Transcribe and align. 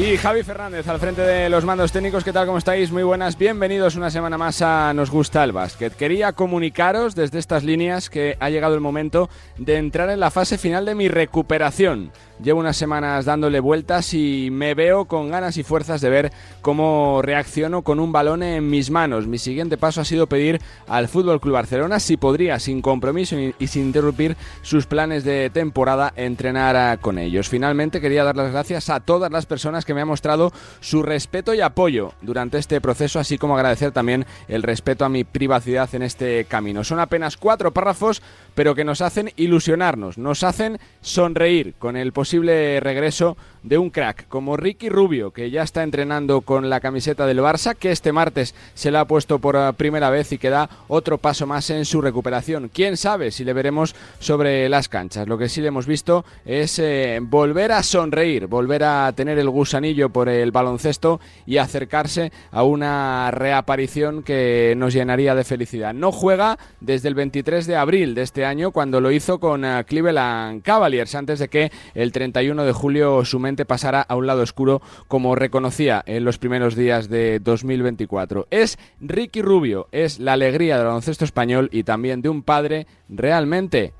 Y 0.00 0.16
Javi 0.16 0.42
Fernández 0.42 0.88
al 0.88 0.98
frente 0.98 1.20
de 1.20 1.50
los 1.50 1.66
mandos 1.66 1.92
técnicos, 1.92 2.24
¿qué 2.24 2.32
tal? 2.32 2.46
¿Cómo 2.46 2.56
estáis? 2.56 2.90
Muy 2.90 3.02
buenas, 3.02 3.36
bienvenidos 3.36 3.96
una 3.96 4.10
semana 4.10 4.38
más 4.38 4.62
a 4.62 4.94
Nos 4.94 5.10
Gusta 5.10 5.44
el 5.44 5.52
Básquet. 5.52 5.94
Quería 5.94 6.32
comunicaros 6.32 7.14
desde 7.14 7.38
estas 7.38 7.64
líneas 7.64 8.08
que 8.08 8.34
ha 8.40 8.48
llegado 8.48 8.74
el 8.74 8.80
momento 8.80 9.28
de 9.58 9.76
entrar 9.76 10.08
en 10.08 10.18
la 10.18 10.30
fase 10.30 10.56
final 10.56 10.86
de 10.86 10.94
mi 10.94 11.08
recuperación. 11.08 12.12
Llevo 12.42 12.60
unas 12.60 12.78
semanas 12.78 13.26
dándole 13.26 13.60
vueltas 13.60 14.14
y 14.14 14.48
me 14.50 14.72
veo 14.72 15.04
con 15.04 15.28
ganas 15.28 15.58
y 15.58 15.62
fuerzas 15.62 16.00
de 16.00 16.08
ver 16.08 16.32
cómo 16.62 17.20
reacciono 17.20 17.82
con 17.82 18.00
un 18.00 18.12
balón 18.12 18.42
en 18.42 18.70
mis 18.70 18.90
manos. 18.90 19.26
Mi 19.26 19.36
siguiente 19.36 19.76
paso 19.76 20.00
ha 20.00 20.06
sido 20.06 20.26
pedir 20.26 20.62
al 20.88 21.08
Fútbol 21.08 21.42
Club 21.42 21.52
Barcelona 21.52 22.00
si 22.00 22.16
podría, 22.16 22.58
sin 22.58 22.80
compromiso 22.80 23.36
y 23.38 23.66
sin 23.66 23.82
interrumpir 23.82 24.38
sus 24.62 24.86
planes 24.86 25.24
de 25.24 25.50
temporada, 25.50 26.14
entrenar 26.16 26.98
con 27.00 27.18
ellos. 27.18 27.50
Finalmente 27.50 28.00
quería 28.00 28.24
dar 28.24 28.36
las 28.36 28.52
gracias 28.52 28.88
a 28.88 29.00
todas 29.00 29.30
las 29.30 29.44
personas 29.44 29.84
que 29.84 29.89
me 29.94 30.00
han 30.00 30.08
mostrado 30.08 30.52
su 30.80 31.02
respeto 31.02 31.54
y 31.54 31.60
apoyo 31.60 32.12
durante 32.20 32.58
este 32.58 32.80
proceso, 32.80 33.18
así 33.18 33.38
como 33.38 33.56
agradecer 33.56 33.92
también 33.92 34.26
el 34.48 34.62
respeto 34.62 35.04
a 35.04 35.08
mi 35.08 35.24
privacidad 35.24 35.92
en 35.94 36.02
este 36.02 36.44
camino. 36.44 36.84
Son 36.84 37.00
apenas 37.00 37.36
cuatro 37.36 37.72
párrafos, 37.72 38.22
pero 38.60 38.74
que 38.74 38.84
nos 38.84 39.00
hacen 39.00 39.32
ilusionarnos, 39.36 40.18
nos 40.18 40.42
hacen 40.42 40.78
sonreír 41.00 41.72
con 41.78 41.96
el 41.96 42.12
posible 42.12 42.78
regreso 42.80 43.38
de 43.62 43.78
un 43.78 43.90
crack 43.90 44.26
como 44.28 44.56
Ricky 44.56 44.88
Rubio, 44.88 45.30
que 45.30 45.50
ya 45.50 45.62
está 45.62 45.82
entrenando 45.82 46.40
con 46.42 46.70
la 46.70 46.80
camiseta 46.80 47.26
del 47.26 47.40
Barça, 47.40 47.74
que 47.74 47.90
este 47.90 48.12
martes 48.12 48.54
se 48.74 48.90
la 48.90 49.00
ha 49.00 49.04
puesto 49.06 49.38
por 49.38 49.56
eh, 49.56 49.72
primera 49.76 50.10
vez 50.10 50.32
y 50.32 50.38
que 50.38 50.50
da 50.50 50.68
otro 50.88 51.18
paso 51.18 51.46
más 51.46 51.70
en 51.70 51.84
su 51.84 52.00
recuperación. 52.00 52.70
Quién 52.72 52.96
sabe 52.96 53.30
si 53.30 53.44
le 53.44 53.52
veremos 53.52 53.94
sobre 54.18 54.68
las 54.68 54.88
canchas. 54.88 55.28
Lo 55.28 55.38
que 55.38 55.48
sí 55.48 55.60
le 55.60 55.68
hemos 55.68 55.86
visto 55.86 56.24
es 56.44 56.78
eh, 56.78 57.18
volver 57.22 57.72
a 57.72 57.82
sonreír, 57.82 58.46
volver 58.46 58.84
a 58.84 59.12
tener 59.14 59.38
el 59.38 59.50
gusanillo 59.50 60.10
por 60.10 60.28
el 60.28 60.52
baloncesto 60.52 61.20
y 61.46 61.58
acercarse 61.58 62.32
a 62.50 62.62
una 62.62 63.30
reaparición 63.30 64.22
que 64.22 64.74
nos 64.76 64.94
llenaría 64.94 65.34
de 65.34 65.44
felicidad. 65.44 65.94
No 65.94 66.12
juega 66.12 66.58
desde 66.80 67.08
el 67.08 67.14
23 67.14 67.66
de 67.66 67.76
abril 67.76 68.14
de 68.14 68.22
este 68.22 68.44
año, 68.44 68.49
cuando 68.72 69.00
lo 69.00 69.12
hizo 69.12 69.38
con 69.38 69.64
eh, 69.64 69.84
Cleveland 69.86 70.62
Cavaliers, 70.62 71.14
antes 71.14 71.38
de 71.38 71.48
que 71.48 71.70
el 71.94 72.10
31 72.10 72.64
de 72.64 72.72
julio 72.72 73.24
su 73.24 73.38
mente 73.38 73.64
pasara 73.64 74.02
a 74.02 74.16
un 74.16 74.26
lado 74.26 74.42
oscuro 74.42 74.82
como 75.06 75.36
reconocía 75.36 76.02
en 76.04 76.24
los 76.24 76.38
primeros 76.38 76.74
días 76.74 77.08
de 77.08 77.38
2024. 77.38 78.48
Es 78.50 78.76
Ricky 79.00 79.40
Rubio, 79.40 79.86
es 79.92 80.18
la 80.18 80.32
alegría 80.32 80.76
del 80.76 80.86
baloncesto 80.86 81.24
español 81.24 81.68
y 81.72 81.84
también 81.84 82.22
de 82.22 82.28
un 82.28 82.42
padre 82.42 82.86
realmente 83.08 83.92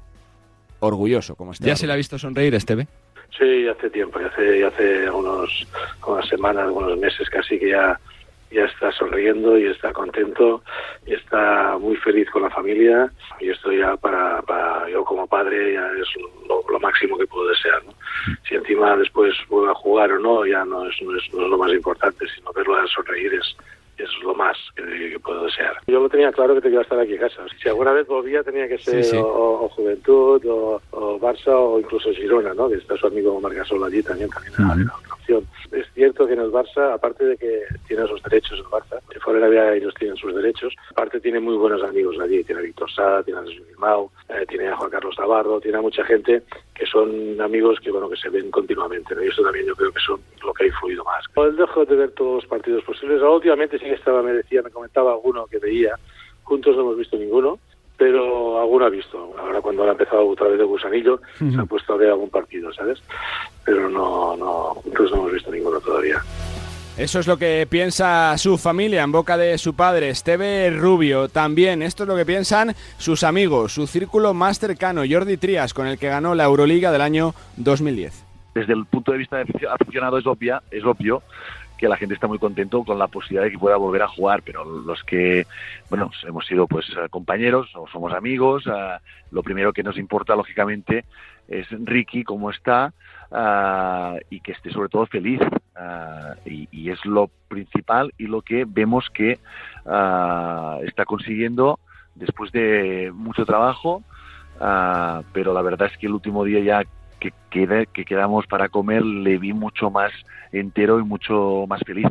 orgulloso 0.81 1.37
como 1.37 1.53
este. 1.53 1.67
¿Ya 1.67 1.77
se 1.77 1.87
le 1.87 1.93
ha 1.93 1.97
visto 1.97 2.19
sonreír, 2.19 2.55
Esteve? 2.55 2.89
Sí, 3.39 3.69
hace 3.69 3.89
tiempo, 3.91 4.19
hace, 4.19 4.65
hace 4.65 5.09
unos, 5.11 5.69
unas 6.07 6.29
semanas, 6.29 6.65
algunos 6.65 6.99
meses 6.99 7.31
casi 7.31 7.57
que 7.57 7.71
ya 7.71 7.99
ya 8.51 8.65
está 8.65 8.91
sonriendo 8.93 9.59
y 9.59 9.67
está 9.67 9.93
contento 9.93 10.63
y 11.07 11.15
está 11.15 11.79
muy 11.79 11.97
feliz 11.97 12.29
con 12.31 12.43
la 12.43 12.51
familia 12.51 13.11
y 13.41 13.51
esto 13.51 13.73
ya 13.73 13.97
para, 13.97 14.43
para 14.43 14.89
yo 14.89 15.05
como 15.05 15.27
padre 15.27 15.75
ya 15.75 15.87
es 15.93 16.09
lo, 16.49 16.81
máximo 16.81 17.19
que 17.19 17.27
puedo 17.27 17.47
desear 17.49 17.85
¿no? 17.85 17.93
si 18.49 18.55
encima 18.55 18.97
después 18.97 19.35
vuelve 19.49 19.71
a 19.71 19.75
jugar 19.75 20.13
o 20.13 20.19
no 20.19 20.47
ya 20.47 20.65
no 20.65 20.89
es, 20.89 20.97
no 21.03 21.15
es, 21.15 21.35
no 21.35 21.45
es 21.45 21.51
lo 21.51 21.59
más 21.59 21.71
importante 21.73 22.27
sino 22.35 22.51
verlo 22.53 22.77
a 22.77 22.87
sonreír 22.87 23.35
es 23.35 23.55
es 24.03 24.23
lo 24.23 24.35
más 24.35 24.57
que, 24.75 25.19
puedo 25.23 25.45
desear. 25.45 25.77
Yo 25.87 26.01
lo 26.01 26.09
tenía 26.09 26.33
claro 26.33 26.55
que 26.55 26.63
te 26.63 26.69
iba 26.69 26.81
a 26.81 26.83
estar 26.83 26.99
aquí 26.99 27.15
en 27.15 27.21
casa. 27.21 27.43
Si 27.63 27.69
alguna 27.69 27.93
vez 27.93 28.07
volvía 28.07 28.43
tenía 28.43 28.69
que 28.69 28.79
ser 28.79 29.05
O, 29.17 29.69
Juventud, 29.69 30.43
o, 30.47 31.21
Barça, 31.21 31.53
o 31.53 31.79
incluso 31.79 32.13
Girona, 32.13 32.55
¿no? 32.55 32.69
Que 32.69 32.77
está 32.77 32.97
su 32.97 33.07
amigo 33.07 33.41
Margasol 33.41 33.85
allí 33.85 34.03
también, 34.03 34.31
también 34.31 34.55
era 34.59 34.97
otra 34.97 35.15
opción. 35.15 35.47
Cierto 36.01 36.27
que 36.27 36.33
en 36.33 36.41
el 36.41 36.51
Barça, 36.51 36.95
aparte 36.95 37.27
de 37.27 37.37
que 37.37 37.61
tiene 37.87 38.07
sus 38.07 38.23
derechos 38.23 38.59
el 38.59 38.65
Barça, 38.65 39.03
que 39.11 39.21
fuera 39.21 39.47
de 39.47 39.77
ellos 39.77 39.93
tienen 39.99 40.17
sus 40.17 40.35
derechos, 40.35 40.75
aparte 40.93 41.21
tiene 41.21 41.41
muy 41.41 41.59
buenos 41.59 41.83
amigos 41.83 42.19
allí. 42.19 42.43
Tiene 42.43 42.63
a 42.63 42.65
Víctor 42.65 42.91
Sá, 42.91 43.23
tiene 43.23 43.41
a 43.41 43.43
Jesús 43.43 43.67
Mau, 43.77 44.11
eh, 44.31 44.47
tiene 44.49 44.69
a 44.69 44.77
Juan 44.77 44.89
Carlos 44.89 45.15
Navarro, 45.19 45.61
tiene 45.61 45.77
a 45.77 45.83
mucha 45.83 46.03
gente 46.05 46.43
que 46.73 46.87
son 46.87 47.39
amigos 47.39 47.79
que 47.81 47.91
bueno 47.91 48.09
que 48.09 48.17
se 48.17 48.31
ven 48.31 48.51
continuamente. 48.51 49.15
Y 49.23 49.29
eso 49.29 49.43
también 49.43 49.67
yo 49.67 49.77
creo 49.77 49.93
que 49.93 50.01
son 50.01 50.23
lo 50.43 50.55
que 50.55 50.65
ha 50.65 50.67
influido 50.69 51.05
más. 51.05 51.23
El 51.37 51.57
dejo 51.57 51.85
de 51.85 51.95
ver 51.95 52.13
todos 52.13 52.37
los 52.37 52.47
partidos 52.47 52.83
posibles. 52.83 53.21
Últimamente 53.21 53.79
sí 53.79 53.85
que 53.85 53.93
estaba, 53.93 54.23
me 54.23 54.33
decía, 54.33 54.63
me 54.63 54.71
comentaba 54.71 55.13
alguno 55.13 55.45
que 55.49 55.59
veía. 55.59 55.97
Juntos 56.45 56.77
no 56.77 56.81
hemos 56.81 56.97
visto 56.97 57.19
ninguno 57.19 57.59
pero 58.01 58.59
alguno 58.59 58.87
ha 58.87 58.89
visto. 58.89 59.35
Ahora 59.39 59.61
cuando 59.61 59.85
ha 59.85 59.91
empezado 59.91 60.27
otra 60.27 60.49
vez 60.49 60.59
el 60.59 60.65
gusanillo, 60.65 61.21
se 61.39 61.61
ha 61.61 61.67
puesto 61.67 61.93
a 61.93 61.97
ver 61.99 62.09
algún 62.09 62.31
partido, 62.31 62.73
¿sabes? 62.73 62.99
Pero 63.63 63.91
no, 63.91 64.35
no, 64.39 64.75
juntos 64.83 65.11
no 65.11 65.19
hemos 65.19 65.33
visto 65.33 65.51
ninguno 65.51 65.79
todavía. 65.81 66.19
Eso 66.97 67.21
es 67.21 67.27
lo 67.27 67.37
que 67.37 67.67
piensa 67.69 68.39
su 68.39 68.57
familia 68.57 69.03
en 69.03 69.13
boca 69.13 69.37
de 69.37 69.59
su 69.59 69.75
padre, 69.75 70.09
Esteve 70.09 70.71
Rubio. 70.71 71.29
También 71.29 71.83
esto 71.83 72.05
es 72.05 72.09
lo 72.09 72.17
que 72.17 72.25
piensan 72.25 72.75
sus 72.97 73.23
amigos, 73.23 73.75
su 73.75 73.87
círculo 73.87 74.33
más 74.33 74.59
cercano, 74.59 75.03
Jordi 75.07 75.37
Trías, 75.37 75.75
con 75.75 75.87
el 75.87 75.99
que 75.99 76.09
ganó 76.09 76.35
la 76.35 76.45
Euroliga 76.45 76.93
del 76.93 77.03
año 77.03 77.35
2010. 77.59 78.25
Desde 78.55 78.73
el 78.73 78.87
punto 78.87 79.13
de 79.13 79.19
vista 79.19 79.37
de 79.37 79.45
aficionado 79.69 80.17
es, 80.17 80.27
obvia, 80.27 80.63
es 80.71 80.85
obvio 80.85 81.23
que 81.81 81.89
la 81.89 81.97
gente 81.97 82.15
está 82.15 82.27
muy 82.27 82.39
contento 82.39 82.85
con 82.85 82.99
la 82.99 83.09
posibilidad 83.09 83.45
de 83.45 83.53
que 83.53 83.59
pueda 83.59 83.77
volver 83.79 84.03
a 84.03 84.09
jugar, 84.09 84.43
pero 84.43 84.65
los 84.65 85.03
que, 85.03 85.47
bueno, 85.89 86.11
hemos 86.29 86.47
sido 86.47 86.67
pues 86.67 86.87
compañeros, 87.09 87.71
o 87.75 87.89
somos 87.89 88.13
amigos, 88.13 88.65
ah, 88.67 89.01
lo 89.31 89.43
primero 89.43 89.73
que 89.73 89.83
nos 89.83 89.97
importa 89.97 90.37
lógicamente 90.37 91.07
es 91.49 91.67
Ricky, 91.71 92.23
cómo 92.23 92.51
está, 92.51 92.93
ah, 93.33 94.17
y 94.29 94.41
que 94.41 94.53
esté 94.53 94.71
sobre 94.71 94.91
todo 94.91 95.07
feliz. 95.07 95.41
Ah, 95.75 96.35
y, 96.45 96.91
es 96.91 97.03
lo 97.07 97.31
principal 97.49 98.13
y 98.19 98.27
lo 98.27 98.43
que 98.43 98.67
vemos 98.69 99.09
que 99.11 99.39
está 100.85 101.05
consiguiendo 101.07 101.79
después 102.15 102.53
de 102.53 103.11
mucho 103.15 103.47
trabajo, 103.47 104.03
pero 105.33 105.55
la 105.55 105.63
verdad 105.63 105.89
es 105.91 105.97
que 105.97 106.07
el 106.07 106.13
último 106.13 106.45
día 106.45 106.61
ya 106.61 106.85
que, 107.21 107.33
que 107.93 108.05
quedamos 108.05 108.47
para 108.47 108.69
comer 108.69 109.05
le 109.05 109.39
vi 109.39 109.53
mucho 109.53 109.91
más 109.91 110.11
entero 110.53 110.99
y 110.99 111.05
mucho 111.05 111.67
más 111.69 111.81
feliz. 111.87 112.07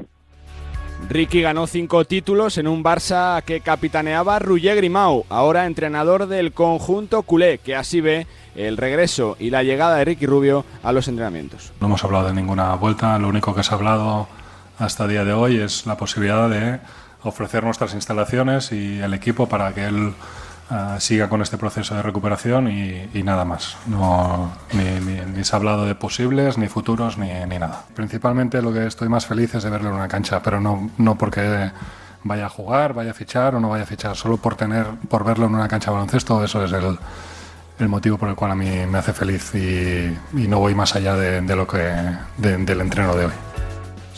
Ricky 1.08 1.42
ganó 1.42 1.66
cinco 1.66 2.06
títulos 2.06 2.58
en 2.58 2.68
un 2.68 2.84
Barça 2.84 3.42
que 3.44 3.62
capitaneaba 3.62 4.38
Roger 4.38 4.75
Grimau, 4.75 5.25
ahora 5.30 5.66
entrenador 5.66 6.28
del 6.28 6.52
conjunto 6.52 7.24
culé, 7.24 7.59
que 7.59 7.75
así 7.75 8.02
ve 8.02 8.28
el 8.56 8.78
regreso 8.78 9.38
y 9.40 9.50
la 9.50 9.64
llegada 9.64 9.96
de 9.96 10.06
Ricky 10.06 10.25
Rubio 10.25 10.66
a 10.84 10.92
los 10.92 11.08
entrenamientos. 11.08 11.72
No 11.80 11.88
hemos 11.88 12.03
hablado 12.03 12.28
de 12.28 12.34
ninguna 12.34 12.75
vuelta, 12.75 13.18
lo 13.18 13.30
único 13.30 13.56
que 13.56 13.64
se 13.64 13.74
ha 13.74 13.78
hablado 13.78 14.28
hasta 14.78 15.06
el 15.06 15.12
día 15.12 15.25
de 15.25 15.34
hoy 15.34 15.58
es 15.58 15.86
la 15.86 15.98
posibilidad 15.98 16.50
de 16.50 16.80
ofrecer 17.24 17.64
nuestras 17.64 17.94
instalaciones 17.94 18.72
y 18.72 19.00
el 19.00 19.14
equipo 19.14 19.48
para 19.48 19.74
que 19.74 19.86
él 19.86 20.14
Ah, 20.72 20.97
siga 21.00 21.28
con 21.30 21.41
este 21.41 21.57
proceso 21.57 21.96
de 21.96 22.03
recuperación 22.03 22.68
y, 22.69 23.24
nada 23.24 23.44
más. 23.44 23.75
No, 23.88 24.52
ni, 24.74 25.44
se 25.44 25.56
ha 25.56 25.57
hablado 25.57 25.85
de 25.85 25.96
posibles, 25.96 26.59
ni 26.59 26.68
futuros, 26.68 27.18
ni, 27.18 27.31
ni, 27.47 27.57
nada. 27.57 27.85
Principalmente 27.96 28.62
lo 28.62 28.72
que 28.72 28.85
estoy 28.85 29.09
más 29.09 29.25
feliz 29.25 29.56
es 29.56 29.63
de 29.63 29.69
verlo 29.72 29.90
en 29.90 29.96
una 29.96 30.07
cancha, 30.07 30.44
pero 30.44 30.62
no, 30.62 30.91
no 30.97 31.18
porque 31.18 31.72
vaya 32.24 32.46
a 32.46 32.50
jugar, 32.50 32.94
vaya 32.94 33.12
a 33.12 33.13
fichar 33.16 33.56
o 33.56 33.59
no 33.59 33.69
vaya 33.69 33.84
a 33.84 33.88
fichar, 33.88 34.16
solo 34.16 34.38
por, 34.38 34.56
tener, 34.56 34.85
por 35.09 35.24
verlo 35.24 35.47
en 35.47 35.56
una 35.56 35.68
cancha 35.68 35.90
de 35.90 35.96
baloncesto, 35.96 36.44
eso 36.44 36.63
es 36.63 36.72
el, 36.72 37.00
el 37.80 37.88
motivo 37.88 38.18
por 38.18 38.30
el 38.30 38.36
cual 38.36 38.51
a 38.51 38.56
mí 38.56 38.69
me 38.88 38.97
hace 38.97 39.13
feliz 39.13 39.56
y, 39.56 40.16
no 40.47 40.59
voy 40.59 40.75
más 40.75 40.96
allá 40.96 41.16
de, 41.16 41.56
lo 41.56 41.68
que, 41.68 41.91
del 42.38 42.81
entreno 42.81 43.16
de 43.16 43.25
hoy. 43.25 43.34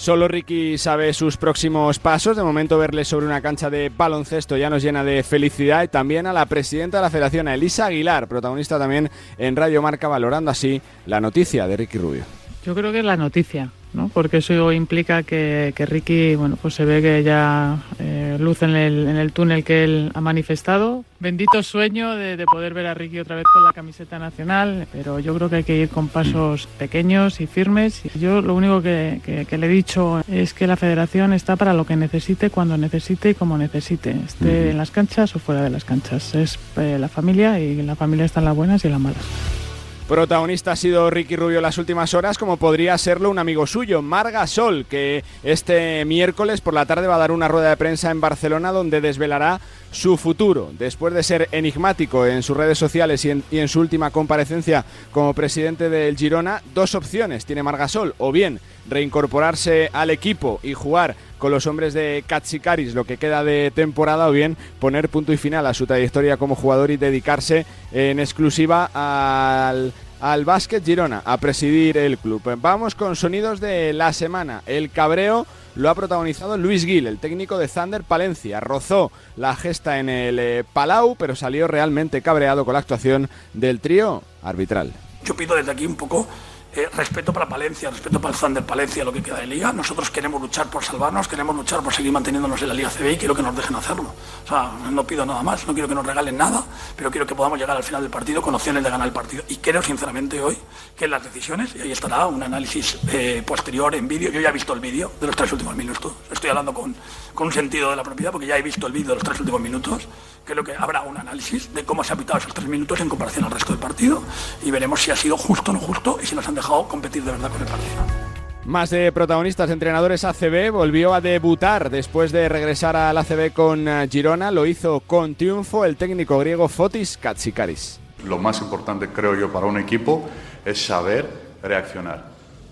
Solo 0.01 0.27
Ricky 0.27 0.79
sabe 0.79 1.13
sus 1.13 1.37
próximos 1.37 1.99
pasos. 1.99 2.35
De 2.35 2.41
momento 2.41 2.79
verle 2.79 3.05
sobre 3.05 3.27
una 3.27 3.39
cancha 3.39 3.69
de 3.69 3.91
baloncesto 3.95 4.57
ya 4.57 4.67
nos 4.67 4.81
llena 4.81 5.03
de 5.03 5.21
felicidad 5.21 5.83
y 5.83 5.89
también 5.89 6.25
a 6.25 6.33
la 6.33 6.47
presidenta 6.47 6.97
de 6.97 7.03
la 7.03 7.11
federación, 7.11 7.47
Elisa 7.47 7.85
Aguilar, 7.85 8.27
protagonista 8.27 8.79
también 8.79 9.11
en 9.37 9.55
Radio 9.55 9.79
Marca, 9.83 10.07
valorando 10.07 10.49
así 10.49 10.81
la 11.05 11.21
noticia 11.21 11.67
de 11.67 11.77
Ricky 11.77 11.99
Rubio. 11.99 12.23
Yo 12.65 12.73
creo 12.73 12.91
que 12.91 12.97
es 12.97 13.05
la 13.05 13.15
noticia, 13.15 13.69
¿no? 13.93 14.09
porque 14.13 14.37
eso 14.37 14.71
implica 14.71 15.23
que, 15.23 15.73
Ricky 15.77 16.35
bueno, 16.35 16.57
pues 16.61 16.75
se 16.75 16.85
ve 16.85 17.01
que 17.01 17.23
ya 17.23 17.77
eh, 17.99 18.37
luz 18.39 18.61
en 18.63 18.75
el, 18.75 19.07
en 19.07 19.17
el, 19.17 19.31
túnel 19.31 19.63
que 19.63 19.83
él 19.83 20.11
ha 20.13 20.21
manifestado. 20.21 21.03
Bendito 21.19 21.61
sueño 21.63 22.15
de, 22.15 22.43
poder 22.45 22.73
ver 22.73 22.87
a 22.87 22.93
Ricky 22.93 23.19
otra 23.19 23.35
vez 23.35 23.45
con 23.53 23.63
la 23.63 23.73
camiseta 23.73 24.17
nacional, 24.17 24.87
pero 24.91 25.19
yo 25.19 25.35
creo 25.35 25.49
que 25.49 25.57
hay 25.57 25.63
que 25.63 25.77
ir 25.77 25.89
con 25.89 26.07
pasos 26.07 26.67
pequeños 26.79 27.41
y 27.41 27.47
firmes. 27.47 28.01
Yo 28.19 28.41
lo 28.41 28.55
único 28.55 28.81
que, 28.81 29.19
le 29.49 29.65
he 29.65 29.69
dicho 29.69 30.21
es 30.27 30.53
que 30.53 30.67
la 30.67 30.77
federación 30.77 31.33
está 31.33 31.55
para 31.55 31.73
lo 31.73 31.85
que 31.85 31.95
necesite, 31.95 32.49
cuando 32.49 32.77
necesite 32.77 33.31
y 33.31 33.33
como 33.35 33.57
necesite, 33.57 34.15
esté 34.25 34.71
en 34.71 34.77
las 34.77 34.91
canchas 34.91 35.35
o 35.35 35.39
fuera 35.39 35.61
de 35.61 35.69
las 35.69 35.85
canchas. 35.85 36.33
Es 36.33 36.57
eh, 36.77 36.97
la 36.99 37.07
familia 37.07 37.59
y 37.59 37.81
la 37.81 37.95
familia 37.95 38.25
está 38.25 38.39
en 38.39 38.45
las 38.45 38.55
buenas 38.55 38.83
y 38.83 38.87
en 38.87 38.93
las 38.93 39.01
malas. 39.01 39.70
Protagonista 40.11 40.73
ha 40.73 40.75
sido 40.75 41.09
Ricky 41.09 41.37
Rubio 41.37 41.61
las 41.61 41.77
últimas 41.77 42.13
horas, 42.13 42.37
como 42.37 42.57
podría 42.57 42.97
serlo 42.97 43.29
un 43.29 43.39
amigo 43.39 43.65
suyo, 43.65 44.01
Marga 44.01 44.45
Sol, 44.45 44.85
que 44.89 45.23
este 45.41 46.03
miércoles 46.03 46.59
por 46.59 46.73
la 46.73 46.85
tarde 46.85 47.07
va 47.07 47.15
a 47.15 47.19
dar 47.19 47.31
una 47.31 47.47
rueda 47.47 47.69
de 47.69 47.77
prensa 47.77 48.11
en 48.11 48.19
Barcelona 48.19 48.73
donde 48.73 48.99
desvelará 48.99 49.61
su 49.89 50.17
futuro. 50.17 50.71
Después 50.77 51.13
de 51.13 51.23
ser 51.23 51.47
enigmático 51.53 52.25
en 52.25 52.43
sus 52.43 52.57
redes 52.57 52.77
sociales 52.77 53.23
y 53.23 53.29
en, 53.51 53.67
su 53.69 53.79
última 53.79 54.11
comparecencia 54.11 54.83
como 55.13 55.33
presidente 55.33 55.89
del 55.89 56.17
Girona, 56.17 56.61
dos 56.75 56.93
opciones 56.93 57.45
tiene 57.45 57.63
Margasol, 57.63 58.13
o 58.17 58.33
bien 58.33 58.59
reincorporarse 58.89 59.91
al 59.93 60.09
equipo 60.09 60.59
y 60.61 60.73
jugar 60.73 61.15
con 61.41 61.51
los 61.51 61.65
hombres 61.65 61.95
de 61.95 62.23
Katsikaris 62.27 62.93
lo 62.93 63.03
que 63.03 63.17
queda 63.17 63.43
de 63.43 63.71
temporada 63.73 64.29
o 64.29 64.31
bien 64.31 64.57
poner 64.79 65.09
punto 65.09 65.33
y 65.33 65.37
final 65.37 65.65
a 65.65 65.73
su 65.73 65.87
trayectoria 65.87 66.37
como 66.37 66.55
jugador 66.55 66.91
y 66.91 66.97
dedicarse 66.97 67.65
en 67.91 68.19
exclusiva 68.19 68.91
al 68.93 69.91
al 70.21 70.45
Básquet 70.45 70.85
Girona 70.85 71.23
a 71.25 71.37
presidir 71.37 71.97
el 71.97 72.19
club. 72.19 72.43
Vamos 72.61 72.93
con 72.93 73.15
sonidos 73.15 73.59
de 73.59 73.91
la 73.91 74.13
semana. 74.13 74.61
El 74.67 74.91
cabreo 74.91 75.47
lo 75.73 75.89
ha 75.89 75.95
protagonizado 75.95 76.57
Luis 76.57 76.85
Gil, 76.85 77.07
el 77.07 77.17
técnico 77.17 77.57
de 77.57 77.67
Thunder 77.67 78.03
Palencia. 78.03 78.59
Rozó 78.59 79.11
la 79.35 79.55
gesta 79.55 79.97
en 79.97 80.09
el 80.09 80.37
eh, 80.37 80.63
Palau, 80.73 81.15
pero 81.15 81.35
salió 81.35 81.67
realmente 81.67 82.21
cabreado 82.21 82.65
con 82.65 82.73
la 82.73 82.79
actuación 82.79 83.31
del 83.55 83.79
trío 83.79 84.21
arbitral. 84.43 84.93
Yo 85.25 85.35
pido 85.35 85.55
desde 85.55 85.71
aquí 85.71 85.87
un 85.87 85.95
poco 85.95 86.27
eh, 86.73 86.89
respeto 86.95 87.33
para 87.33 87.49
Palencia, 87.49 87.89
respeto 87.89 88.21
para 88.21 88.33
el 88.33 88.39
Thunder 88.39 88.63
Palencia, 88.63 89.03
lo 89.03 89.11
que 89.11 89.21
queda 89.21 89.39
de 89.39 89.47
liga. 89.47 89.73
Nosotros 89.73 90.09
queremos 90.09 90.41
luchar 90.41 90.69
por 90.69 90.83
salvarnos, 90.83 91.27
queremos 91.27 91.55
luchar 91.55 91.81
por 91.81 91.93
seguir 91.93 92.11
manteniéndonos 92.11 92.61
en 92.61 92.69
la 92.69 92.73
Liga 92.73 92.89
CB 92.89 93.11
y 93.11 93.17
quiero 93.17 93.35
que 93.35 93.41
nos 93.41 93.55
dejen 93.55 93.75
hacerlo. 93.75 94.13
O 94.45 94.47
sea, 94.47 94.71
no 94.89 95.05
pido 95.05 95.25
nada 95.25 95.43
más, 95.43 95.67
no 95.67 95.73
quiero 95.73 95.89
que 95.89 95.95
nos 95.95 96.05
regalen 96.05 96.37
nada, 96.37 96.63
pero 96.95 97.11
quiero 97.11 97.27
que 97.27 97.35
podamos 97.35 97.59
llegar 97.59 97.75
al 97.75 97.83
final 97.83 98.01
del 98.01 98.11
partido 98.11 98.41
con 98.41 98.55
opciones 98.55 98.83
de 98.83 98.89
ganar 98.89 99.07
el 99.07 99.13
partido. 99.13 99.43
Y 99.49 99.57
creo 99.57 99.81
sinceramente 99.81 100.39
hoy 100.41 100.57
que 100.95 101.07
las 101.07 101.23
decisiones, 101.23 101.75
y 101.75 101.81
ahí 101.81 101.91
estará 101.91 102.25
un 102.27 102.41
análisis 102.41 102.97
eh, 103.11 103.43
posterior 103.45 103.93
en 103.95 104.07
vídeo, 104.07 104.31
yo 104.31 104.39
ya 104.39 104.49
he 104.49 104.53
visto 104.53 104.73
el 104.73 104.79
vídeo 104.79 105.11
de 105.19 105.27
los 105.27 105.35
tres 105.35 105.51
últimos 105.51 105.75
minutos, 105.75 106.13
estoy 106.31 106.51
hablando 106.51 106.73
con, 106.73 106.95
con 107.33 107.47
un 107.47 107.53
sentido 107.53 107.89
de 107.89 107.97
la 107.97 108.03
propiedad 108.03 108.31
porque 108.31 108.47
ya 108.47 108.57
he 108.57 108.61
visto 108.61 108.87
el 108.87 108.93
vídeo 108.93 109.09
de 109.09 109.15
los 109.15 109.23
tres 109.23 109.39
últimos 109.39 109.59
minutos 109.59 110.07
creo 110.45 110.63
que 110.63 110.75
habrá 110.75 111.01
un 111.01 111.17
análisis 111.17 111.73
de 111.73 111.83
cómo 111.83 112.03
se 112.03 112.13
ha 112.13 112.15
pitado 112.15 112.39
esos 112.39 112.53
tres 112.53 112.67
minutos 112.67 112.99
en 112.99 113.09
comparación 113.09 113.45
al 113.45 113.51
resto 113.51 113.73
del 113.73 113.79
partido 113.79 114.23
y 114.63 114.71
veremos 114.71 115.01
si 115.01 115.11
ha 115.11 115.15
sido 115.15 115.37
justo 115.37 115.71
o 115.71 115.73
no 115.73 115.79
justo 115.79 116.19
y 116.21 116.25
si 116.25 116.35
nos 116.35 116.47
han 116.47 116.55
dejado 116.55 116.87
competir 116.87 117.23
de 117.23 117.31
verdad 117.31 117.51
con 117.51 117.61
el 117.61 117.67
partido. 117.67 118.31
Más 118.65 118.91
de 118.91 119.11
protagonistas, 119.11 119.71
entrenadores 119.71 120.23
ACB, 120.23 120.71
volvió 120.71 121.15
a 121.15 121.21
debutar 121.21 121.89
después 121.89 122.31
de 122.31 122.47
regresar 122.47 122.95
al 122.95 123.17
ACB 123.17 123.53
con 123.53 123.87
eh, 123.87 124.07
Girona, 124.07 124.51
lo 124.51 124.67
hizo 124.67 124.99
con 124.99 125.33
triunfo 125.33 125.83
el 125.83 125.97
técnico 125.97 126.37
griego 126.37 126.67
Fotis 126.69 127.17
Katsikaris. 127.17 127.99
Lo 128.25 128.37
más 128.37 128.61
importante 128.61 129.09
creo 129.09 129.35
yo 129.35 129.51
para 129.51 129.65
un 129.65 129.79
equipo 129.79 130.29
es 130.63 130.85
saber 130.85 131.27
reaccionar, 131.63 132.23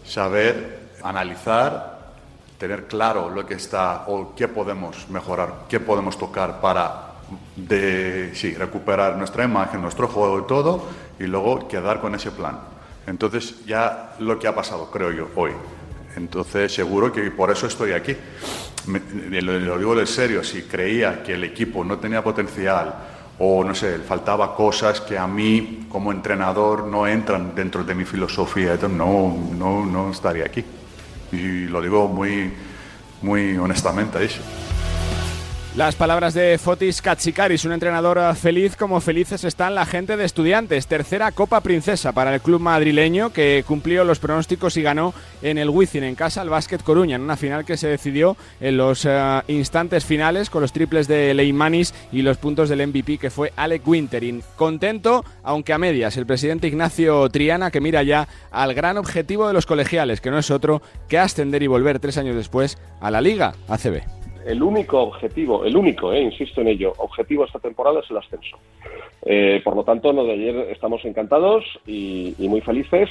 saber 0.05 0.79
analizar, 1.03 2.13
tener 2.59 2.85
claro 2.85 3.29
lo 3.31 3.47
que 3.47 3.55
está 3.55 4.03
o 4.07 4.35
qué 4.35 4.47
podemos 4.47 5.09
mejorar, 5.09 5.65
qué 5.67 5.79
podemos 5.79 6.19
tocar 6.19 6.61
para 6.61 7.08
de 7.67 8.31
sí, 8.33 8.53
recuperar 8.53 9.17
nuestra 9.17 9.43
imagen, 9.43 9.81
nuestro 9.81 10.07
juego 10.07 10.39
y 10.39 10.47
todo, 10.47 10.87
y 11.19 11.23
luego 11.23 11.67
quedar 11.67 12.01
con 12.01 12.15
ese 12.15 12.31
plan. 12.31 12.59
Entonces, 13.07 13.65
ya 13.65 14.15
lo 14.19 14.37
que 14.37 14.47
ha 14.47 14.55
pasado, 14.55 14.89
creo 14.91 15.11
yo, 15.11 15.29
hoy. 15.35 15.51
Entonces, 16.15 16.73
seguro 16.73 17.11
que 17.11 17.31
por 17.31 17.51
eso 17.51 17.67
estoy 17.67 17.91
aquí. 17.91 18.15
lo, 18.87 19.77
digo 19.77 19.95
de 19.95 20.05
serio, 20.05 20.43
si 20.43 20.63
creía 20.63 21.23
que 21.23 21.33
el 21.33 21.43
equipo 21.43 21.83
no 21.83 21.97
tenía 21.97 22.23
potencial 22.23 22.93
o, 23.39 23.63
no 23.63 23.73
sé, 23.73 23.99
faltaba 23.99 24.53
cosas 24.55 24.99
que 25.01 25.17
a 25.17 25.25
mí, 25.25 25.87
como 25.89 26.11
entrenador, 26.11 26.85
no 26.85 27.07
entran 27.07 27.55
dentro 27.55 27.83
de 27.83 27.95
mi 27.95 28.05
filosofía, 28.05 28.77
no, 28.89 29.49
no, 29.57 29.85
no 29.85 30.11
estaría 30.11 30.45
aquí. 30.45 30.63
Y 31.31 31.65
lo 31.67 31.81
digo 31.81 32.07
muy, 32.07 32.51
muy 33.21 33.57
honestamente, 33.57 34.23
eso. 34.23 34.41
Las 35.79 35.95
palabras 35.95 36.33
de 36.33 36.57
Fotis 36.57 37.01
Katsikaris, 37.01 37.63
un 37.63 37.71
entrenador 37.71 38.35
feliz 38.35 38.75
como 38.75 38.99
felices 38.99 39.45
están 39.45 39.75
la 39.75 39.85
gente 39.85 40.17
de 40.17 40.25
estudiantes. 40.25 40.87
Tercera 40.87 41.31
Copa 41.31 41.61
Princesa 41.61 42.11
para 42.11 42.35
el 42.35 42.41
club 42.41 42.59
madrileño 42.59 43.31
que 43.31 43.63
cumplió 43.65 44.03
los 44.03 44.19
pronósticos 44.19 44.75
y 44.75 44.81
ganó 44.81 45.13
en 45.41 45.57
el 45.57 45.69
Wizzing 45.69 46.03
en 46.03 46.15
casa 46.15 46.41
al 46.41 46.49
Básquet 46.49 46.83
Coruña, 46.83 47.15
en 47.15 47.21
una 47.21 47.37
final 47.37 47.63
que 47.63 47.77
se 47.77 47.87
decidió 47.87 48.35
en 48.59 48.75
los 48.75 49.05
eh, 49.05 49.41
instantes 49.47 50.03
finales 50.03 50.49
con 50.49 50.61
los 50.61 50.73
triples 50.73 51.07
de 51.07 51.33
Leimanis 51.33 51.93
y 52.11 52.23
los 52.23 52.35
puntos 52.35 52.67
del 52.67 52.85
MVP 52.85 53.17
que 53.17 53.29
fue 53.29 53.53
Alec 53.55 53.87
Winterin. 53.87 54.43
Contento, 54.57 55.23
aunque 55.43 55.71
a 55.71 55.77
medias, 55.77 56.17
el 56.17 56.25
presidente 56.25 56.67
Ignacio 56.67 57.29
Triana 57.29 57.71
que 57.71 57.79
mira 57.79 58.03
ya 58.03 58.27
al 58.51 58.73
gran 58.73 58.97
objetivo 58.97 59.47
de 59.47 59.53
los 59.53 59.65
colegiales, 59.65 60.19
que 60.19 60.29
no 60.29 60.39
es 60.39 60.51
otro 60.51 60.81
que 61.07 61.19
ascender 61.19 61.63
y 61.63 61.67
volver 61.67 61.99
tres 61.99 62.17
años 62.17 62.35
después 62.35 62.77
a 62.99 63.09
la 63.09 63.21
Liga 63.21 63.53
ACB 63.69 64.18
el 64.45 64.61
único 64.63 65.01
objetivo, 65.01 65.65
el 65.65 65.75
único, 65.75 66.13
eh, 66.13 66.21
insisto 66.21 66.61
en 66.61 66.67
ello, 66.67 66.93
objetivo 66.97 67.45
esta 67.45 67.59
temporada 67.59 67.99
es 67.99 68.09
el 68.09 68.17
ascenso. 68.17 68.57
Eh, 69.25 69.61
por 69.63 69.75
lo 69.75 69.83
tanto, 69.83 70.11
lo 70.13 70.23
de 70.25 70.33
ayer 70.33 70.55
estamos 70.71 71.03
encantados 71.05 71.65
y, 71.85 72.35
muy 72.39 72.61
felices, 72.61 73.09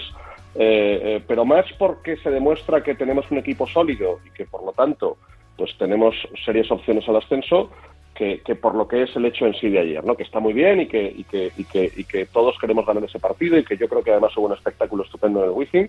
eh, 0.54 1.20
pero 1.26 1.44
más 1.44 1.66
porque 1.78 2.16
se 2.16 2.30
demuestra 2.30 2.82
que 2.82 2.94
tenemos 2.94 3.30
un 3.30 3.38
equipo 3.38 3.66
sólido 3.66 4.18
y 4.26 4.30
que 4.30 4.46
por 4.46 4.64
lo 4.64 4.72
tanto 4.72 5.16
pues 5.56 5.76
tenemos 5.76 6.14
serias 6.44 6.70
opciones 6.70 7.08
al 7.08 7.16
ascenso 7.16 7.70
que, 8.14 8.56
por 8.60 8.74
lo 8.74 8.88
que 8.88 9.02
es 9.02 9.14
el 9.14 9.26
hecho 9.26 9.46
en 9.46 9.54
sí 9.54 9.68
de 9.68 9.78
ayer, 9.78 10.04
¿no? 10.04 10.16
que 10.16 10.24
está 10.24 10.40
muy 10.40 10.52
bien 10.52 10.80
y 10.80 10.86
que, 10.86 11.12
y 11.16 11.22
que, 11.22 11.52
y 11.56 11.64
que, 11.64 11.92
y 11.96 12.02
que 12.02 12.26
todos 12.26 12.58
queremos 12.58 12.84
ganar 12.84 13.04
ese 13.04 13.20
partido 13.20 13.56
y 13.56 13.64
que 13.64 13.76
yo 13.76 13.88
creo 13.88 14.02
que 14.02 14.10
además 14.10 14.36
hubo 14.36 14.46
un 14.46 14.54
espectáculo 14.54 15.04
estupendo 15.04 15.40
en 15.40 15.50
el 15.50 15.54
Wizzing, 15.54 15.88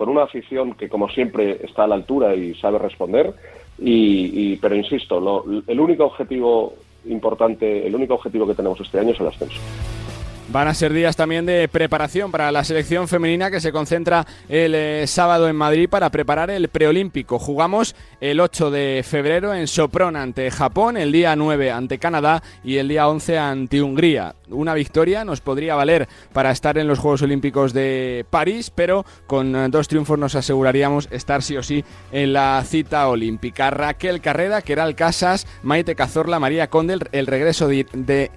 con 0.00 0.08
una 0.08 0.22
afición 0.22 0.72
que 0.72 0.88
como 0.88 1.10
siempre 1.10 1.58
está 1.62 1.84
a 1.84 1.86
la 1.86 1.94
altura 1.94 2.34
y 2.34 2.54
sabe 2.54 2.78
responder 2.78 3.34
y, 3.78 4.56
pero 4.56 4.74
insisto, 4.74 5.44
el 5.66 5.78
único 5.78 6.06
objetivo 6.06 6.72
importante, 7.04 7.86
el 7.86 7.94
único 7.94 8.14
objetivo 8.14 8.46
que 8.46 8.54
tenemos 8.54 8.80
este 8.80 8.98
año 8.98 9.10
es 9.10 9.20
el 9.20 9.26
ascenso. 9.26 9.60
Van 10.52 10.66
a 10.66 10.74
ser 10.74 10.92
días 10.92 11.14
también 11.14 11.46
de 11.46 11.68
preparación 11.68 12.32
para 12.32 12.50
la 12.50 12.64
selección 12.64 13.06
femenina 13.06 13.52
que 13.52 13.60
se 13.60 13.70
concentra 13.70 14.26
el 14.48 14.74
eh, 14.74 15.06
sábado 15.06 15.48
en 15.48 15.54
Madrid 15.54 15.88
para 15.88 16.10
preparar 16.10 16.50
el 16.50 16.68
preolímpico. 16.68 17.38
Jugamos 17.38 17.94
el 18.20 18.40
8 18.40 18.72
de 18.72 19.04
febrero 19.06 19.54
en 19.54 19.68
Sopron 19.68 20.16
ante 20.16 20.50
Japón, 20.50 20.96
el 20.96 21.12
día 21.12 21.36
9 21.36 21.70
ante 21.70 21.98
Canadá 21.98 22.42
y 22.64 22.78
el 22.78 22.88
día 22.88 23.06
11 23.06 23.38
ante 23.38 23.80
Hungría. 23.80 24.34
Una 24.48 24.74
victoria 24.74 25.24
nos 25.24 25.40
podría 25.40 25.76
valer 25.76 26.08
para 26.32 26.50
estar 26.50 26.78
en 26.78 26.88
los 26.88 26.98
Juegos 26.98 27.22
Olímpicos 27.22 27.72
de 27.72 28.26
París, 28.28 28.72
pero 28.74 29.06
con 29.28 29.54
eh, 29.54 29.68
dos 29.70 29.86
triunfos 29.86 30.18
nos 30.18 30.34
aseguraríamos 30.34 31.06
estar 31.12 31.44
sí 31.44 31.56
o 31.58 31.62
sí 31.62 31.84
en 32.10 32.32
la 32.32 32.60
cita 32.66 33.06
olímpica. 33.06 33.70
Raquel 33.70 34.20
Carrera, 34.20 34.62
Keral 34.62 34.96
Casas, 34.96 35.46
Maite 35.62 35.94
Cazorla, 35.94 36.40
María 36.40 36.70
Condel, 36.70 37.08
el 37.12 37.28
regreso 37.28 37.68
de 37.68 38.32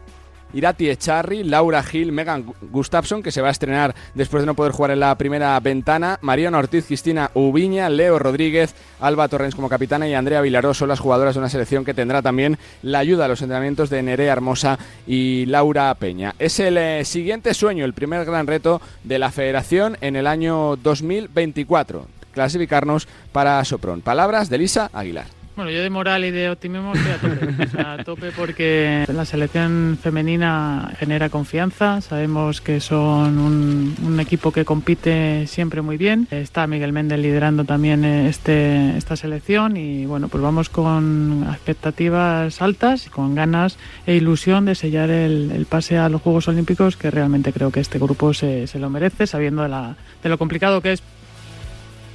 Irati 0.53 0.89
Echarri, 0.89 1.43
Laura 1.43 1.83
Gil, 1.83 2.11
Megan 2.11 2.45
Gustafson, 2.71 3.21
que 3.23 3.31
se 3.31 3.41
va 3.41 3.49
a 3.49 3.51
estrenar 3.51 3.95
después 4.13 4.43
de 4.43 4.47
no 4.47 4.55
poder 4.55 4.71
jugar 4.71 4.91
en 4.91 4.99
la 4.99 5.17
primera 5.17 5.59
ventana, 5.59 6.19
Mariana 6.21 6.59
Ortiz, 6.59 6.85
Cristina 6.85 7.31
Ubiña, 7.33 7.89
Leo 7.89 8.19
Rodríguez, 8.19 8.75
Alba 8.99 9.27
Torrens 9.27 9.55
como 9.55 9.69
capitana 9.69 10.07
y 10.07 10.13
Andrea 10.13 10.41
Vilaró 10.41 10.73
son 10.73 10.89
las 10.89 10.99
jugadoras 10.99 11.35
de 11.35 11.39
una 11.39 11.49
selección 11.49 11.83
que 11.83 11.93
tendrá 11.93 12.21
también 12.21 12.57
la 12.81 12.99
ayuda 12.99 13.25
a 13.25 13.27
los 13.27 13.41
entrenamientos 13.41 13.89
de 13.89 14.03
Nerea 14.03 14.33
Hermosa 14.33 14.79
y 15.07 15.45
Laura 15.47 15.93
Peña. 15.95 16.35
Es 16.39 16.59
el 16.59 16.77
eh, 16.77 17.05
siguiente 17.05 17.53
sueño, 17.53 17.85
el 17.85 17.93
primer 17.93 18.25
gran 18.25 18.47
reto 18.47 18.81
de 19.03 19.19
la 19.19 19.31
federación 19.31 19.97
en 20.01 20.15
el 20.15 20.27
año 20.27 20.75
2024, 20.77 22.07
clasificarnos 22.33 23.07
para 23.31 23.63
Sopron. 23.65 24.01
Palabras 24.01 24.49
de 24.49 24.57
Lisa 24.57 24.89
Aguilar. 24.93 25.42
Bueno, 25.55 25.69
yo 25.69 25.83
de 25.83 25.89
moral 25.91 26.25
y 26.25 26.31
de 26.31 26.49
optimismo 26.49 26.93
estoy 26.95 27.11
a 27.11 27.17
tope, 27.19 27.79
a 27.79 28.03
tope 28.03 28.31
porque 28.31 29.05
la 29.07 29.23
selección 29.23 29.99
femenina 30.01 30.91
genera 30.97 31.29
confianza, 31.29 32.01
sabemos 32.01 32.59
que 32.59 32.79
son 32.79 33.37
un, 33.37 34.19
equipo 34.19 34.51
que 34.51 34.65
compite 34.65 35.45
siempre 35.45 35.83
muy 35.83 35.97
bien, 35.97 36.27
está 36.31 36.65
Miguel 36.65 36.91
Méndez 36.91 37.19
liderando 37.19 37.65
también 37.65 38.03
este, 38.03 38.97
esta 38.97 39.15
selección 39.15 39.77
y 39.77 40.07
bueno, 40.07 40.27
pues 40.27 40.41
vamos 40.41 40.69
con 40.69 41.45
expectativas 41.47 42.59
altas, 42.59 43.09
con 43.11 43.35
ganas 43.35 43.77
e 44.07 44.15
ilusión 44.15 44.65
de 44.65 44.73
sellar 44.73 45.11
el, 45.11 45.67
pase 45.69 45.99
a 45.99 46.09
los 46.09 46.21
Juegos 46.21 46.47
Olímpicos 46.47 46.97
que 46.97 47.11
realmente 47.11 47.53
creo 47.53 47.71
que 47.71 47.79
este 47.79 47.99
grupo 47.99 48.33
se, 48.33 48.65
se 48.65 48.79
lo 48.79 48.89
merece, 48.89 49.27
sabiendo 49.27 49.61
de, 49.61 49.69
la, 49.69 49.95
de 50.23 50.29
lo 50.29 50.39
complicado 50.39 50.81
que 50.81 50.93
es 50.93 51.03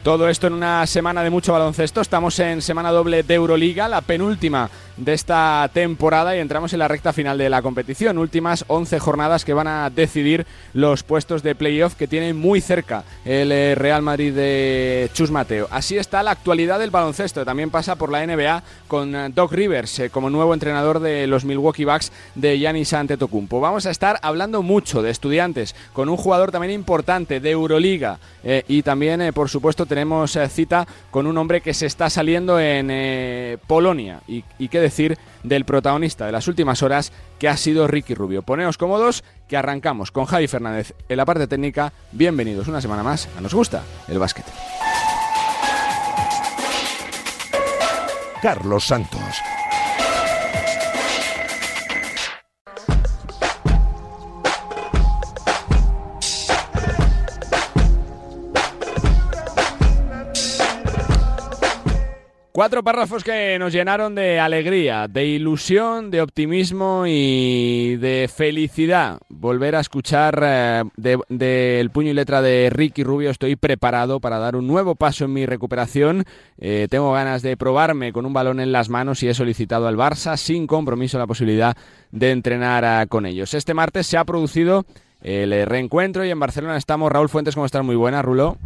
todo 0.02 0.28
esto 0.28 0.46
en 0.46 0.52
una 0.54 0.86
semana 0.86 1.22
de 1.22 1.30
mucho 1.30 1.52
baloncesto. 1.52 2.00
Estamos 2.00 2.38
en 2.38 2.62
semana 2.62 2.90
doble 2.90 3.22
de 3.22 3.34
Euroliga, 3.34 3.88
la 3.88 4.00
penúltima 4.00 4.70
de 4.98 5.12
esta 5.12 5.70
temporada 5.72 6.36
y 6.36 6.40
entramos 6.40 6.72
en 6.72 6.80
la 6.80 6.88
recta 6.88 7.12
final 7.12 7.38
de 7.38 7.48
la 7.48 7.62
competición. 7.62 8.18
Últimas 8.18 8.64
11 8.68 8.98
jornadas 8.98 9.44
que 9.44 9.54
van 9.54 9.68
a 9.68 9.90
decidir 9.90 10.46
los 10.74 11.02
puestos 11.02 11.42
de 11.42 11.54
playoff 11.54 11.94
que 11.94 12.08
tienen 12.08 12.36
muy 12.36 12.60
cerca 12.60 13.04
el 13.24 13.52
eh, 13.52 13.74
Real 13.74 14.02
Madrid 14.02 14.34
de 14.34 15.10
Chus 15.14 15.30
Mateo. 15.30 15.68
Así 15.70 15.96
está 15.96 16.22
la 16.22 16.32
actualidad 16.32 16.78
del 16.78 16.90
baloncesto. 16.90 17.44
También 17.44 17.70
pasa 17.70 17.96
por 17.96 18.10
la 18.10 18.26
NBA 18.26 18.62
con 18.88 19.14
eh, 19.14 19.30
Doc 19.34 19.52
Rivers 19.52 19.98
eh, 20.00 20.10
como 20.10 20.30
nuevo 20.30 20.52
entrenador 20.52 21.00
de 21.00 21.26
los 21.26 21.44
Milwaukee 21.44 21.84
Bucks 21.84 22.12
de 22.34 22.58
Giannis 22.58 22.92
Antetokounmpo. 22.92 23.60
Vamos 23.60 23.86
a 23.86 23.90
estar 23.90 24.18
hablando 24.22 24.62
mucho 24.62 25.02
de 25.02 25.10
estudiantes 25.10 25.74
con 25.92 26.08
un 26.08 26.16
jugador 26.16 26.50
también 26.50 26.72
importante 26.72 27.40
de 27.40 27.50
Euroliga 27.50 28.18
y 28.66 28.82
también, 28.82 29.32
por 29.34 29.48
supuesto, 29.48 29.84
tenemos 29.84 30.38
cita 30.48 30.86
con 31.10 31.26
un 31.26 31.36
hombre 31.36 31.60
que 31.60 31.74
se 31.74 31.86
está 31.86 32.08
saliendo 32.08 32.58
en 32.58 33.58
Polonia 33.66 34.20
y, 34.26 34.44
y 34.58 34.68
que 34.68 34.80
decir 34.90 35.18
del 35.42 35.64
protagonista 35.64 36.26
de 36.26 36.32
las 36.32 36.48
últimas 36.48 36.82
horas, 36.82 37.12
que 37.38 37.48
ha 37.48 37.56
sido 37.56 37.86
Ricky 37.86 38.14
Rubio. 38.14 38.42
Poneos 38.42 38.78
cómodos, 38.78 39.24
que 39.48 39.56
arrancamos 39.56 40.10
con 40.10 40.26
Javi 40.26 40.48
Fernández 40.48 40.94
en 41.08 41.16
la 41.16 41.24
parte 41.24 41.46
técnica. 41.46 41.92
Bienvenidos 42.12 42.68
una 42.68 42.80
semana 42.80 43.02
más 43.02 43.28
a 43.36 43.40
Nos 43.40 43.54
Gusta 43.54 43.82
el 44.08 44.18
Básquet. 44.18 44.46
Carlos 48.40 48.84
Santos. 48.84 49.57
Cuatro 62.58 62.82
párrafos 62.82 63.22
que 63.22 63.56
nos 63.60 63.72
llenaron 63.72 64.16
de 64.16 64.40
alegría, 64.40 65.06
de 65.06 65.24
ilusión, 65.24 66.10
de 66.10 66.20
optimismo 66.20 67.04
y 67.06 67.94
de 67.98 68.28
felicidad. 68.28 69.20
Volver 69.28 69.76
a 69.76 69.80
escuchar 69.80 70.42
eh, 70.44 70.82
del 70.96 71.90
puño 71.90 72.10
y 72.10 72.14
letra 72.14 72.42
de 72.42 72.68
Ricky 72.68 73.04
Rubio. 73.04 73.30
Estoy 73.30 73.54
preparado 73.54 74.18
para 74.18 74.40
dar 74.40 74.56
un 74.56 74.66
nuevo 74.66 74.96
paso 74.96 75.24
en 75.24 75.34
mi 75.34 75.46
recuperación. 75.46 76.24
Eh, 76.58 76.88
tengo 76.90 77.12
ganas 77.12 77.42
de 77.42 77.56
probarme 77.56 78.12
con 78.12 78.26
un 78.26 78.32
balón 78.32 78.58
en 78.58 78.72
las 78.72 78.88
manos 78.88 79.22
y 79.22 79.28
he 79.28 79.34
solicitado 79.34 79.86
al 79.86 79.96
Barça 79.96 80.36
sin 80.36 80.66
compromiso 80.66 81.16
la 81.16 81.28
posibilidad 81.28 81.76
de 82.10 82.32
entrenar 82.32 83.04
eh, 83.04 83.06
con 83.06 83.24
ellos. 83.24 83.54
Este 83.54 83.72
martes 83.72 84.08
se 84.08 84.18
ha 84.18 84.24
producido 84.24 84.84
el 85.20 85.64
reencuentro 85.64 86.24
y 86.24 86.30
en 86.30 86.40
Barcelona 86.40 86.76
estamos. 86.76 87.12
Raúl 87.12 87.28
Fuentes, 87.28 87.54
¿cómo 87.54 87.66
estás? 87.66 87.84
Muy 87.84 87.94
buena, 87.94 88.20
Rulo. 88.20 88.58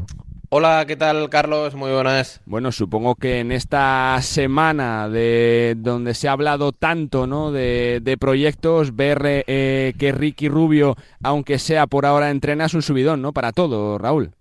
Hola, 0.55 0.85
¿qué 0.87 0.97
tal 0.97 1.31
Carlos? 1.31 1.75
Muy 1.75 1.91
buenas. 1.93 2.43
Bueno, 2.45 2.73
supongo 2.73 3.15
que 3.15 3.41
en 3.41 3.53
esta 3.53 4.19
semana 4.21 5.09
de 5.09 5.75
donde 5.79 6.13
se 6.13 6.29
ha 6.29 6.33
hablado 6.33 6.73
tanto 6.73 7.27
¿no? 7.27 7.53
de, 7.53 8.17
proyectos, 8.21 8.95
ver 8.95 9.23
eh, 9.47 9.95
que 9.99 10.13
Ricky 10.13 10.51
Rubio, 10.51 10.95
aunque 11.23 11.59
sea 11.59 11.87
por 11.87 12.05
ahora, 12.05 12.29
entrena 12.29 12.67
es 12.67 12.75
un 12.75 12.83
subidón, 12.83 13.23
¿no? 13.23 13.33
Para 13.33 13.53
todo, 13.53 13.97
Raúl. 13.97 14.33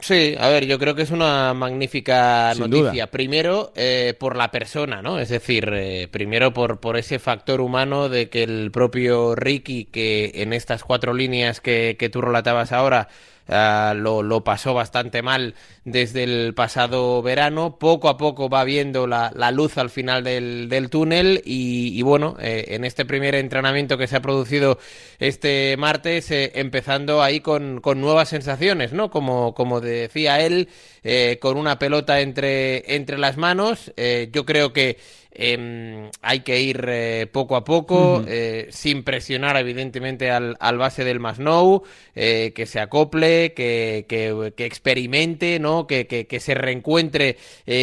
Sí, 0.00 0.34
a 0.38 0.48
ver, 0.48 0.64
yo 0.64 0.78
creo 0.78 0.94
que 0.94 1.02
es 1.02 1.10
una 1.10 1.52
magnífica 1.52 2.54
noticia. 2.54 3.08
Primero, 3.08 3.72
eh, 3.76 4.14
por 4.18 4.36
la 4.36 4.50
persona, 4.50 5.02
¿no? 5.02 5.18
Es 5.18 5.28
decir, 5.28 5.68
eh, 5.74 6.08
primero 6.10 6.54
por, 6.54 6.80
por 6.80 6.96
ese 6.96 7.18
factor 7.18 7.60
humano 7.60 8.08
de 8.08 8.30
que 8.30 8.44
el 8.44 8.70
propio 8.70 9.34
Ricky, 9.34 9.84
que 9.84 10.32
en 10.36 10.54
estas 10.54 10.84
cuatro 10.84 11.12
líneas 11.12 11.60
que, 11.60 11.96
que 11.98 12.08
tú 12.08 12.22
relatabas 12.22 12.72
ahora, 12.72 13.08
Ah, 13.52 13.94
lo, 13.96 14.22
lo, 14.22 14.44
pasó 14.44 14.74
bastante 14.74 15.22
mal 15.22 15.54
desde 15.84 16.22
el 16.22 16.54
pasado 16.54 17.20
verano. 17.20 17.78
Poco 17.80 18.08
a 18.08 18.16
poco 18.16 18.48
va 18.48 18.62
viendo 18.62 19.08
la, 19.08 19.50
luz 19.50 19.76
al 19.76 19.90
final 19.90 20.22
del, 20.22 20.88
túnel 20.88 21.42
y, 21.44 22.00
bueno, 22.02 22.36
eh, 22.40 22.66
en 22.68 22.84
este 22.84 23.04
primer 23.04 23.34
entrenamiento 23.34 23.98
que 23.98 24.06
se 24.06 24.14
ha 24.16 24.22
producido 24.22 24.78
este 25.18 25.76
martes, 25.78 26.30
eh, 26.30 26.52
empezando 26.54 27.22
ahí 27.22 27.40
con, 27.40 27.80
con, 27.80 28.00
nuevas 28.00 28.28
sensaciones, 28.28 28.92
¿no? 28.92 29.10
Como, 29.10 29.52
como 29.52 29.80
decía 29.80 30.40
él, 30.40 30.68
eh, 31.02 31.38
con 31.40 31.56
una 31.56 31.76
pelota 31.80 32.20
entre, 32.20 32.94
entre 32.94 33.18
las 33.18 33.36
manos. 33.36 33.92
yo 34.32 34.46
creo 34.46 34.72
que 34.72 34.96
Em, 35.42 36.10
hay 36.20 36.40
que 36.40 36.60
ir 36.60 36.84
eh, 36.86 37.26
poco 37.32 37.56
a 37.56 37.64
poco, 37.64 38.22
eh, 38.28 38.66
sin 38.68 39.04
presionar 39.04 39.56
evidentemente 39.56 40.30
al, 40.30 40.54
al 40.60 40.76
base 40.76 41.02
del 41.02 41.18
Masnou, 41.18 41.82
eh, 42.14 42.52
que 42.54 42.66
se 42.66 42.78
acople, 42.78 43.54
que, 43.54 44.04
que, 44.06 44.52
que 44.54 44.66
experimente, 44.66 45.58
¿no? 45.58 45.86
que, 45.86 46.06
que 46.06 46.40
se 46.40 46.52
reencuentre 46.52 47.38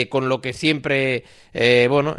con 0.09 0.29
lo 0.29 0.39
que 0.39 0.53
siempre 0.53 1.23
bueno, 1.89 2.15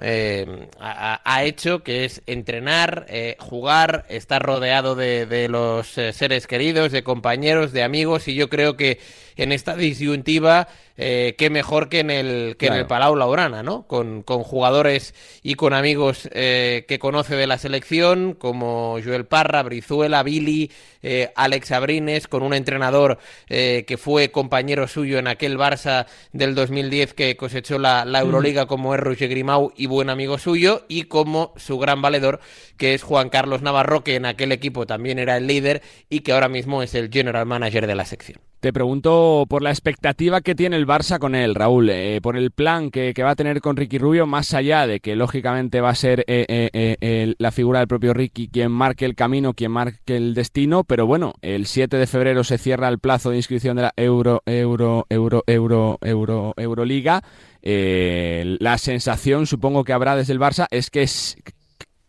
ha, 0.80 1.20
ha, 1.24 1.44
hecho, 1.44 1.84
que 1.84 2.04
es 2.04 2.22
entrenar, 2.26 3.06
jugar, 3.38 4.06
estar 4.08 4.42
rodeado 4.42 4.96
de, 4.96 5.26
de 5.26 5.48
los 5.48 5.86
seres 5.86 6.48
queridos, 6.48 6.90
de 6.90 7.04
compañeros, 7.04 7.72
de 7.72 7.84
amigos, 7.84 8.26
y 8.26 8.34
yo 8.34 8.48
creo 8.48 8.76
que 8.76 8.98
en 9.36 9.52
esta 9.52 9.76
disyuntiva, 9.76 10.66
eh, 11.00 11.36
qué 11.38 11.48
mejor 11.48 11.88
que 11.88 12.00
en 12.00 12.10
el, 12.10 12.56
que 12.58 12.66
en 12.66 12.74
el 12.74 12.86
Palau 12.86 13.14
Laurana, 13.14 13.62
¿no? 13.62 13.86
Con, 13.86 14.24
con 14.24 14.42
jugadores 14.42 15.14
y 15.44 15.54
con 15.54 15.72
amigos 15.72 16.28
eh, 16.32 16.84
que 16.88 16.98
conoce 16.98 17.36
de 17.36 17.46
la 17.46 17.56
selección, 17.56 18.34
como 18.34 18.98
Joel 19.02 19.24
Parra, 19.24 19.62
Brizuela, 19.62 20.24
Billy, 20.24 20.72
eh, 21.02 21.30
Alex 21.36 21.72
Abrines, 21.72 22.28
con 22.28 22.42
un 22.42 22.54
entrenador 22.54 23.18
eh, 23.48 23.84
que 23.86 23.96
fue 23.96 24.30
compañero 24.30 24.88
suyo 24.88 25.18
en 25.18 25.28
aquel 25.28 25.58
Barça 25.58 26.06
del 26.32 26.54
2010 26.54 27.14
que 27.14 27.36
cosechó 27.36 27.78
la, 27.78 28.04
la 28.04 28.20
Euroliga 28.20 28.66
como 28.66 28.94
es 28.94 29.00
Roger 29.00 29.28
Grimau 29.28 29.72
y 29.76 29.86
buen 29.86 30.10
amigo 30.10 30.38
suyo, 30.38 30.84
y 30.88 31.04
como 31.04 31.52
su 31.56 31.78
gran 31.78 32.02
valedor, 32.02 32.40
que 32.76 32.94
es 32.94 33.02
Juan 33.02 33.28
Carlos 33.28 33.62
Navarro, 33.62 34.04
que 34.04 34.16
en 34.16 34.26
aquel 34.26 34.52
equipo 34.52 34.86
también 34.86 35.18
era 35.18 35.36
el 35.36 35.46
líder 35.46 35.82
y 36.08 36.20
que 36.20 36.32
ahora 36.32 36.48
mismo 36.48 36.82
es 36.82 36.94
el 36.94 37.10
general 37.10 37.46
manager 37.46 37.86
de 37.86 37.94
la 37.94 38.04
sección. 38.04 38.40
Te 38.60 38.72
pregunto 38.72 39.46
por 39.48 39.62
la 39.62 39.70
expectativa 39.70 40.40
que 40.40 40.56
tiene 40.56 40.74
el 40.74 40.84
Barça 40.84 41.20
con 41.20 41.36
él, 41.36 41.54
Raúl, 41.54 41.90
eh, 41.90 42.18
por 42.20 42.36
el 42.36 42.50
plan 42.50 42.90
que, 42.90 43.14
que, 43.14 43.22
va 43.22 43.30
a 43.30 43.36
tener 43.36 43.60
con 43.60 43.76
Ricky 43.76 43.98
Rubio, 43.98 44.26
más 44.26 44.52
allá 44.52 44.88
de 44.88 44.98
que 44.98 45.14
lógicamente 45.14 45.80
va 45.80 45.90
a 45.90 45.94
ser 45.94 46.24
eh, 46.26 46.44
eh, 46.48 46.96
eh 47.00 47.34
la 47.38 47.52
figura 47.52 47.78
del 47.78 47.86
propio 47.86 48.14
Ricky 48.14 48.48
quien 48.48 48.72
marque 48.72 49.04
el 49.04 49.14
camino, 49.14 49.54
quien 49.54 49.70
marque 49.70 50.16
el 50.16 50.34
destino, 50.34 50.82
pero 50.88 51.06
bueno, 51.06 51.34
el 51.42 51.66
7 51.66 51.96
de 51.96 52.08
febrero 52.08 52.42
se 52.42 52.58
cierra 52.58 52.88
el 52.88 52.98
plazo 52.98 53.30
de 53.30 53.36
inscripción 53.36 53.76
de 53.76 53.82
la 53.82 53.92
Euro, 53.96 54.42
Euro, 54.46 55.06
Euro, 55.08 55.44
Euro, 55.46 55.98
Euro, 56.02 56.54
Euroliga. 56.56 57.22
la 57.62 58.78
sensación, 58.78 59.46
supongo 59.46 59.84
que 59.84 59.92
habrá 59.92 60.16
desde 60.16 60.32
el 60.32 60.40
Barça, 60.40 60.66
es 60.70 60.90
que, 60.90 61.02
es 61.02 61.36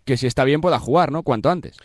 que 0.05 0.17
si 0.17 0.25
está 0.25 0.43
bien 0.45 0.61
pueda 0.61 0.79
jugar, 0.79 1.11
¿no? 1.11 1.21
Cuanto 1.21 1.51
antes. 1.51 1.77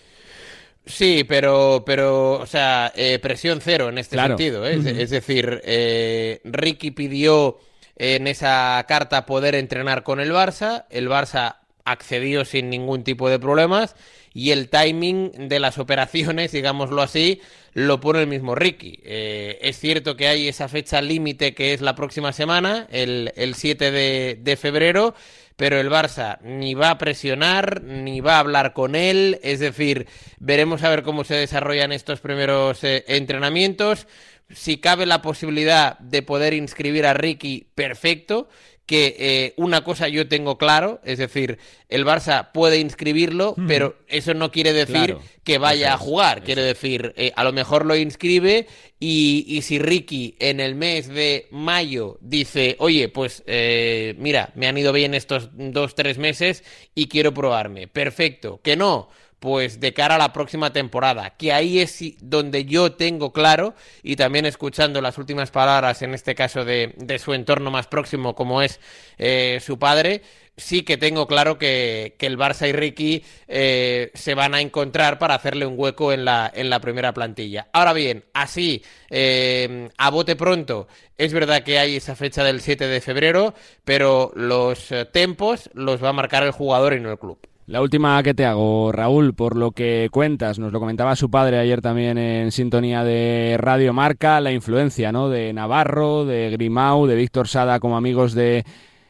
Sí, 0.86 1.24
pero, 1.24 1.82
pero, 1.86 2.32
o 2.32 2.46
sea, 2.46 2.92
eh, 2.94 3.18
presión 3.18 3.60
cero 3.62 3.88
en 3.88 3.98
este 3.98 4.16
sentido. 4.18 4.66
¿eh? 4.66 4.74
Es, 4.74 5.10
decir, 5.10 5.62
eh, 5.64 6.40
Ricky 6.44 6.90
pidió 6.90 7.58
en 7.96 8.26
esa 8.26 8.84
carta 8.86 9.24
poder 9.24 9.54
entrenar 9.54 10.02
con 10.02 10.20
el 10.20 10.32
Barça, 10.32 10.84
el 10.90 11.08
Barça 11.08 11.56
accedió 11.84 12.44
sin 12.44 12.70
ningún 12.70 13.02
tipo 13.02 13.30
de 13.30 13.38
problemas 13.38 13.94
y 14.34 14.50
el 14.50 14.68
timing 14.68 15.48
de 15.48 15.60
las 15.60 15.78
operaciones, 15.78 16.52
digámoslo 16.52 17.00
así, 17.00 17.40
lo 17.72 18.00
pone 18.00 18.20
el 18.20 18.26
mismo 18.26 18.54
Ricky. 18.54 19.00
es 19.04 19.78
cierto 19.78 20.16
que 20.16 20.28
hay 20.28 20.48
esa 20.48 20.68
fecha 20.68 21.00
límite 21.00 21.54
que 21.54 21.72
es 21.72 21.80
la 21.80 21.94
próxima 21.94 22.32
semana, 22.32 22.86
el, 22.90 23.32
el 23.36 23.54
7 23.54 23.90
de, 23.90 24.38
de 24.40 24.56
febrero 24.56 25.14
pero 25.56 25.78
el 25.78 25.90
Barça 25.90 26.38
ni 26.42 26.74
va 26.74 26.90
a 26.90 26.98
presionar, 26.98 27.82
ni 27.82 28.20
va 28.20 28.36
a 28.36 28.40
hablar 28.40 28.72
con 28.72 28.94
él, 28.94 29.38
es 29.42 29.60
decir, 29.60 30.06
veremos 30.38 30.82
a 30.82 30.90
ver 30.90 31.02
cómo 31.02 31.24
se 31.24 31.34
desarrollan 31.34 31.92
estos 31.92 32.20
primeros 32.20 32.82
eh, 32.82 33.04
entrenamientos. 33.06 34.06
Si 34.50 34.78
cabe 34.78 35.06
la 35.06 35.22
posibilidad 35.22 35.98
de 36.00 36.22
poder 36.22 36.54
inscribir 36.54 37.06
a 37.06 37.14
Ricky, 37.14 37.68
perfecto 37.74 38.48
que 38.86 39.16
eh, 39.18 39.54
una 39.56 39.82
cosa 39.82 40.08
yo 40.08 40.28
tengo 40.28 40.58
claro, 40.58 41.00
es 41.04 41.18
decir, 41.18 41.58
el 41.88 42.04
Barça 42.04 42.52
puede 42.52 42.78
inscribirlo, 42.78 43.54
pero 43.66 43.96
eso 44.08 44.34
no 44.34 44.50
quiere 44.50 44.72
decir 44.72 45.16
que 45.42 45.58
vaya 45.58 45.94
a 45.94 45.98
jugar, 45.98 46.42
quiere 46.42 46.62
decir, 46.62 47.14
eh, 47.16 47.32
a 47.34 47.44
lo 47.44 47.52
mejor 47.52 47.86
lo 47.86 47.96
inscribe 47.96 48.66
y, 49.00 49.44
y, 49.48 49.62
si 49.62 49.78
Ricky 49.78 50.36
en 50.38 50.60
el 50.60 50.74
mes 50.74 51.08
de 51.08 51.48
mayo 51.50 52.18
dice, 52.20 52.76
oye, 52.78 53.08
pues 53.08 53.42
eh, 53.46 54.14
mira, 54.18 54.52
me 54.54 54.66
han 54.66 54.76
ido 54.76 54.92
bien 54.92 55.14
estos 55.14 55.50
dos, 55.52 55.94
tres 55.94 56.18
meses 56.18 56.62
y 56.94 57.08
quiero 57.08 57.32
probarme, 57.32 57.88
perfecto, 57.88 58.60
que 58.62 58.76
no 58.76 59.08
pues 59.44 59.78
de 59.78 59.92
cara 59.92 60.14
a 60.14 60.18
la 60.18 60.32
próxima 60.32 60.72
temporada, 60.72 61.36
que 61.36 61.52
ahí 61.52 61.78
es 61.78 62.02
donde 62.22 62.64
yo 62.64 62.92
tengo 62.92 63.30
claro, 63.34 63.74
y 64.02 64.16
también 64.16 64.46
escuchando 64.46 65.02
las 65.02 65.18
últimas 65.18 65.50
palabras, 65.50 66.00
en 66.00 66.14
este 66.14 66.34
caso 66.34 66.64
de, 66.64 66.94
su 67.22 67.34
entorno 67.34 67.70
más 67.70 67.86
próximo, 67.86 68.34
como 68.34 68.62
es 68.62 68.80
eh, 69.18 69.58
su 69.60 69.78
padre, 69.78 70.22
sí 70.56 70.82
que 70.82 70.96
tengo 70.96 71.26
claro 71.26 71.58
que, 71.58 72.16
el 72.18 72.38
Barça 72.38 72.66
y 72.66 72.72
Ricky 72.72 73.22
eh, 73.46 74.12
se 74.14 74.34
van 74.34 74.54
a 74.54 74.62
encontrar 74.62 75.18
para 75.18 75.34
hacerle 75.34 75.66
un 75.66 75.74
hueco 75.76 76.14
en 76.14 76.24
la, 76.24 76.50
en 76.54 76.70
la 76.70 76.80
primera 76.80 77.12
plantilla. 77.12 77.68
Ahora 77.74 77.92
bien, 77.92 78.24
así, 78.32 78.82
eh, 79.10 79.90
a 79.98 80.08
bote 80.08 80.36
pronto, 80.36 80.88
es 81.18 81.34
verdad 81.34 81.64
que 81.64 81.78
hay 81.78 81.96
esa 81.96 82.16
fecha 82.16 82.42
del 82.44 82.62
7 82.62 82.86
de 82.86 83.02
febrero, 83.02 83.52
pero 83.84 84.32
los 84.36 84.88
tempos 85.12 85.68
los 85.74 86.02
va 86.02 86.08
a 86.08 86.14
marcar 86.14 86.44
el 86.44 86.52
jugador 86.52 86.94
y 86.94 87.00
no 87.00 87.10
el 87.10 87.18
club. 87.18 87.38
La 87.66 87.80
última 87.80 88.22
que 88.22 88.34
te 88.34 88.44
hago, 88.44 88.92
Raúl, 88.92 89.32
por 89.32 89.56
lo 89.56 89.72
que 89.72 90.08
cuentas, 90.12 90.58
nos 90.58 90.70
lo 90.70 90.80
comentaba 90.80 91.16
su 91.16 91.30
padre 91.30 91.58
ayer 91.58 91.80
también 91.80 92.18
en 92.18 92.52
sintonía 92.52 93.04
de 93.04 93.56
Radio 93.58 93.94
Marca, 93.94 94.38
la 94.42 94.52
influencia 94.52 95.12
¿no? 95.12 95.30
de 95.30 95.50
Navarro, 95.54 96.26
de 96.26 96.50
Grimau, 96.50 97.06
de 97.06 97.14
Víctor 97.14 97.48
Sada 97.48 97.80
como 97.80 97.96
amigos 97.96 98.34
de, 98.34 98.66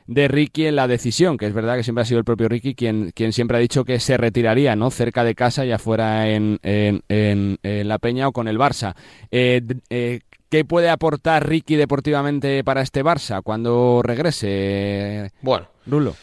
de 0.06 0.28
Ricky 0.28 0.66
en 0.66 0.76
la 0.76 0.87
decisión, 0.87 1.37
que 1.37 1.46
es 1.46 1.52
verdad 1.52 1.76
que 1.76 1.82
siempre 1.82 2.02
ha 2.02 2.04
sido 2.04 2.20
el 2.20 2.25
propio 2.25 2.49
Ricky 2.49 2.76
quien, 2.76 3.11
quien 3.12 3.32
siempre 3.32 3.56
ha 3.56 3.61
dicho 3.61 3.84
que 3.84 3.99
se 3.99 4.16
retiraría 4.16 4.76
¿no? 4.76 4.92
cerca 4.92 5.25
de 5.25 5.34
casa, 5.34 5.64
ya 5.64 5.78
fuera 5.78 6.28
en, 6.28 6.61
en, 6.62 7.02
en, 7.08 7.88
La 7.88 7.99
Peña 7.99 8.28
o 8.28 8.32
con 8.32 8.46
el 8.46 8.56
Barça. 8.56 8.94
Eh, 9.32 9.62
eh, 9.90 10.20
¿Qué 10.49 10.64
puede 10.64 10.90
aportar 10.90 11.49
Ricky 11.49 11.75
deportivamente 11.75 12.62
para 12.62 12.82
este 12.82 13.02
Barça 13.02 13.42
cuando 13.42 14.00
regrese? 14.04 15.32
Bueno, 15.42 15.66
Rulo. 15.87 16.14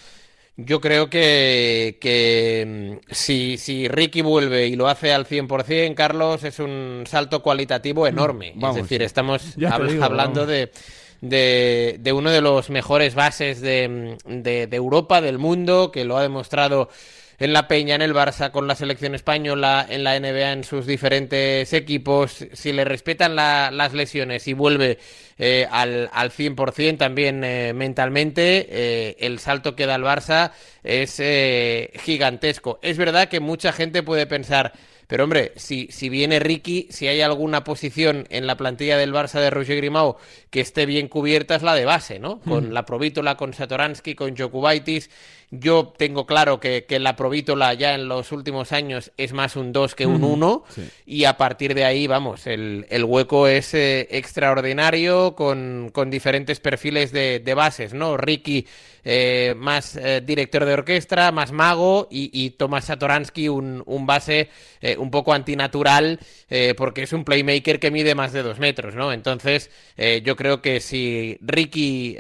Yo 0.66 0.82
creo 0.82 1.10
que, 1.10 1.98
que 2.00 3.00
mm, 3.00 3.14
si, 3.14 3.58
si, 3.58 3.88
Ricky 3.88 4.22
vuelve 4.22 4.68
y 4.68 4.76
lo 4.76 4.88
hace 4.88 5.14
al 5.14 5.26
100%, 5.26 5.94
Carlos, 5.96 6.44
es 6.44 6.60
un 6.60 7.04
salto 7.08 7.42
cualitativo 7.42 8.08
enorme. 8.08 8.54
es 8.70 8.76
decir, 8.76 9.02
estamos 9.02 9.56
hablando 10.02 10.46
de, 10.46 10.72
de, 11.22 11.98
de, 12.00 12.14
uno 12.14 12.32
de 12.32 12.42
los 12.42 12.70
mejores 12.70 13.16
bases 13.16 13.62
de, 13.62 14.18
de, 14.26 14.68
de 14.68 14.78
Europa, 14.78 15.22
del 15.22 15.38
mundo, 15.38 15.92
que 15.92 16.06
lo 16.06 16.18
ha 16.18 16.22
demostrado 16.22 16.90
en 17.42 17.54
la 17.54 17.68
Peña, 17.68 17.96
en 17.96 18.04
el 18.04 18.14
Barça, 18.14 18.52
con 18.52 18.68
la 18.68 18.76
selección 18.76 19.16
española, 19.16 19.84
en 19.90 20.04
la 20.04 20.20
NBA, 20.20 20.52
en 20.52 20.64
sus 20.64 20.86
diferentes 20.86 21.74
equipos, 21.74 22.46
si 22.54 22.72
le 22.72 22.86
respetan 22.86 23.36
las 23.36 23.94
lesiones 23.94 24.48
y 24.48 24.54
vuelve 24.54 25.00
eh, 25.40 25.68
al, 25.72 26.08
al 26.14 26.30
100% 26.30 27.00
también 27.00 27.44
eh, 27.44 27.74
mentalmente, 27.74 28.68
eh, 28.70 29.16
el 29.22 29.40
salto 29.40 29.76
que 29.76 29.88
da 29.88 29.96
el 29.96 30.04
Barça 30.04 30.52
es 30.84 31.20
gigantesco. 32.04 32.78
Es 32.84 33.00
verdad 33.00 33.28
que 33.28 33.40
mucha 33.40 33.72
gente 33.72 34.04
puede 34.04 34.28
pensar, 34.28 34.74
pero 35.08 35.24
hombre, 35.24 35.52
si, 35.56 35.88
si 35.90 36.10
viene 36.10 36.40
Ricky, 36.40 36.90
si 36.92 37.08
hay 37.08 37.22
alguna 37.22 37.64
posición 37.64 38.28
en 38.30 38.46
la 38.46 38.56
plantilla 38.56 38.98
del 38.98 39.14
Barça 39.14 39.40
de 39.40 39.50
Roger 39.50 39.78
Grimao 39.78 40.18
que 40.52 40.62
esté 40.62 40.86
bien 40.86 41.08
cubierta, 41.08 41.56
es 41.56 41.64
la 41.64 41.74
de 41.74 41.86
base, 41.86 42.20
¿no? 42.20 42.40
Con 42.40 42.70
hmm. 42.70 42.72
la 42.72 42.86
Provítola, 42.86 43.36
con 43.36 43.54
Satoransky, 43.54 44.14
con 44.14 44.38
Jokubaitis 44.38 45.10
yo 45.52 45.94
tengo 45.98 46.26
claro 46.26 46.60
que, 46.60 46.86
la 47.00 47.16
Provítola 47.16 47.74
ya 47.74 47.94
en 47.94 48.08
los 48.08 48.32
últimos 48.32 48.72
años 48.72 49.12
es 49.18 49.34
más 49.34 49.58
un 49.58 49.74
2 49.74 49.96
que 49.96 50.06
un 50.06 50.24
1 50.24 50.64
y 51.06 51.26
a 51.26 51.36
partir 51.36 51.76
de 51.76 51.84
ahí, 51.84 52.08
vamos, 52.08 52.48
el, 52.48 52.86
hueco 53.06 53.48
es 53.48 53.74
eh, 53.74 54.08
extraordinario 54.12 55.36
con, 55.36 55.92
diferentes 56.08 56.60
perfiles 56.62 57.12
de, 57.12 57.40
de 57.40 57.54
bases, 57.54 57.94
¿no? 57.94 58.16
Ricky 58.16 58.66
eh, 59.04 59.56
más 59.58 59.96
eh, 59.96 60.22
director 60.24 60.64
de 60.66 60.74
orquesta, 60.74 61.32
más 61.32 61.52
mago, 61.52 62.08
y, 62.12 62.30
y 62.34 62.52
Tomás 62.52 62.86
Satoransky, 62.86 63.50
un, 63.50 63.82
un 63.88 64.06
base 64.06 64.50
eh, 64.82 64.96
un 64.98 65.10
poco 65.10 65.34
antinatural, 65.34 66.20
porque 66.76 67.04
es 67.04 67.14
un 67.14 67.24
playmaker 67.24 67.80
que 67.80 67.92
mide 67.92 68.14
más 68.14 68.34
de 68.34 68.44
dos 68.44 68.60
metros, 68.60 68.94
¿no? 68.94 69.14
Entonces, 69.14 69.72
yo 70.24 70.36
creo 70.36 70.62
que 70.62 70.82
si 70.82 71.38
Ricky 71.40 72.18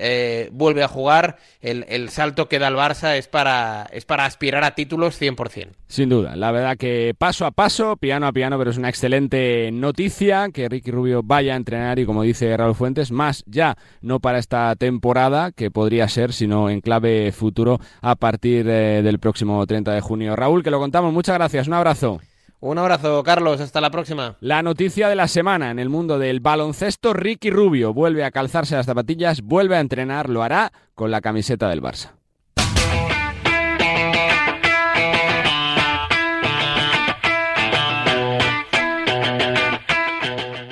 vuelve 0.51 0.83
a 0.83 0.87
jugar, 0.87 1.37
el, 1.59 1.85
el, 1.89 2.09
salto 2.09 2.47
que 2.47 2.57
da 2.57 2.69
el 2.69 2.75
Barça 2.75 3.17
es 3.17 3.20
para, 3.27 3.87
es 3.91 4.05
para 4.05 4.25
aspirar 4.25 4.63
a 4.63 4.75
títulos 4.75 5.21
100%. 5.21 5.69
Sin 5.87 6.09
duda, 6.09 6.35
la 6.35 6.51
verdad 6.51 6.77
que 6.77 7.13
paso 7.17 7.45
a 7.45 7.51
paso, 7.51 7.97
piano 7.97 8.27
a 8.27 8.31
piano, 8.31 8.57
pero 8.57 8.71
es 8.71 8.77
una 8.77 8.89
excelente 8.89 9.69
noticia 9.71 10.49
que 10.53 10.69
Ricky 10.69 10.91
Rubio 10.91 11.21
vaya 11.23 11.53
a 11.53 11.57
entrenar 11.57 11.99
y 11.99 12.05
como 12.05 12.23
dice 12.23 12.55
Raúl 12.55 12.75
Fuentes, 12.75 13.11
más 13.11 13.43
ya 13.45 13.75
no 14.01 14.19
para 14.19 14.39
esta 14.39 14.75
temporada, 14.75 15.51
que 15.51 15.71
podría 15.71 16.07
ser, 16.07 16.33
sino 16.33 16.69
en 16.69 16.81
clave 16.81 17.31
futuro 17.31 17.79
a 18.01 18.15
partir 18.15 18.67
eh, 18.69 19.01
del 19.01 19.19
próximo 19.19 19.65
30 19.65 19.93
de 19.93 20.01
junio. 20.01 20.35
Raúl, 20.35 20.63
que 20.63 20.71
lo 20.71 20.79
contamos, 20.79 21.13
muchas 21.13 21.35
gracias, 21.35 21.67
un 21.67 21.73
abrazo. 21.73 22.19
Un 22.61 22.77
abrazo, 22.77 23.23
Carlos. 23.23 23.59
Hasta 23.59 23.81
la 23.81 23.89
próxima. 23.89 24.37
La 24.39 24.61
noticia 24.61 25.09
de 25.09 25.15
la 25.15 25.27
semana 25.27 25.71
en 25.71 25.79
el 25.79 25.89
mundo 25.89 26.19
del 26.19 26.41
baloncesto, 26.41 27.11
Ricky 27.11 27.49
Rubio 27.49 27.91
vuelve 27.91 28.23
a 28.23 28.29
calzarse 28.29 28.75
las 28.75 28.85
zapatillas, 28.85 29.41
vuelve 29.41 29.77
a 29.77 29.79
entrenar, 29.79 30.29
lo 30.29 30.43
hará 30.43 30.71
con 30.93 31.09
la 31.09 31.21
camiseta 31.21 31.67
del 31.69 31.81
Barça. 31.81 32.11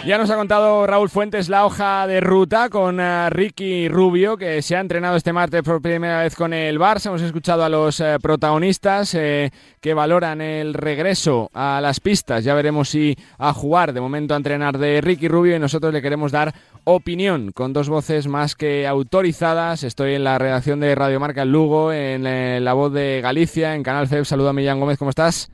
Ya 0.09 0.17
nos 0.17 0.31
ha 0.31 0.37
contado 0.37 0.87
Raúl 0.87 1.07
Fuentes 1.07 1.49
la 1.49 1.67
hoja 1.67 2.07
de 2.07 2.19
ruta 2.19 2.69
con 2.69 2.99
eh, 2.99 3.29
Ricky 3.29 3.87
Rubio, 3.89 4.37
que 4.37 4.63
se 4.63 4.75
ha 4.75 4.79
entrenado 4.79 5.15
este 5.15 5.33
martes 5.33 5.61
por 5.61 5.83
primera 5.83 6.23
vez 6.23 6.35
con 6.35 6.51
el 6.51 6.79
Barça. 6.79 7.09
Hemos 7.09 7.21
escuchado 7.21 7.63
a 7.63 7.69
los 7.69 7.99
eh, 7.99 8.17
protagonistas 8.19 9.13
eh, 9.13 9.51
que 9.79 9.93
valoran 9.93 10.41
el 10.41 10.73
regreso 10.73 11.51
a 11.53 11.79
las 11.79 11.99
pistas. 11.99 12.43
Ya 12.43 12.55
veremos 12.55 12.89
si 12.89 13.15
a 13.37 13.53
jugar, 13.53 13.93
de 13.93 14.01
momento 14.01 14.33
a 14.33 14.37
entrenar 14.37 14.79
de 14.79 14.99
Ricky 14.99 15.27
Rubio, 15.27 15.55
y 15.55 15.59
nosotros 15.59 15.93
le 15.93 16.01
queremos 16.01 16.31
dar 16.31 16.55
opinión 16.85 17.51
con 17.51 17.71
dos 17.71 17.87
voces 17.87 18.27
más 18.27 18.55
que 18.55 18.87
autorizadas. 18.87 19.83
Estoy 19.83 20.15
en 20.15 20.23
la 20.23 20.39
redacción 20.39 20.79
de 20.79 20.95
Radio 20.95 21.19
Marca 21.19 21.45
Lugo, 21.45 21.93
en 21.93 22.23
la 22.63 22.73
voz 22.73 22.91
de 22.93 23.21
Galicia, 23.21 23.75
en 23.75 23.83
Canal 23.83 24.07
FEB. 24.07 24.25
Saludo 24.25 24.49
a 24.49 24.53
Millán 24.53 24.79
Gómez, 24.79 24.97
¿cómo 24.97 25.11
estás? 25.11 25.51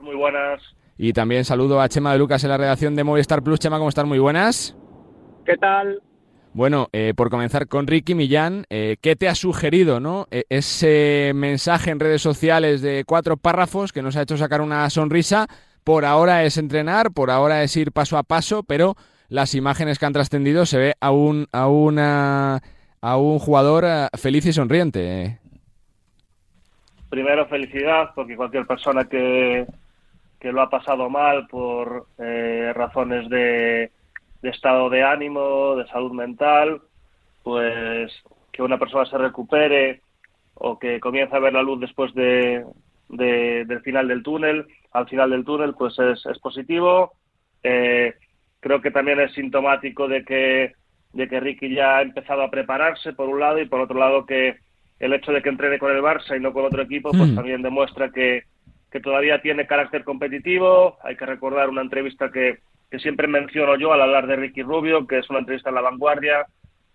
Muy 0.00 0.16
buenas. 0.16 0.77
Y 1.00 1.12
también 1.12 1.44
saludo 1.44 1.80
a 1.80 1.88
Chema 1.88 2.12
de 2.12 2.18
Lucas 2.18 2.42
en 2.42 2.50
la 2.50 2.56
redacción 2.56 2.96
de 2.96 3.04
Movistar 3.04 3.44
Plus. 3.44 3.60
Chema, 3.60 3.78
¿cómo 3.78 3.88
estás? 3.88 4.04
Muy 4.04 4.18
buenas. 4.18 4.76
¿Qué 5.46 5.56
tal? 5.56 6.02
Bueno, 6.52 6.88
eh, 6.92 7.14
por 7.16 7.30
comenzar 7.30 7.68
con 7.68 7.86
Ricky 7.86 8.16
Millán, 8.16 8.64
eh, 8.68 8.96
¿qué 9.00 9.14
te 9.14 9.28
ha 9.28 9.36
sugerido 9.36 10.00
no? 10.00 10.26
E, 10.32 10.44
ese 10.48 11.30
mensaje 11.36 11.92
en 11.92 12.00
redes 12.00 12.20
sociales 12.20 12.82
de 12.82 13.04
cuatro 13.06 13.36
párrafos 13.36 13.92
que 13.92 14.02
nos 14.02 14.16
ha 14.16 14.22
hecho 14.22 14.36
sacar 14.36 14.60
una 14.60 14.90
sonrisa? 14.90 15.46
Por 15.84 16.04
ahora 16.04 16.42
es 16.42 16.58
entrenar, 16.58 17.12
por 17.12 17.30
ahora 17.30 17.62
es 17.62 17.76
ir 17.76 17.92
paso 17.92 18.18
a 18.18 18.24
paso, 18.24 18.64
pero 18.64 18.96
las 19.28 19.54
imágenes 19.54 20.00
que 20.00 20.06
han 20.06 20.12
trascendido 20.12 20.66
se 20.66 20.78
ve 20.78 20.94
a 21.00 21.12
un, 21.12 21.46
a 21.52 21.68
una, 21.68 22.60
a 23.00 23.16
un 23.18 23.38
jugador 23.38 23.84
eh, 23.86 24.08
feliz 24.18 24.46
y 24.46 24.52
sonriente. 24.52 25.38
Primero, 27.08 27.46
felicidad, 27.46 28.10
porque 28.16 28.34
cualquier 28.34 28.66
persona 28.66 29.04
que, 29.04 29.64
que 30.40 30.52
lo 30.52 30.62
ha 30.62 30.70
pasado 30.70 31.10
mal 31.10 31.46
por 31.48 32.06
eh, 32.18 32.72
razones 32.74 33.28
de, 33.28 33.90
estado 34.42 34.88
de 34.88 35.02
ánimo, 35.02 35.76
de 35.76 35.86
salud 35.88 36.12
mental, 36.12 36.80
pues 37.42 38.12
que 38.52 38.62
una 38.62 38.78
persona 38.78 39.04
se 39.06 39.18
recupere 39.18 40.02
o 40.54 40.78
que 40.78 41.00
comience 41.00 41.34
a 41.34 41.40
ver 41.40 41.52
la 41.52 41.62
luz 41.62 41.80
después 41.80 42.14
de, 42.14 42.64
del 43.08 43.80
final 43.82 44.08
del 44.08 44.22
túnel, 44.22 44.66
al 44.92 45.08
final 45.08 45.30
del 45.30 45.44
túnel, 45.44 45.74
pues 45.74 45.98
es, 45.98 46.24
es 46.26 46.38
positivo. 46.38 47.12
Eh, 47.62 48.14
creo 48.60 48.80
que 48.80 48.90
también 48.90 49.20
es 49.20 49.32
sintomático 49.32 50.08
de 50.08 50.24
que, 50.24 50.72
de 51.12 51.28
que 51.28 51.40
Ricky 51.40 51.74
ya 51.74 51.98
ha 51.98 52.02
empezado 52.02 52.42
a 52.42 52.50
prepararse, 52.50 53.12
por 53.12 53.28
un 53.28 53.40
lado, 53.40 53.60
y 53.60 53.66
por 53.66 53.80
otro 53.80 53.98
lado 53.98 54.26
que 54.26 54.56
el 54.98 55.12
hecho 55.12 55.32
de 55.32 55.42
que 55.42 55.48
entrene 55.48 55.78
con 55.78 55.92
el 55.92 56.02
Barça 56.02 56.36
y 56.36 56.40
no 56.40 56.52
con 56.52 56.64
otro 56.64 56.82
equipo, 56.82 57.10
pues 57.10 57.30
mm. 57.30 57.34
también 57.36 57.62
demuestra 57.62 58.10
que, 58.10 58.44
que 58.90 59.00
todavía 59.00 59.40
tiene 59.42 59.66
carácter 59.66 60.04
competitivo. 60.04 60.98
Hay 61.02 61.16
que 61.16 61.26
recordar 61.26 61.68
una 61.68 61.82
entrevista 61.82 62.30
que, 62.30 62.58
que 62.90 62.98
siempre 62.98 63.26
menciono 63.26 63.76
yo 63.76 63.92
al 63.92 64.02
hablar 64.02 64.26
de 64.26 64.36
Ricky 64.36 64.62
Rubio, 64.62 65.06
que 65.06 65.18
es 65.18 65.30
una 65.30 65.40
entrevista 65.40 65.68
en 65.68 65.74
La 65.74 65.82
Vanguardia 65.82 66.46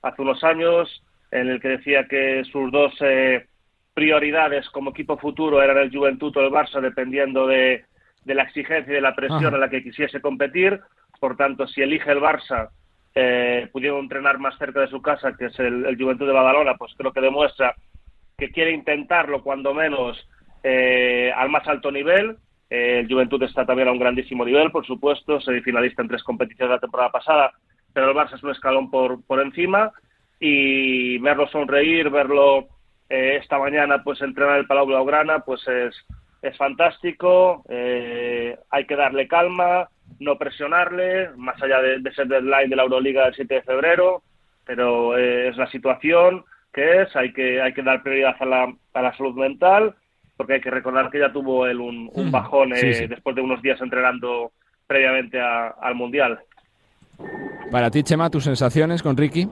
hace 0.01 0.21
unos 0.21 0.43
años, 0.43 1.03
en 1.31 1.49
el 1.49 1.61
que 1.61 1.69
decía 1.69 2.07
que 2.07 2.43
sus 2.51 2.71
dos 2.71 2.93
eh, 3.01 3.45
prioridades 3.93 4.69
como 4.69 4.91
equipo 4.91 5.17
futuro 5.17 5.61
eran 5.61 5.77
el 5.77 5.95
Juventud 5.95 6.35
o 6.35 6.41
el 6.41 6.51
Barça, 6.51 6.81
dependiendo 6.81 7.47
de, 7.47 7.85
de 8.25 8.33
la 8.35 8.43
exigencia 8.43 8.91
y 8.91 8.95
de 8.95 9.01
la 9.01 9.15
presión 9.15 9.53
a 9.53 9.57
la 9.57 9.69
que 9.69 9.83
quisiese 9.83 10.19
competir. 10.19 10.79
Por 11.19 11.37
tanto, 11.37 11.67
si 11.67 11.81
elige 11.81 12.11
el 12.11 12.19
Barça, 12.19 12.69
eh, 13.15 13.69
pudiendo 13.71 13.99
entrenar 13.99 14.39
más 14.39 14.57
cerca 14.57 14.81
de 14.81 14.87
su 14.87 15.01
casa, 15.01 15.37
que 15.37 15.45
es 15.45 15.59
el, 15.59 15.85
el 15.85 15.95
Juventud 15.95 16.27
de 16.27 16.33
Badalona, 16.33 16.75
pues 16.75 16.93
creo 16.97 17.13
que 17.13 17.21
demuestra 17.21 17.75
que 18.37 18.49
quiere 18.49 18.71
intentarlo, 18.71 19.43
cuando 19.43 19.73
menos, 19.73 20.27
eh, 20.63 21.31
al 21.35 21.49
más 21.49 21.67
alto 21.67 21.91
nivel. 21.91 22.37
Eh, 22.69 22.99
el 22.99 23.07
Juventud 23.07 23.43
está 23.43 23.65
también 23.65 23.89
a 23.89 23.91
un 23.91 23.99
grandísimo 23.99 24.45
nivel, 24.45 24.71
por 24.71 24.85
supuesto, 24.85 25.39
semifinalista 25.41 26.01
en 26.01 26.07
tres 26.07 26.23
competiciones 26.23 26.75
la 26.75 26.79
temporada 26.79 27.11
pasada, 27.11 27.51
pero 27.93 28.09
el 28.09 28.15
Barça 28.15 28.35
es 28.35 28.43
un 28.43 28.51
escalón 28.51 28.89
por, 28.89 29.23
por 29.25 29.41
encima. 29.41 29.91
Y 30.39 31.19
verlo 31.19 31.47
sonreír, 31.47 32.09
verlo 32.09 32.67
eh, 33.09 33.37
esta 33.41 33.59
mañana 33.59 34.03
pues 34.03 34.21
entrenar 34.21 34.57
el 34.57 34.67
Palau 34.67 34.87
Blaugrana, 34.87 35.39
pues 35.39 35.65
es, 35.67 35.95
es 36.41 36.57
fantástico, 36.57 37.63
hay 37.69 38.85
que 38.85 38.95
darle 38.95 39.27
calma, 39.27 39.87
no 40.19 40.37
presionarle, 40.37 41.29
más 41.37 41.61
allá 41.61 41.81
de, 41.81 41.99
de 41.99 42.09
ese 42.09 42.25
deadline 42.25 42.69
de 42.69 42.75
la 42.75 42.83
Euroliga 42.83 43.25
del 43.25 43.35
7 43.35 43.53
de 43.53 43.61
febrero, 43.61 44.23
pero 44.65 45.17
es 45.17 45.55
la 45.55 45.67
situación, 45.67 46.43
que 46.73 47.03
es, 47.03 47.15
hay 47.15 47.31
que, 47.31 47.61
hay 47.61 47.73
que 47.73 47.83
dar 47.83 48.01
prioridad 48.01 48.35
a 48.39 48.45
la, 48.45 48.73
a 48.93 49.01
la 49.01 49.15
salud 49.15 49.35
mental, 49.35 49.95
porque 50.43 50.55
hay 50.55 50.61
que 50.61 50.71
recordar 50.71 51.09
que 51.09 51.19
ya 51.19 51.31
tuvo 51.31 51.65
él 51.67 51.79
un, 51.79 52.11
un 52.13 52.29
bajón 52.29 52.73
eh, 52.75 53.07
después 53.07 53.33
de 53.33 53.41
unos 53.41 53.61
días 53.61 53.79
entrenando 53.79 54.51
previamente 54.85 55.39
al 55.39 55.95
Mundial. 55.95 56.37
Para 57.71 57.89
ti, 57.89 58.03
Chema, 58.03 58.29
tus 58.29 58.43
sensaciones 58.43 59.01
con 59.01 59.15
Ricky. 59.15 59.47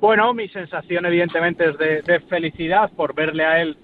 Bueno, 0.00 0.34
mi 0.34 0.48
sensación 0.48 1.06
evidentemente 1.06 1.70
es 1.70 1.78
de, 1.78 2.20
felicidad 2.28 2.90
por 2.90 3.14
verle 3.14 3.44
a 3.44 3.62
él 3.62 3.76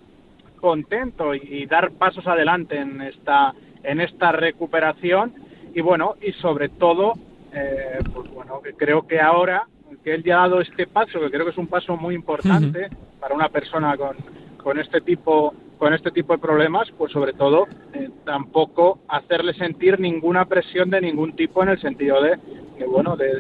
contento 0.57 1.33
y, 1.33 1.65
dar 1.67 1.93
pasos 1.93 2.27
adelante 2.27 2.77
en 2.77 3.01
esta 3.01 3.55
en 3.85 4.01
esta 4.01 4.33
recuperación 4.33 5.33
y 5.77 5.81
bueno 5.81 6.17
y 6.21 6.33
sobre 6.33 6.71
todo 6.71 7.13
eh, 7.53 8.01
pues 8.13 8.29
bueno 8.31 8.61
que 8.63 8.73
creo 8.73 9.07
que 9.07 9.21
ahora 9.21 9.69
que 10.03 10.15
él 10.15 10.25
ya 10.25 10.39
ha 10.39 10.49
dado 10.49 10.61
este 10.61 10.89
paso 10.89 11.21
que 11.21 11.31
creo 11.31 11.45
que 11.45 11.53
es 11.53 11.59
un 11.59 11.69
paso 11.69 11.97
muy 11.97 12.17
importante 12.17 12.89
para 13.21 13.35
una 13.35 13.49
persona 13.51 13.97
con, 13.97 14.17
con 14.57 14.81
este 14.81 15.03
tipo 15.03 15.55
con 15.79 15.93
este 15.93 16.11
tipo 16.11 16.33
de 16.33 16.39
problemas, 16.39 16.91
pues 16.97 17.13
sobre 17.13 17.33
todo 17.33 17.67
eh, 17.93 18.11
tampoco 18.25 19.01
hacerle 19.09 19.55
sentir 19.55 19.99
ninguna 19.99 20.45
presión 20.47 20.91
de 20.91 21.01
ningún 21.01 21.35
tipo 21.35 21.63
en 21.63 21.71
el 21.71 21.81
sentido 21.81 22.23
de 22.23 22.39
que 22.77 22.87
bueno, 22.87 23.17
de, 23.17 23.31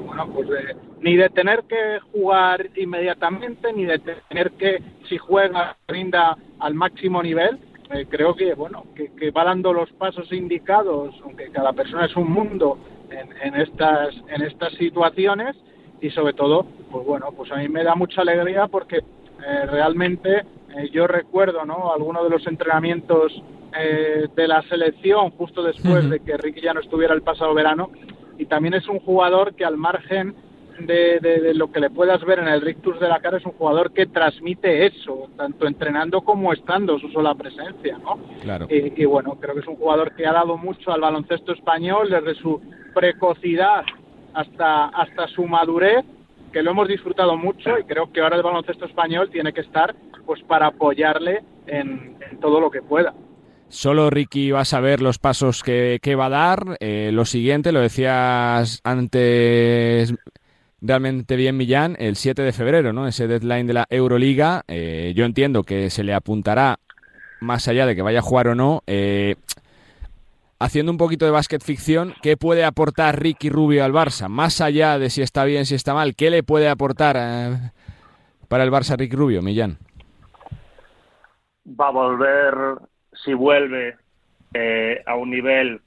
bueno, 0.00 0.28
pues 0.34 0.48
ni 1.00 1.16
de 1.16 1.28
tener 1.30 1.64
que 1.64 1.98
jugar 2.12 2.68
inmediatamente, 2.76 3.72
ni 3.72 3.84
de 3.84 3.98
tener 3.98 4.52
que 4.52 4.82
si 5.08 5.18
juega 5.18 5.76
rinda 5.86 6.36
al 6.58 6.74
máximo 6.74 7.22
nivel. 7.22 7.58
Eh, 7.90 8.06
creo 8.08 8.34
que 8.34 8.54
bueno, 8.54 8.84
que, 8.94 9.30
va 9.30 9.44
dando 9.44 9.72
los 9.72 9.90
pasos 9.92 10.30
indicados, 10.32 11.14
aunque 11.22 11.50
cada 11.50 11.72
persona 11.72 12.04
es 12.04 12.16
un 12.16 12.30
mundo 12.30 12.78
en, 13.10 13.28
en 13.42 13.60
estas 13.60 14.14
en 14.28 14.42
estas 14.42 14.74
situaciones 14.74 15.56
y 16.00 16.10
sobre 16.10 16.34
todo, 16.34 16.66
pues 16.90 17.06
bueno, 17.06 17.32
pues 17.36 17.50
a 17.50 17.56
mí 17.56 17.68
me 17.68 17.84
da 17.84 17.94
mucha 17.94 18.20
alegría 18.20 18.66
porque 18.66 18.98
eh, 18.98 19.66
realmente 19.66 20.42
eh, 20.76 20.90
yo 20.92 21.06
recuerdo 21.06 21.64
¿no? 21.64 21.92
algunos 21.92 22.24
de 22.24 22.30
los 22.30 22.46
entrenamientos 22.46 23.42
eh, 23.78 24.28
de 24.34 24.48
la 24.48 24.62
selección 24.62 25.30
justo 25.30 25.62
después 25.62 26.08
de 26.08 26.20
que 26.20 26.36
Ricky 26.36 26.60
ya 26.60 26.74
no 26.74 26.80
estuviera 26.80 27.14
el 27.14 27.22
pasado 27.22 27.54
verano 27.54 27.90
y 28.38 28.46
también 28.46 28.74
es 28.74 28.86
un 28.88 29.00
jugador 29.00 29.54
que 29.54 29.64
al 29.64 29.76
margen 29.76 30.34
de, 30.80 31.52
lo 31.54 31.72
que 31.72 31.80
le 31.80 31.90
puedas 31.90 32.24
ver 32.24 32.38
en 32.38 32.48
el 32.48 32.60
Rictus 32.60 33.00
de 33.00 33.08
la 33.08 33.20
cara 33.20 33.38
es 33.38 33.44
un 33.44 33.52
jugador 33.52 33.92
que 33.92 34.06
transmite 34.06 34.86
eso, 34.86 35.28
tanto 35.36 35.66
entrenando 35.66 36.20
como 36.20 36.52
estando 36.52 36.98
su 37.00 37.08
sola 37.08 37.34
presencia, 37.34 37.98
¿no? 37.98 38.18
Claro. 38.42 38.68
Y, 38.70 38.92
y, 39.02 39.04
bueno, 39.04 39.36
creo 39.40 39.54
que 39.54 39.60
es 39.62 39.66
un 39.66 39.74
jugador 39.74 40.14
que 40.14 40.24
ha 40.24 40.32
dado 40.32 40.56
mucho 40.56 40.92
al 40.92 41.00
baloncesto 41.00 41.52
español 41.52 42.10
desde 42.10 42.36
su 42.36 42.60
precocidad 42.94 43.84
hasta, 44.34 44.86
hasta 44.86 45.26
su 45.28 45.46
madurez 45.46 46.04
que 46.52 46.62
lo 46.62 46.70
hemos 46.70 46.88
disfrutado 46.88 47.36
mucho 47.36 47.78
y 47.78 47.84
creo 47.84 48.12
que 48.12 48.20
ahora 48.20 48.36
el 48.36 48.42
baloncesto 48.42 48.86
español 48.86 49.30
tiene 49.30 49.52
que 49.52 49.60
estar 49.60 49.94
pues 50.26 50.42
para 50.42 50.66
apoyarle 50.66 51.42
en, 51.66 52.16
todo 52.40 52.60
lo 52.60 52.70
que 52.70 52.82
pueda. 52.82 53.14
Solo 53.68 54.10
Ricky 54.10 54.50
va 54.50 54.60
a 54.60 54.64
saber 54.64 55.00
los 55.00 55.18
pasos 55.18 55.62
que, 55.62 56.00
va 56.18 56.26
a 56.26 56.30
dar. 56.30 56.76
Eh, 56.80 57.10
lo 57.12 57.24
siguiente, 57.24 57.72
lo 57.72 57.80
decías 57.80 58.80
antes 58.84 60.14
realmente 60.80 61.36
bien 61.36 61.56
Millán, 61.56 61.96
el 61.98 62.16
7 62.16 62.42
de 62.42 62.52
febrero, 62.52 62.92
¿no? 62.92 63.06
Ese 63.06 63.26
deadline 63.26 63.66
de 63.66 63.74
la 63.74 63.86
Euroliga. 63.90 64.64
Eh, 64.68 65.12
yo 65.16 65.24
entiendo 65.24 65.64
que 65.64 65.90
se 65.90 66.04
le 66.04 66.14
apuntará 66.14 66.78
más 67.40 67.68
allá 67.68 67.86
de 67.86 67.94
que 67.94 68.02
vaya 68.02 68.20
a 68.20 68.22
jugar 68.22 68.48
o 68.48 68.54
no. 68.54 68.82
Eh, 68.86 69.36
haciendo 70.58 70.92
un 70.92 70.98
poquito 70.98 71.24
de 71.24 71.30
básquet 71.30 71.62
ficción, 71.62 72.14
¿qué 72.22 72.36
puede 72.36 72.64
aportar 72.64 73.20
Ricky 73.20 73.48
Rubio 73.50 73.84
al 73.84 73.92
Barça? 73.92 74.28
Más 74.28 74.60
allá 74.60 74.98
de 74.98 75.10
si 75.10 75.22
está 75.22 75.44
bien, 75.44 75.66
si 75.66 75.74
está 75.74 75.94
mal, 75.94 76.14
¿qué 76.14 76.30
le 76.30 76.42
puede 76.42 76.68
aportar 76.68 77.16
eh, 77.18 77.70
para 78.48 78.64
el 78.64 78.70
Barça 78.70 78.96
Ricky 78.96 79.16
Rubio, 79.16 79.42
Millán? 79.42 79.78
Va 81.68 81.88
a 81.88 81.92
volver, 81.92 82.54
si 83.12 83.34
vuelve, 83.34 83.96
eh, 84.54 85.02
a 85.06 85.14
un 85.14 85.30
nivel, 85.30 85.80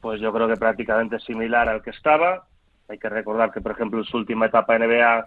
pues 0.00 0.20
yo 0.20 0.32
creo 0.32 0.48
que 0.48 0.56
prácticamente 0.56 1.18
similar 1.20 1.68
al 1.68 1.82
que 1.82 1.90
estaba. 1.90 2.44
Hay 2.88 2.98
que 2.98 3.08
recordar 3.08 3.52
que, 3.52 3.60
por 3.60 3.72
ejemplo, 3.72 4.00
en 4.00 4.06
su 4.06 4.16
última 4.16 4.46
etapa 4.46 4.74
en 4.74 4.82
NBA 4.82 5.26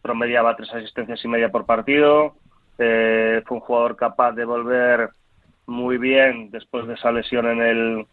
promediaba 0.00 0.56
tres 0.56 0.72
asistencias 0.72 1.24
y 1.24 1.28
media 1.28 1.50
por 1.50 1.66
partido. 1.66 2.36
Eh, 2.78 3.42
fue 3.46 3.58
un 3.58 3.62
jugador 3.62 3.96
capaz 3.96 4.32
de 4.32 4.44
volver 4.44 5.10
muy 5.66 5.98
bien 5.98 6.50
después 6.50 6.86
de 6.86 6.94
esa 6.94 7.12
lesión 7.12 7.46
en 7.46 7.60
el, 7.60 8.06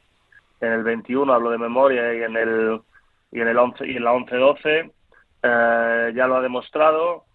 en 0.61 0.71
el 0.71 0.83
21 0.83 1.31
hablo 1.31 1.51
de 1.51 1.57
memoria 1.57 2.13
y 2.13 2.23
en 2.23 2.35
el 2.35 2.81
y 3.31 3.41
en 3.41 3.47
el 3.47 3.57
11 3.57 3.87
y 3.87 3.97
en 3.97 4.03
la 4.03 4.13
11-12 4.13 4.91
eh, 5.43 6.13
ya 6.15 6.27
lo 6.27 6.37
ha 6.37 6.41
demostrado. 6.41 7.25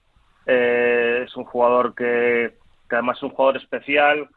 Eh, 0.46 1.24
es 1.24 1.36
un 1.36 1.44
jugador 1.44 1.94
que, 1.94 2.54
que, 2.88 2.96
además 2.96 3.18
es 3.18 3.22
un 3.22 3.30
jugador 3.30 3.56
especial 3.58 4.28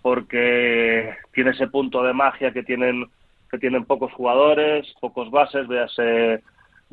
porque 0.00 1.14
tiene 1.32 1.50
ese 1.50 1.66
punto 1.66 2.02
de 2.02 2.14
magia 2.14 2.52
que 2.52 2.62
tienen 2.62 3.06
que 3.50 3.58
tienen 3.58 3.84
pocos 3.84 4.12
jugadores 4.12 4.86
pocos 5.00 5.30
bases. 5.30 5.68
Véase 5.68 6.42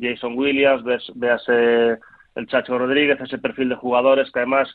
Jason 0.00 0.36
Williams 0.36 0.82
véase 1.14 1.98
el 2.34 2.46
Chacho 2.48 2.78
Rodríguez 2.78 3.20
ese 3.20 3.38
perfil 3.38 3.70
de 3.70 3.76
jugadores 3.76 4.30
que 4.30 4.40
además 4.40 4.68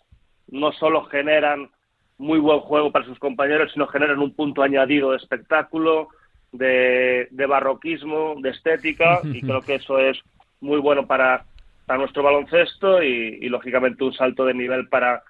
no 0.48 0.72
solo 0.72 1.04
generan 1.06 1.70
muy 2.18 2.40
buen 2.40 2.60
juego 2.62 2.92
para 2.92 3.06
sus 3.06 3.20
compañeros 3.20 3.72
sino 3.74 3.88
generan 3.88 4.20
un 4.20 4.34
punto 4.34 4.64
añadido 4.64 5.12
de 5.12 5.18
espectáculo 5.18 6.10
de, 6.52 7.28
barroquismo, 7.48 8.36
de 8.42 8.50
estética, 8.50 9.20
y 9.24 9.42
creo 9.42 9.62
que 9.62 9.76
eso 9.76 10.00
es 10.00 10.20
muy 10.62 10.80
bueno 10.80 11.08
para, 11.08 11.46
para 11.86 12.00
nuestro 12.00 12.24
baloncesto 12.24 13.02
y, 13.04 13.48
lógicamente 13.50 14.04
un 14.04 14.14
salto 14.14 14.46
de 14.46 14.54
nivel 14.54 14.88
para, 14.88 15.24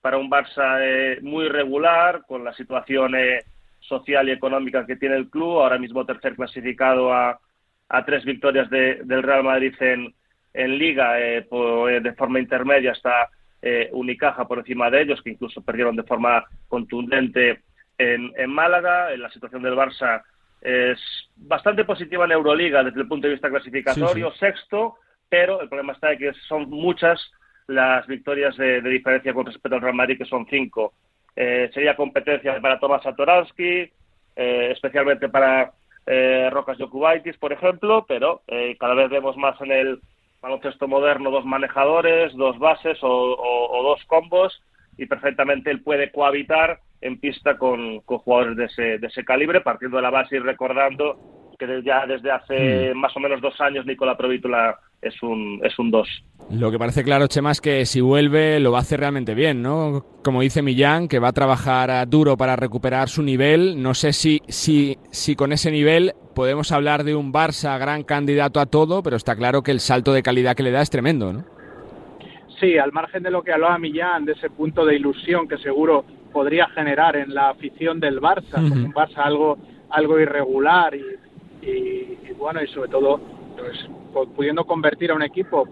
para 0.00 0.18
un 0.18 0.30
Barça 0.30 0.78
eh, 0.80 1.18
muy 1.22 1.48
regular, 1.48 2.22
con 2.26 2.44
la 2.44 2.52
situación 2.54 3.14
eh, 3.14 3.44
social 3.80 4.28
y 4.28 4.32
económica 4.32 4.86
que 4.86 4.96
tiene 4.96 5.16
el 5.16 5.28
club, 5.28 5.60
ahora 5.60 5.78
mismo 5.78 6.06
tercer 6.06 6.34
clasificado 6.34 7.12
a, 7.12 7.38
a 7.88 8.04
tres 8.04 8.24
victorias 8.24 8.68
del 8.70 9.22
Real 9.22 9.44
Madrid 9.44 9.74
en, 9.80 10.14
en 10.52 10.78
Liga, 10.78 11.20
eh, 11.20 11.46
de 12.00 12.12
forma 12.14 12.40
intermedia 12.40 12.92
está 12.92 13.28
Unicaja 13.92 14.46
por 14.46 14.58
encima 14.58 14.90
de 14.90 15.00
ellos, 15.00 15.22
que 15.22 15.30
incluso 15.30 15.62
perdieron 15.62 15.96
de 15.96 16.02
forma 16.02 16.44
contundente 16.68 17.62
en, 17.96 18.30
en 18.36 18.50
Málaga, 18.50 19.10
en 19.14 19.22
la 19.22 19.30
situación 19.30 19.62
del 19.62 19.74
Barça 19.74 20.22
es 20.64 20.98
bastante 21.36 21.84
positiva 21.84 22.24
en 22.24 22.32
Euroliga 22.32 22.82
desde 22.82 23.02
el 23.02 23.06
punto 23.06 23.26
de 23.26 23.34
vista 23.34 23.50
clasificatorio, 23.50 24.32
sexto, 24.32 24.96
pero 25.28 25.60
el 25.60 25.68
problema 25.68 25.92
está 25.92 26.12
en 26.12 26.18
que 26.18 26.32
son 26.48 26.70
muchas 26.70 27.20
las 27.66 28.06
victorias 28.06 28.56
de, 28.56 28.80
diferencia 28.80 29.34
con 29.34 29.44
respecto 29.44 29.76
al 29.76 29.82
Real 29.82 29.94
Madrid, 29.94 30.16
que 30.18 30.24
son 30.24 30.46
cinco. 30.48 30.94
Eh, 31.36 31.70
sería 31.74 31.96
competencia 31.96 32.58
para 32.60 32.80
Tomás 32.80 33.02
Satoransky, 33.02 33.90
eh, 34.36 34.70
especialmente 34.72 35.28
para 35.28 35.72
eh, 36.06 36.48
Rocas 36.50 36.78
Jokubaitis, 36.78 37.36
por 37.36 37.52
ejemplo, 37.52 38.06
pero 38.08 38.42
eh, 38.46 38.76
cada 38.80 38.94
vez 38.94 39.10
vemos 39.10 39.36
más 39.36 39.60
en 39.60 39.70
el 39.70 40.00
baloncesto 40.40 40.88
moderno 40.88 41.30
dos 41.30 41.44
manejadores, 41.44 42.34
dos 42.34 42.58
bases 42.58 42.98
o 43.02 43.82
dos 43.82 44.04
combos 44.06 44.62
y 44.96 45.06
perfectamente 45.06 45.70
él 45.70 45.82
puede 45.82 46.10
cohabitar 46.10 46.80
en 47.00 47.18
pista 47.18 47.58
con, 47.58 48.00
jugadores 48.00 48.56
de 48.56 48.64
ese, 48.64 48.98
de 48.98 49.06
ese 49.06 49.24
calibre, 49.24 49.60
partiendo 49.60 49.98
de 49.98 50.02
la 50.02 50.10
base 50.10 50.36
y 50.36 50.38
recordando 50.38 51.18
que 51.58 51.82
ya 51.84 52.06
desde 52.06 52.30
hace 52.30 52.92
mm. 52.94 52.98
más 52.98 53.16
o 53.16 53.20
menos 53.20 53.40
dos 53.40 53.60
años 53.60 53.86
Nicola 53.86 54.16
Provítula 54.16 54.76
es 55.00 55.22
un 55.22 55.60
es 55.62 55.78
un 55.78 55.90
dos. 55.90 56.08
Lo 56.50 56.70
que 56.70 56.78
parece 56.78 57.04
claro, 57.04 57.26
Chema, 57.26 57.50
es 57.50 57.60
que 57.60 57.84
si 57.86 58.00
vuelve 58.00 58.58
lo 58.58 58.72
va 58.72 58.78
a 58.78 58.80
hacer 58.80 59.00
realmente 59.00 59.34
bien, 59.34 59.62
¿no? 59.62 60.04
Como 60.22 60.40
dice 60.40 60.62
Millán, 60.62 61.08
que 61.08 61.18
va 61.18 61.28
a 61.28 61.32
trabajar 61.32 62.08
duro 62.08 62.36
para 62.36 62.56
recuperar 62.56 63.08
su 63.08 63.22
nivel. 63.22 63.82
No 63.82 63.94
sé 63.94 64.12
si, 64.12 64.40
si, 64.48 64.98
si 65.10 65.36
con 65.36 65.52
ese 65.52 65.70
nivel 65.70 66.14
podemos 66.34 66.72
hablar 66.72 67.04
de 67.04 67.14
un 67.14 67.32
Barça 67.32 67.78
gran 67.78 68.02
candidato 68.02 68.60
a 68.60 68.66
todo, 68.66 69.02
pero 69.02 69.16
está 69.16 69.36
claro 69.36 69.62
que 69.62 69.70
el 69.70 69.80
salto 69.80 70.12
de 70.12 70.22
calidad 70.22 70.56
que 70.56 70.62
le 70.62 70.70
da 70.70 70.82
es 70.82 70.90
tremendo, 70.90 71.32
¿no? 71.32 71.44
Sí, 72.60 72.78
al 72.78 72.92
margen 72.92 73.22
de 73.22 73.30
lo 73.30 73.42
que 73.42 73.52
hablaba 73.52 73.78
Millán, 73.78 74.24
de 74.24 74.32
ese 74.32 74.50
punto 74.50 74.84
de 74.84 74.96
ilusión 74.96 75.48
que 75.48 75.58
seguro 75.58 76.04
podría 76.32 76.68
generar 76.68 77.16
en 77.16 77.34
la 77.34 77.50
afición 77.50 78.00
del 78.00 78.20
Barça, 78.20 78.58
un 78.58 78.92
Barça 78.92 79.18
algo, 79.18 79.58
algo 79.90 80.18
irregular 80.18 80.94
y, 80.94 82.18
bueno, 82.38 82.62
y 82.62 82.66
sobre 82.68 82.90
todo 82.90 83.20
pues, 83.56 84.28
pudiendo 84.36 84.64
convertir 84.64 85.10
a 85.10 85.14
un 85.14 85.22
equipo 85.22 85.68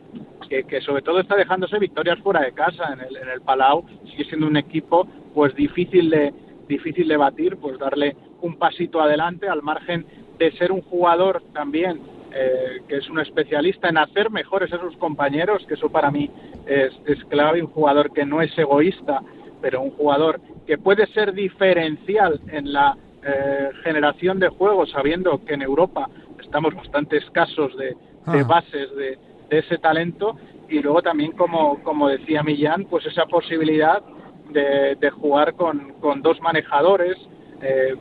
que, 0.48 0.64
que, 0.64 0.80
sobre 0.80 1.02
todo 1.02 1.20
está 1.20 1.36
dejándose 1.36 1.78
victorias 1.78 2.18
fuera 2.20 2.40
de 2.40 2.52
casa 2.52 2.92
en 2.92 3.00
el, 3.00 3.16
en 3.16 3.28
el 3.28 3.40
Palau, 3.42 3.84
sigue 4.10 4.24
siendo 4.24 4.46
un 4.46 4.56
equipo 4.56 5.06
pues 5.34 5.54
difícil 5.54 6.10
de 6.10 6.32
difícil 6.68 7.08
de 7.08 7.16
batir, 7.16 7.56
pues 7.56 7.78
darle 7.78 8.16
un 8.40 8.56
pasito 8.56 9.00
adelante 9.00 9.48
al 9.48 9.62
margen 9.62 10.06
de 10.38 10.52
ser 10.52 10.72
un 10.72 10.80
jugador 10.82 11.42
también 11.52 12.00
eh, 12.34 12.80
que 12.88 12.96
es 12.96 13.08
un 13.10 13.20
especialista 13.20 13.88
en 13.88 13.98
hacer 13.98 14.30
mejores 14.30 14.72
a 14.72 14.80
sus 14.80 14.96
compañeros, 14.96 15.64
que 15.66 15.74
eso 15.74 15.90
para 15.90 16.10
mí 16.10 16.30
es, 16.66 16.92
es 17.06 17.22
clave, 17.26 17.62
un 17.62 17.68
jugador 17.68 18.12
que 18.12 18.24
no 18.24 18.40
es 18.42 18.56
egoísta, 18.58 19.22
pero 19.60 19.80
un 19.80 19.90
jugador 19.90 20.40
que 20.66 20.78
puede 20.78 21.06
ser 21.08 21.32
diferencial 21.32 22.40
en 22.48 22.72
la 22.72 22.96
eh, 23.24 23.70
generación 23.84 24.40
de 24.40 24.48
juegos, 24.48 24.90
sabiendo 24.90 25.44
que 25.44 25.54
en 25.54 25.62
Europa 25.62 26.08
estamos 26.40 26.74
bastante 26.74 27.18
escasos 27.18 27.76
de, 27.76 27.96
bases 28.44 28.94
de, 28.96 29.18
ese 29.50 29.78
talento 29.78 30.36
y 30.68 30.80
luego 30.80 31.02
también, 31.02 31.32
como, 31.32 31.82
como 31.82 32.08
decía 32.08 32.42
Millán, 32.42 32.86
pues 32.86 33.04
esa 33.04 33.26
posibilidad 33.26 34.02
de, 34.50 34.96
de 34.98 35.10
jugar 35.10 35.54
con, 35.54 35.92
con 36.00 36.22
dos 36.22 36.40
manejadores. 36.40 37.16
Eh, 37.60 37.94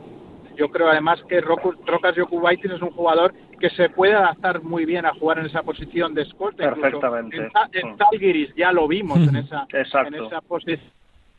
yo 0.56 0.70
creo 0.70 0.88
además 0.88 1.22
que 1.28 1.40
Rocas 1.40 2.16
Jokubaitis 2.16 2.72
es 2.72 2.82
un 2.82 2.90
jugador 2.90 3.34
que 3.62 3.70
se 3.70 3.88
puede 3.90 4.14
adaptar 4.14 4.60
muy 4.60 4.84
bien 4.84 5.06
a 5.06 5.14
jugar 5.14 5.38
en 5.38 5.46
esa 5.46 5.62
posición 5.62 6.14
de 6.14 6.22
escolta. 6.22 6.74
Perfectamente. 6.74 7.36
En, 7.36 7.50
en 7.72 8.56
ya 8.56 8.72
lo 8.72 8.88
vimos 8.88 9.18
en 9.18 9.36
esa, 9.36 9.68
en 9.70 10.14
esa 10.14 10.40
posición 10.40 10.90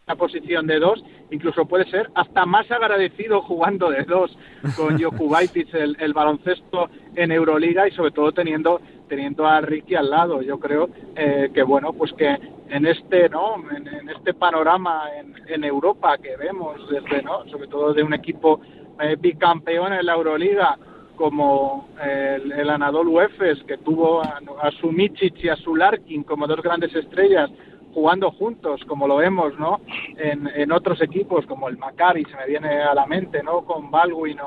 la 0.05 0.15
posición 0.15 0.67
de 0.67 0.79
dos, 0.79 1.01
incluso 1.31 1.65
puede 1.65 1.89
ser 1.89 2.09
hasta 2.13 2.45
más 2.45 2.69
agradecido 2.69 3.41
jugando 3.41 3.89
de 3.89 4.03
dos 4.03 4.37
con 4.75 4.97
Jokubaitis 5.01 5.73
el, 5.73 5.95
el 5.97 6.13
baloncesto 6.13 6.89
en 7.15 7.31
Euroliga 7.31 7.87
y 7.87 7.91
sobre 7.91 8.11
todo 8.11 8.31
teniendo 8.33 8.81
teniendo 9.07 9.45
a 9.45 9.61
Ricky 9.61 9.95
al 9.95 10.09
lado. 10.09 10.41
Yo 10.41 10.59
creo 10.59 10.89
eh, 11.15 11.51
que 11.53 11.63
bueno, 11.63 11.93
pues 11.93 12.11
que 12.13 12.37
en 12.69 12.85
este 12.85 13.29
no, 13.29 13.55
en, 13.71 14.09
este 14.09 14.33
panorama 14.33 15.03
en, 15.17 15.35
en, 15.47 15.63
Europa 15.63 16.17
que 16.17 16.35
vemos 16.35 16.89
desde 16.89 17.21
no, 17.21 17.47
sobre 17.49 17.67
todo 17.67 17.93
de 17.93 18.03
un 18.03 18.13
equipo 18.13 18.59
eh, 18.99 19.15
bicampeón 19.17 19.93
en 19.93 20.05
la 20.05 20.15
Euroliga 20.15 20.77
como 21.15 21.87
el, 22.03 22.51
el 22.51 22.69
Anadolu 22.69 23.21
Efes 23.21 23.63
que 23.63 23.77
tuvo 23.77 24.21
a, 24.21 24.41
a 24.61 24.71
su 24.71 24.91
Michic 24.91 25.43
y 25.43 25.49
a 25.49 25.55
su 25.55 25.75
Larkin 25.75 26.23
como 26.23 26.47
dos 26.47 26.61
grandes 26.61 26.95
estrellas 26.95 27.49
jugando 27.93 28.31
juntos, 28.31 28.81
como 28.87 29.07
lo 29.07 29.17
vemos, 29.17 29.57
¿no? 29.59 29.81
En, 30.17 30.47
en 30.47 30.71
otros 30.71 31.01
equipos, 31.01 31.45
como 31.45 31.69
el 31.69 31.77
Maccabi, 31.77 32.25
se 32.25 32.35
me 32.35 32.47
viene 32.47 32.81
a 32.81 32.93
la 32.93 33.05
mente, 33.05 33.43
¿no? 33.43 33.61
Con 33.61 33.91
Baldwin 33.91 34.37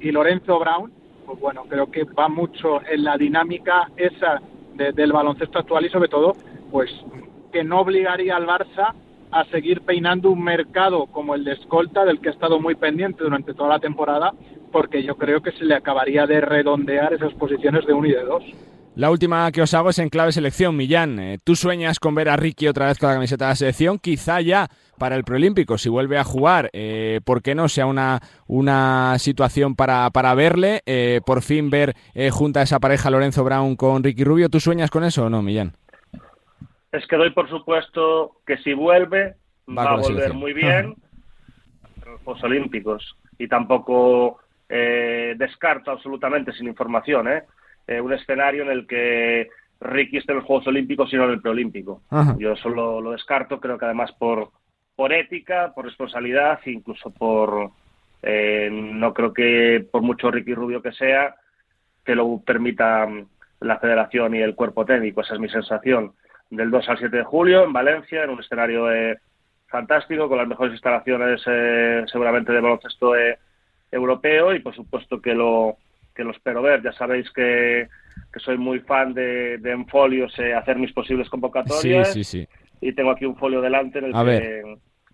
y, 0.00 0.12
Lorenzo 0.12 0.58
Brown, 0.58 0.92
pues 1.26 1.40
bueno, 1.40 1.64
creo 1.68 1.90
que 1.90 2.04
va 2.04 2.28
mucho 2.28 2.80
en 2.88 3.04
la 3.04 3.16
dinámica 3.16 3.90
esa 3.96 4.40
del 4.74 5.12
baloncesto 5.12 5.58
actual 5.58 5.84
y 5.84 5.90
sobre 5.90 6.08
todo, 6.08 6.34
pues 6.70 6.90
que 7.52 7.62
no 7.64 7.80
obligaría 7.80 8.36
al 8.36 8.46
Barça 8.46 8.94
a 9.30 9.44
seguir 9.46 9.82
peinando 9.82 10.30
un 10.30 10.42
mercado 10.42 11.06
como 11.06 11.34
el 11.34 11.44
de 11.44 11.52
escolta, 11.52 12.04
del 12.04 12.20
que 12.20 12.30
ha 12.30 12.32
estado 12.32 12.60
muy 12.60 12.76
pendiente 12.76 13.22
durante 13.22 13.52
toda 13.52 13.68
la 13.68 13.78
temporada, 13.78 14.32
porque 14.70 15.02
yo 15.02 15.16
creo 15.16 15.42
que 15.42 15.52
se 15.52 15.64
le 15.64 15.74
acabaría 15.74 16.26
de 16.26 16.40
redondear 16.40 17.12
esas 17.12 17.32
posiciones 17.34 17.86
de 17.86 17.92
uno 17.92 18.06
y 18.06 18.12
de 18.12 18.24
dos. 18.24 18.44
La 18.96 19.10
última 19.10 19.50
que 19.52 19.62
os 19.62 19.72
hago 19.72 19.90
es 19.90 19.98
en 19.98 20.08
clave 20.08 20.32
selección, 20.32 20.76
Millán. 20.76 21.18
Eh, 21.20 21.38
¿Tú 21.42 21.54
sueñas 21.54 22.00
con 22.00 22.14
ver 22.14 22.28
a 22.28 22.36
Ricky 22.36 22.66
otra 22.66 22.86
vez 22.86 22.98
con 22.98 23.08
la 23.08 23.14
camiseta 23.14 23.46
de 23.46 23.50
la 23.52 23.56
selección? 23.56 23.98
Quizá 23.98 24.40
ya 24.40 24.68
para 25.00 25.16
el 25.16 25.24
preolímpico, 25.24 25.78
si 25.78 25.88
vuelve 25.88 26.18
a 26.18 26.24
jugar, 26.24 26.68
eh, 26.74 27.20
¿por 27.24 27.40
qué 27.40 27.54
no 27.54 27.68
sea 27.68 27.86
una, 27.86 28.20
una 28.46 29.18
situación 29.18 29.74
para, 29.74 30.10
para 30.10 30.34
verle? 30.34 30.82
Eh, 30.84 31.22
por 31.24 31.40
fin 31.40 31.70
ver 31.70 31.94
eh, 32.14 32.28
junta 32.30 32.60
a 32.60 32.64
esa 32.64 32.80
pareja 32.80 33.08
Lorenzo 33.08 33.42
Brown 33.42 33.76
con 33.76 34.04
Ricky 34.04 34.24
Rubio. 34.24 34.50
¿Tú 34.50 34.60
sueñas 34.60 34.90
con 34.90 35.02
eso 35.02 35.24
o 35.24 35.30
no, 35.30 35.40
Millán? 35.40 35.72
Es 36.92 37.06
que 37.06 37.16
doy 37.16 37.30
por 37.30 37.48
supuesto 37.48 38.42
que 38.46 38.58
si 38.58 38.74
vuelve 38.74 39.36
va, 39.66 39.84
a 39.84 39.96
volver 39.96 40.34
muy 40.34 40.52
bien 40.52 40.68
en 42.04 42.12
los 42.12 42.20
Juegos 42.22 42.44
Olímpicos 42.44 43.16
y 43.38 43.48
tampoco 43.48 44.38
descarto 44.70 45.90
absolutamente 45.90 46.52
sin 46.52 46.68
información, 46.68 47.28
¿eh? 47.28 47.42
Eh, 47.90 48.00
un 48.00 48.12
escenario 48.12 48.62
en 48.62 48.70
el 48.70 48.86
que 48.86 49.50
Ricky 49.80 50.18
esté 50.18 50.30
en 50.30 50.38
los 50.38 50.46
Juegos 50.46 50.68
Olímpicos 50.68 51.12
y 51.12 51.16
no 51.16 51.24
en 51.24 51.30
el 51.30 51.40
preolímpico. 51.40 52.02
Yo 52.38 52.54
solo 52.54 53.00
lo 53.00 53.10
descarto, 53.10 53.58
creo 53.58 53.78
que 53.78 53.84
además 53.86 54.12
por, 54.12 54.50
por 54.94 55.12
ética, 55.12 55.72
por 55.74 55.86
responsabilidad, 55.86 56.60
incluso 56.66 57.10
por... 57.10 57.70
Eh, 58.22 58.68
no 58.70 59.12
creo 59.12 59.32
que 59.32 59.84
por 59.90 60.02
mucho 60.02 60.30
Ricky 60.30 60.54
Rubio 60.54 60.82
que 60.82 60.92
sea, 60.92 61.34
que 62.04 62.14
lo 62.14 62.38
permita 62.38 63.06
mm, 63.06 63.26
la 63.60 63.78
federación 63.78 64.36
y 64.36 64.38
el 64.40 64.54
cuerpo 64.54 64.84
técnico. 64.84 65.22
Esa 65.22 65.34
es 65.34 65.40
mi 65.40 65.48
sensación. 65.48 66.12
Del 66.48 66.70
2 66.70 66.88
al 66.90 66.98
7 66.98 67.16
de 67.16 67.24
julio 67.24 67.64
en 67.64 67.72
Valencia, 67.72 68.22
en 68.22 68.30
un 68.30 68.40
escenario 68.40 68.92
eh, 68.92 69.18
fantástico, 69.66 70.28
con 70.28 70.38
las 70.38 70.46
mejores 70.46 70.74
instalaciones 70.74 71.42
seguramente 72.10 72.52
de 72.52 72.60
baloncesto 72.60 73.16
europeo 73.90 74.54
y 74.54 74.60
por 74.60 74.74
supuesto 74.74 75.20
que 75.20 75.34
lo 75.34 75.76
que 76.14 76.24
lo 76.24 76.32
espero 76.32 76.62
ver. 76.62 76.82
Ya 76.82 76.92
sabéis 76.92 77.30
que, 77.30 77.88
soy 78.36 78.58
muy 78.58 78.80
fan 78.80 79.14
de, 79.14 79.54
en 79.54 79.86
folios 79.86 80.36
eh, 80.38 80.54
hacer 80.54 80.76
mis 80.78 80.92
posibles 80.92 81.28
convocatorias. 81.28 82.12
Sí, 82.12 82.24
sí, 82.24 82.38
sí. 82.38 82.48
Y 82.80 82.92
tengo 82.92 83.10
aquí 83.10 83.24
un 83.26 83.36
folio 83.36 83.60
delante 83.60 83.98
en 83.98 84.06
el, 84.06 84.12
que, 84.12 84.60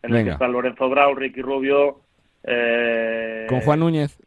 en 0.03 0.15
el 0.15 0.25
que 0.25 0.31
está 0.31 0.49
Lorenzo 0.49 0.89
Brown, 0.89 1.17
Ricky 1.17 1.43
Rubio. 1.43 2.01
Eh, 2.45 3.47
con 3.49 3.61
Juan 3.61 3.81
Núñez. 3.81 4.19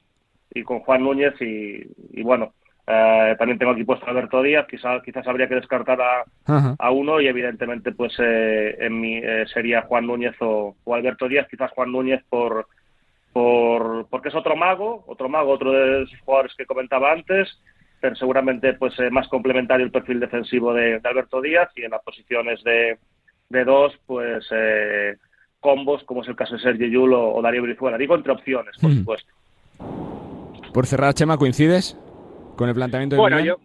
Y 0.54 0.64
con 0.64 0.80
Juan 0.80 1.04
Núñez 1.04 1.34
y, 1.42 2.24
bueno, 2.24 2.54
eh, 2.88 3.36
también 3.38 3.60
tengo 3.60 3.72
aquí 3.72 3.84
puesto 3.84 4.06
a 4.08 4.10
Alberto 4.10 4.42
Díaz, 4.42 4.66
quizás, 4.68 5.02
quizás 5.04 5.26
habría 5.28 5.48
que 5.48 5.56
descartar 5.56 6.00
a, 6.02 6.76
a 6.78 6.92
uno 6.92 7.22
y 7.22 7.28
evidentemente 7.28 7.92
pues 7.92 8.14
en 8.18 9.00
mi, 9.00 9.22
sería 9.54 9.84
Juan 9.84 10.08
Núñez 10.08 10.36
o, 10.42 10.76
o, 10.84 10.96
Alberto 10.96 11.28
Díaz, 11.28 11.48
quizás 11.50 11.72
Juan 11.72 11.92
Núñez 11.92 12.24
por, 12.30 12.68
por, 13.34 14.08
porque 14.10 14.30
es 14.30 14.36
otro 14.36 14.56
mago, 14.56 15.04
otro 15.08 15.30
mago, 15.30 15.52
otro 15.52 15.72
de 15.72 16.04
esos 16.04 16.20
jugadores 16.22 16.54
que 16.58 16.66
comentaba 16.66 17.12
antes, 17.12 17.48
pero 18.02 18.16
seguramente 18.16 18.74
pues 18.74 18.98
eh, 19.00 19.10
más 19.10 19.28
complementario 19.28 19.86
el 19.86 19.92
perfil 19.92 20.20
defensivo 20.20 20.74
de, 20.74 21.00
Alberto 21.04 21.42
Díaz 21.42 21.70
y 21.76 21.84
en 21.84 21.92
las 21.92 22.04
posiciones 22.04 22.64
de, 22.64 22.98
de 23.50 23.64
dos, 23.64 23.94
pues 24.06 24.46
eh, 24.52 25.18
combos, 25.60 26.04
como 26.04 26.22
es 26.24 26.28
el 26.30 26.36
caso 26.36 26.56
de 26.56 26.62
Sergio 26.62 26.88
Yul 26.88 27.14
o, 27.14 27.42
Darío 27.42 27.64
Brizuela. 27.64 27.98
Digo 27.98 28.16
entre 28.16 28.34
opciones, 28.34 28.76
por 28.80 28.92
hmm. 28.92 28.98
supuesto. 28.98 29.34
Por 30.74 30.86
cerrar, 30.86 31.14
Chema, 31.14 31.38
¿coincides 31.38 31.98
con 32.56 32.70
el 32.70 32.76
planteamiento 32.76 33.16
de 33.16 33.22
Bueno, 33.22 33.40
yo 33.40 33.58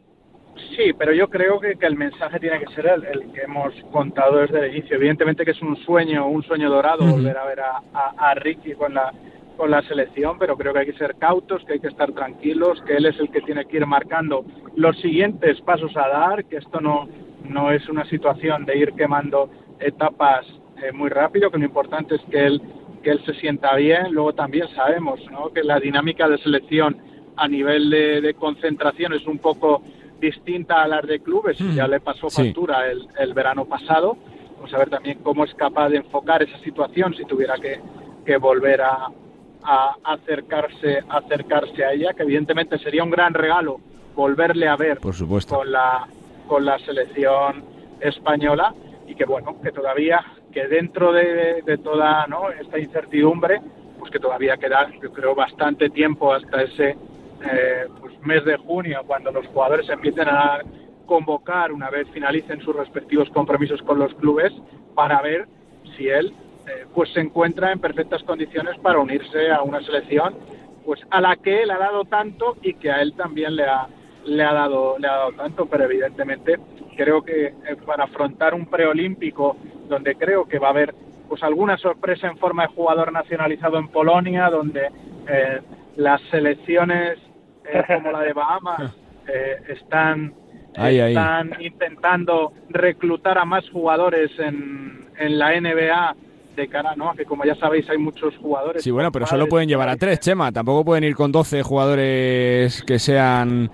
sí, 0.77 0.93
pero 0.97 1.13
yo 1.13 1.29
creo 1.29 1.61
que, 1.61 1.77
el 1.81 1.97
mensaje 1.97 2.41
tiene 2.41 2.61
que 2.61 2.73
ser 2.75 2.87
el, 2.87 3.33
que 3.33 3.43
hemos 3.43 3.75
contado 3.93 4.39
desde 4.39 4.67
el 4.67 4.77
inicio. 4.77 4.97
Evidentemente 4.97 5.45
que 5.45 5.51
es 5.53 5.63
un 5.63 5.77
sueño, 5.85 6.27
un 6.29 6.43
sueño 6.43 6.71
dorado 6.71 7.05
volver 7.05 7.37
a 7.37 7.45
ver 7.45 7.61
a, 7.61 7.83
a 8.17 8.35
Ricky 8.35 8.75
con 8.75 8.95
la 8.95 9.13
con 9.57 9.71
la 9.71 9.83
selección, 9.83 10.39
pero 10.39 10.57
creo 10.57 10.73
que 10.73 10.81
hay 10.81 10.87
que 10.87 10.99
ser 10.99 11.17
cautos, 11.17 11.65
que 11.65 11.75
hay 11.75 11.81
que 11.81 11.89
estar 11.89 12.13
tranquilos, 12.13 12.83
que 12.87 12.97
él 12.97 13.07
es 13.07 13.19
el 13.19 13.31
que 13.31 13.41
tiene 13.41 13.65
que 13.67 13.77
ir 13.77 13.87
marcando 13.87 14.45
los 14.77 14.99
siguientes 15.01 15.61
pasos 15.61 15.97
a 15.97 16.09
dar, 16.09 16.45
que 16.45 16.57
esto 16.57 16.81
no, 16.81 17.09
no 17.49 17.71
es 17.71 17.89
una 17.89 18.05
situación 18.07 18.65
de 18.65 18.79
ir 18.79 18.93
quemando 18.93 19.49
etapas 19.81 20.47
eh, 20.83 20.93
muy 20.93 21.09
rápido, 21.09 21.51
que 21.51 21.59
lo 21.59 21.65
importante 21.65 22.17
es 22.17 22.23
que 22.31 22.47
él, 22.47 22.63
que 23.03 23.11
él 23.11 23.25
se 23.25 23.35
sienta 23.35 23.75
bien. 23.77 24.13
Luego 24.13 24.33
también 24.33 24.69
sabemos 24.75 25.21
¿no? 25.31 25.51
que 25.53 25.63
la 25.63 25.79
dinámica 25.79 26.29
de 26.29 26.39
selección 26.39 26.97
a 27.37 27.49
nivel 27.49 27.91
de, 27.91 28.35
concentración 28.35 29.13
es 29.13 29.27
un 29.27 29.39
poco 29.39 29.83
distinta 30.21 30.83
a 30.83 30.89
las 30.89 31.07
de 31.07 31.21
clubes, 31.21 31.61
mm. 31.61 31.75
ya 31.75 31.89
le 31.89 32.01
pasó 32.01 32.31
factura 32.31 32.91
el, 32.91 33.07
el 33.19 33.35
verano 33.35 33.65
pasado. 33.65 34.17
Vamos 34.57 34.73
a 34.73 34.79
ver 34.79 34.91
también 34.91 35.19
cómo 35.23 35.45
es 35.45 35.53
capaz 35.55 35.91
de 35.91 35.99
enfocar 35.99 36.43
esa 36.43 36.59
situación 36.61 37.15
si 37.15 37.25
tuviera 37.25 37.57
que, 37.57 37.81
que 38.25 38.37
volver 38.39 38.81
a, 38.81 39.11
a 39.65 39.97
acercarse, 40.05 41.03
acercarse 41.09 41.85
a 41.85 41.93
ella, 41.93 42.13
que 42.13 42.23
evidentemente 42.23 42.79
sería 42.79 43.03
un 43.03 43.11
gran 43.11 43.35
regalo 43.35 43.81
volverle 44.15 44.69
a 44.69 44.77
ver 44.77 44.99
Por 45.01 45.15
supuesto. 45.15 45.57
con 45.57 45.73
la 45.73 46.07
con 46.47 46.65
la 46.65 46.79
selección 46.81 47.65
española 48.01 48.75
y 49.07 49.15
que 49.15 49.25
bueno 49.25 49.61
que 49.63 49.73
todavía 49.73 50.25
que 50.53 50.69
dentro 50.69 51.13
de, 51.13 51.79
toda 51.83 52.27
¿no? 52.27 52.51
esta 52.51 52.79
incertidumbre 52.79 53.61
pues 53.99 54.13
que 54.13 54.19
todavía 54.19 54.57
queda 54.57 54.91
yo 55.03 55.13
creo 55.13 55.35
bastante 55.35 55.91
tiempo 55.91 56.33
hasta 56.33 56.63
ese 56.63 56.97
eh, 57.51 57.87
pues 58.01 58.19
mes 58.21 58.45
de 58.45 58.57
junio 58.57 59.03
cuando 59.07 59.33
los 59.33 59.47
jugadores 59.47 59.89
empiecen 59.89 60.29
a 60.29 60.61
convocar 61.07 61.73
una 61.73 61.91
vez 61.91 62.09
finalicen 62.11 62.61
sus 62.61 62.77
respectivos 62.77 63.29
compromisos 63.31 63.83
con 63.83 63.99
los 63.99 64.15
clubes 64.15 64.53
para 64.95 65.21
ver 65.23 65.49
si 65.97 66.09
él 66.09 66.33
pues 66.95 67.13
se 67.13 67.21
encuentra 67.21 67.73
en 67.73 67.79
perfectas 67.79 68.23
condiciones 68.23 68.79
para 68.79 68.99
unirse 68.99 69.51
a 69.51 69.63
una 69.63 69.83
selección 69.83 70.35
pues 70.85 71.01
a 71.11 71.21
la 71.21 71.37
que 71.37 71.63
él 71.63 71.71
ha 71.71 71.79
dado 71.79 72.05
tanto 72.05 72.57
y 72.63 72.75
que 72.75 72.91
a 72.91 73.01
él 73.01 73.15
también 73.15 73.57
le 73.57 73.65
ha 73.65 73.89
le 74.27 74.43
ha 74.43 74.53
dado 74.53 74.97
le 74.99 75.07
ha 75.09 75.13
dado 75.13 75.33
tanto. 75.33 75.67
Pero 75.67 75.85
evidentemente 75.85 76.59
creo 76.97 77.23
que 77.23 77.47
eh, 77.47 77.55
para 77.85 78.05
afrontar 78.05 78.55
un 78.55 78.67
preolímpico 78.67 79.57
donde 79.89 80.15
creo 80.17 80.47
que 80.47 80.59
va 80.59 80.69
a 80.69 80.71
haber 80.71 80.95
pues 81.29 81.43
alguna 81.43 81.77
sorpresa 81.79 82.29
en 82.29 82.37
forma 82.39 82.67
de 82.67 82.75
jugador 82.75 83.13
nacionalizado 83.13 83.79
en 83.79 83.89
Polonia 83.89 84.51
donde 84.51 84.91
eh, 85.29 85.61
las 85.97 86.21
selecciones 86.31 87.19
como 87.87 88.13
la 88.13 88.21
de 88.21 88.33
Bahamas 88.33 88.95
están 89.69 90.35
están 90.77 91.55
intentando 91.61 92.53
reclutar 92.69 93.39
a 93.39 93.45
más 93.45 93.69
jugadores 93.71 94.31
en, 94.39 95.07
en 95.17 95.39
la 95.39 95.59
NBA 95.59 96.17
de 96.55 96.69
cara 96.69 96.95
¿no? 96.97 97.11
a 97.11 97.15
que 97.15 97.25
como 97.25 97.45
ya 97.45 97.55
sabéis 97.57 97.89
hay 97.91 97.99
muchos 97.99 98.37
jugadores. 98.39 98.83
Sí, 98.83 98.91
bueno, 98.91 99.11
pero 99.13 99.27
solo 99.27 99.47
pueden 99.47 99.69
llevar 99.69 99.89
a 99.89 99.97
tres, 99.97 100.21
Chema. 100.21 100.53
Tampoco 100.53 100.85
pueden 100.85 101.05
ir 101.05 101.15
con 101.15 101.33
12 101.33 101.63
jugadores 101.63 102.83
que 102.83 102.99
sean 102.99 103.71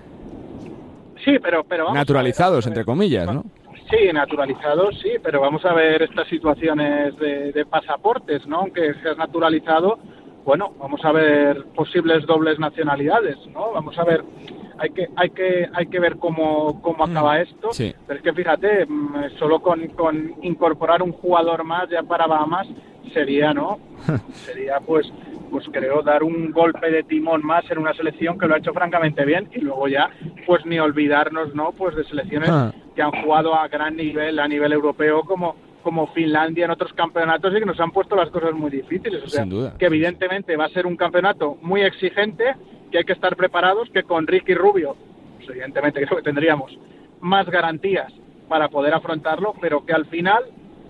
sí, 1.23 1.37
pero, 1.39 1.63
pero 1.63 1.93
naturalizados, 1.93 2.65
entre 2.67 2.85
comillas, 2.85 3.31
¿no? 3.31 3.43
Sí, 3.89 4.11
naturalizados, 4.13 4.97
sí, 5.01 5.11
pero 5.21 5.41
vamos 5.41 5.65
a 5.65 5.73
ver 5.73 6.01
estas 6.03 6.27
situaciones 6.29 7.17
de, 7.17 7.65
pasaportes, 7.69 8.47
¿no? 8.47 8.59
Aunque 8.59 8.93
seas 9.03 9.17
naturalizado, 9.17 9.99
bueno, 10.45 10.73
vamos 10.79 11.03
a 11.03 11.11
ver 11.11 11.65
posibles 11.75 12.25
dobles 12.25 12.57
nacionalidades, 12.57 13.37
¿no? 13.47 13.73
Vamos 13.73 13.97
a 13.99 14.05
ver 14.05 14.23
hay 14.81 14.89
que, 14.89 15.07
hay 15.15 15.29
que, 15.29 15.69
hay 15.73 15.85
que 15.87 15.99
ver 15.99 16.17
cómo, 16.17 16.81
cómo 16.81 17.03
acaba 17.03 17.37
Mm. 17.37 17.41
esto. 17.41 17.69
Pero 18.07 18.17
es 18.17 18.23
que 18.23 18.33
fíjate, 18.33 18.85
mm, 18.87 19.37
solo 19.37 19.61
con, 19.61 19.87
con 19.89 20.33
incorporar 20.41 21.01
un 21.03 21.11
jugador 21.11 21.63
más 21.63 21.87
ya 21.89 22.01
para 22.03 22.25
Bahamas 22.27 22.67
sería, 23.13 23.53
¿no? 23.53 23.77
sería 24.45 24.79
pues 24.79 25.11
pues 25.51 25.65
creo 25.69 26.01
dar 26.01 26.23
un 26.23 26.51
golpe 26.51 26.89
de 26.89 27.03
timón 27.03 27.45
más 27.45 27.69
en 27.69 27.77
una 27.77 27.93
selección 27.93 28.39
que 28.39 28.47
lo 28.47 28.55
ha 28.55 28.59
hecho 28.59 28.71
francamente 28.71 29.25
bien 29.25 29.49
y 29.53 29.59
luego 29.59 29.89
ya 29.89 30.09
pues 30.47 30.65
ni 30.65 30.79
olvidarnos 30.79 31.53
no 31.53 31.73
pues 31.73 31.93
de 31.93 32.05
selecciones 32.05 32.49
Ah. 32.49 32.71
que 32.95 33.01
han 33.01 33.11
jugado 33.21 33.53
a 33.53 33.67
gran 33.67 33.97
nivel 33.97 34.39
a 34.39 34.47
nivel 34.47 34.71
europeo 34.71 35.23
como 35.23 35.55
como 35.83 36.07
Finlandia 36.13 36.63
en 36.65 36.71
otros 36.71 36.93
campeonatos 36.93 37.53
y 37.53 37.59
que 37.59 37.65
nos 37.65 37.79
han 37.81 37.91
puesto 37.91 38.15
las 38.15 38.29
cosas 38.29 38.53
muy 38.53 38.71
difíciles 38.71 39.23
o 39.23 39.27
sea 39.27 39.41
Sin 39.43 39.49
duda. 39.49 39.75
que 39.77 39.87
evidentemente 39.87 40.55
va 40.55 40.65
a 40.65 40.69
ser 40.69 40.85
un 40.87 40.95
campeonato 40.95 41.57
muy 41.61 41.81
exigente 41.81 42.45
que 42.91 42.99
hay 42.99 43.03
que 43.03 43.13
estar 43.13 43.35
preparados 43.35 43.89
que 43.89 44.03
con 44.03 44.27
Ricky 44.27 44.53
Rubio. 44.53 44.95
Pues 45.37 45.49
evidentemente 45.49 46.01
creo 46.05 46.17
que 46.17 46.23
tendríamos 46.23 46.77
más 47.21 47.49
garantías 47.49 48.11
para 48.47 48.67
poder 48.67 48.93
afrontarlo 48.93 49.53
pero 49.61 49.85
que 49.85 49.93
al 49.93 50.05
final 50.07 50.43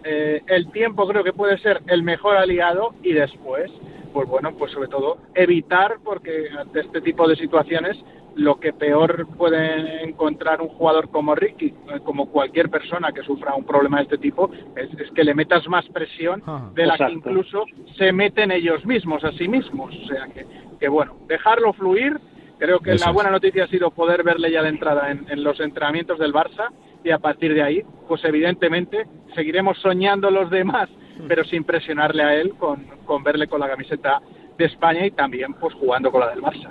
eh, 0.03 0.41
el 0.47 0.71
tiempo 0.71 1.07
creo 1.07 1.23
que 1.23 1.33
puede 1.33 1.57
ser 1.59 1.81
el 1.87 2.01
mejor 2.03 2.35
aliado 2.35 2.95
y 3.03 3.13
después, 3.13 3.71
pues 4.13 4.27
bueno, 4.27 4.53
pues 4.57 4.71
sobre 4.71 4.87
todo 4.87 5.19
evitar, 5.35 5.97
porque 6.03 6.49
ante 6.57 6.79
este 6.79 7.01
tipo 7.01 7.27
de 7.27 7.35
situaciones 7.35 7.97
lo 8.35 8.59
que 8.59 8.71
peor 8.73 9.27
puede 9.37 10.03
encontrar 10.03 10.61
un 10.61 10.69
jugador 10.69 11.09
como 11.09 11.35
Ricky, 11.35 11.73
como 12.03 12.27
cualquier 12.29 12.69
persona 12.69 13.11
que 13.11 13.23
sufra 13.23 13.53
un 13.55 13.65
problema 13.65 13.97
de 13.97 14.03
este 14.03 14.17
tipo, 14.17 14.49
es, 14.75 14.89
es 14.99 15.11
que 15.11 15.23
le 15.23 15.33
metas 15.33 15.67
más 15.67 15.85
presión 15.89 16.41
de 16.73 16.85
la 16.85 16.97
que 16.97 17.11
incluso 17.11 17.65
se 17.97 18.11
meten 18.13 18.51
ellos 18.51 18.85
mismos, 18.85 19.23
a 19.23 19.31
sí 19.33 19.47
mismos. 19.47 19.93
O 19.95 20.07
sea 20.07 20.27
que, 20.33 20.45
que 20.79 20.87
bueno, 20.87 21.17
dejarlo 21.27 21.73
fluir. 21.73 22.19
Creo 22.57 22.79
que 22.79 22.91
Eso 22.93 23.05
la 23.05 23.09
es. 23.11 23.15
buena 23.15 23.31
noticia 23.31 23.63
ha 23.63 23.67
sido 23.67 23.89
poder 23.91 24.23
verle 24.23 24.51
ya 24.51 24.61
de 24.61 24.69
entrada 24.69 25.09
en, 25.11 25.25
en 25.29 25.43
los 25.43 25.59
entrenamientos 25.59 26.19
del 26.19 26.31
Barça 26.31 26.69
y 27.03 27.09
a 27.09 27.17
partir 27.17 27.53
de 27.55 27.63
ahí, 27.63 27.83
pues 28.07 28.23
evidentemente 28.23 29.07
seguiremos 29.33 29.79
soñando 29.79 30.29
los 30.29 30.51
demás, 30.51 30.87
pero 31.27 31.43
sin 31.43 31.63
presionarle 31.63 32.21
a 32.23 32.35
él 32.35 32.53
con, 32.59 32.85
con 33.05 33.23
verle 33.23 33.47
con 33.47 33.59
la 33.59 33.67
camiseta 33.67 34.21
de 34.59 34.65
España 34.65 35.05
y 35.07 35.11
también 35.11 35.55
pues 35.55 35.73
jugando 35.73 36.11
con 36.11 36.21
la 36.21 36.29
del 36.29 36.41
Barça. 36.41 36.69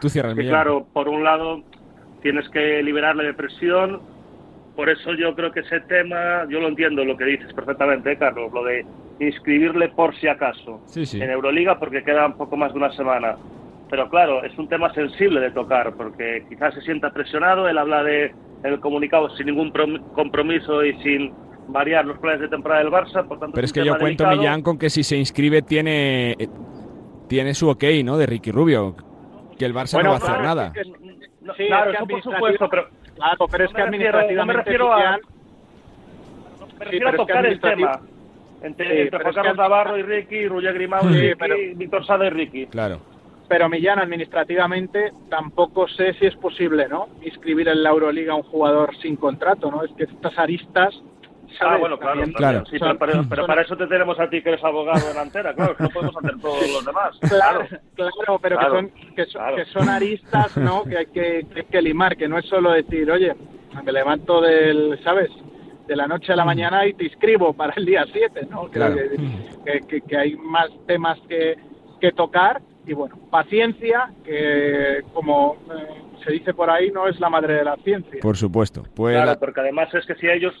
Tú 0.00 0.08
cierras, 0.08 0.34
claro, 0.34 0.86
por 0.92 1.08
un 1.08 1.22
lado 1.24 1.62
tienes 2.22 2.48
que 2.50 2.82
liberarle 2.82 3.24
de 3.24 3.34
presión, 3.34 4.00
por 4.76 4.88
eso 4.88 5.12
yo 5.14 5.34
creo 5.34 5.52
que 5.52 5.60
ese 5.60 5.80
tema, 5.80 6.46
yo 6.48 6.60
lo 6.60 6.68
entiendo 6.68 7.04
lo 7.04 7.16
que 7.16 7.24
dices 7.24 7.52
perfectamente, 7.52 8.12
¿eh, 8.12 8.16
Carlos, 8.16 8.52
lo 8.52 8.64
de 8.64 8.84
inscribirle 9.18 9.88
por 9.90 10.14
si 10.16 10.28
acaso 10.28 10.80
Sí, 10.86 11.04
sí. 11.04 11.20
en 11.20 11.30
Euroliga 11.30 11.78
porque 11.78 12.02
queda 12.02 12.26
un 12.26 12.34
poco 12.38 12.56
más 12.56 12.72
de 12.72 12.78
una 12.78 12.92
semana. 12.92 13.36
Pero 13.90 14.08
claro, 14.08 14.44
es 14.44 14.56
un 14.56 14.68
tema 14.68 14.92
sensible 14.94 15.40
de 15.40 15.50
tocar 15.50 15.92
porque 15.94 16.44
quizás 16.48 16.72
se 16.74 16.80
sienta 16.82 17.10
presionado, 17.10 17.68
él 17.68 17.76
habla 17.76 18.02
de 18.02 18.26
en 18.62 18.72
el 18.72 18.80
comunicado 18.80 19.28
sin 19.36 19.46
ningún 19.46 19.72
prom- 19.72 20.00
compromiso 20.12 20.84
y 20.84 20.94
sin 21.02 21.32
variar 21.68 22.04
los 22.06 22.18
planes 22.18 22.40
de 22.40 22.48
temporada 22.48 22.82
del 22.82 22.92
Barça, 22.92 23.26
por 23.26 23.38
tanto 23.38 23.54
Pero 23.54 23.64
es 23.64 23.72
que 23.72 23.84
yo 23.84 23.96
cuento. 23.98 24.26
Millán, 24.28 24.62
con 24.62 24.78
que 24.78 24.90
si 24.90 25.02
se 25.02 25.16
inscribe 25.16 25.62
tiene, 25.62 26.36
tiene 27.28 27.54
su 27.54 27.68
ok, 27.68 27.84
¿no? 28.04 28.16
De 28.16 28.26
Ricky 28.26 28.50
Rubio. 28.52 28.94
Que 29.60 29.66
el 29.66 29.74
Barça 29.74 30.02
no 30.02 30.08
va 30.08 30.14
a 30.14 30.18
hacer 30.18 30.28
claro, 30.30 30.42
nada. 30.42 30.66
es 30.68 30.72
que- 30.72 30.90
no, 31.42 31.54
Sí, 31.54 31.66
claro, 31.66 31.90
es 31.90 31.96
que 31.98 32.02
eso 32.04 32.06
por 32.08 32.22
supuesto, 32.34 32.68
pero 32.70 32.88
Claro, 33.14 33.46
pero 33.50 33.64
es 33.64 33.70
no 33.72 33.76
que 33.76 33.82
no 33.82 33.90
me 33.90 33.96
administrativamente 33.96 34.62
refiero 34.62 34.92
a- 34.94 35.18
me 36.78 36.84
refiero 36.86 37.08
a 37.08 37.12
tocar 37.12 37.44
el 37.46 37.60
tema 37.60 38.00
entre, 38.62 38.86
Sí, 38.86 39.00
entre 39.02 39.18
Juan 39.18 39.28
es 39.28 39.34
que 39.34 39.34
Carlos 39.42 39.56
Navarro 39.58 39.98
y 39.98 40.02
Ricky, 40.02 40.48
Ruller 40.48 40.72
Grimau 40.74 41.10
y 41.10 41.12
Sí, 41.12 41.20
Ricky, 41.20 41.34
pero- 41.38 41.54
Víctor 41.74 42.06
Sada 42.06 42.26
y 42.26 42.30
Ricky. 42.30 42.66
Claro. 42.68 43.00
pero 43.48 43.68
Millán 43.68 43.98
administrativamente 43.98 45.12
tampoco 45.28 45.88
sé 45.88 46.14
si 46.14 46.24
es 46.26 46.36
posible, 46.36 46.88
¿no? 46.88 47.08
Inscribir 47.22 47.68
en 47.68 47.82
la 47.82 47.90
Euroliga 47.90 48.32
a 48.32 48.36
un 48.36 48.44
jugador 48.44 48.96
sin 49.02 49.16
contrato, 49.16 49.70
¿no? 49.72 49.82
Es 49.84 49.90
que 49.92 50.04
estas 50.04 50.38
aristas 50.38 50.94
Ah, 51.54 51.56
¿sabes? 51.58 51.80
bueno, 51.80 51.98
claro, 51.98 52.20
También 52.20 52.32
claro. 52.36 52.64
Sí, 52.66 52.76
pero, 52.80 52.98
pero 53.28 53.42
son- 53.42 53.46
para 53.46 53.62
eso 53.62 53.76
te 53.76 53.86
tenemos 53.86 54.18
a 54.20 54.28
ti 54.30 54.42
que 54.42 54.50
eres 54.50 54.64
abogado 54.64 55.06
de 55.06 55.14
la 55.14 55.22
antera, 55.22 55.54
claro, 55.54 55.76
que 55.76 55.82
no 55.84 55.88
podemos 55.90 56.16
hacer 56.16 56.38
todos 56.40 56.72
los 56.72 56.84
demás. 56.84 57.18
Claro, 57.28 57.66
claro, 57.94 58.38
pero 58.40 58.58
Claro, 58.58 58.74
que, 58.74 58.80
son, 58.80 59.14
que, 59.14 59.24
son, 59.26 59.40
claro. 59.42 59.56
que 59.56 59.64
son 59.66 59.88
aristas, 59.88 60.56
¿no? 60.56 60.84
que 60.84 60.98
hay 60.98 61.06
que, 61.06 61.46
que 61.54 61.64
que 61.64 61.82
limar, 61.82 62.16
que 62.16 62.28
no 62.28 62.38
es 62.38 62.46
solo 62.46 62.72
decir, 62.72 63.10
oye, 63.10 63.34
me 63.84 63.92
levanto 63.92 64.40
del, 64.40 64.98
¿sabes? 65.04 65.30
De 65.86 65.96
la 65.96 66.06
noche 66.06 66.32
a 66.32 66.36
la 66.36 66.44
mañana 66.44 66.86
y 66.86 66.94
te 66.94 67.04
inscribo 67.04 67.52
para 67.52 67.72
el 67.76 67.84
día 67.84 68.04
7, 68.12 68.46
¿no? 68.50 68.68
Claro. 68.68 68.94
que, 68.96 69.16
que- 69.64 69.86
que- 69.86 70.00
que 70.02 70.16
hay 70.16 70.36
más 70.36 70.68
temas 70.86 71.18
que, 71.28 71.56
que 72.00 72.12
tocar 72.12 72.60
y 72.86 72.92
bueno, 72.94 73.16
paciencia, 73.30 74.10
que 74.24 75.02
como 75.12 75.56
eh, 75.70 76.02
se 76.24 76.32
dice 76.32 76.54
por 76.54 76.70
ahí, 76.70 76.90
no 76.90 77.06
es 77.08 77.18
la 77.20 77.28
madre 77.28 77.54
de 77.54 77.64
la 77.64 77.76
ciencia. 77.76 78.20
Por 78.22 78.36
supuesto. 78.36 78.84
Pues 78.94 79.14
Claro, 79.14 79.32
la- 79.32 79.38
porque 79.38 79.60
además 79.60 79.92
es 79.94 80.06
que 80.06 80.14
si 80.14 80.26
ellos, 80.28 80.54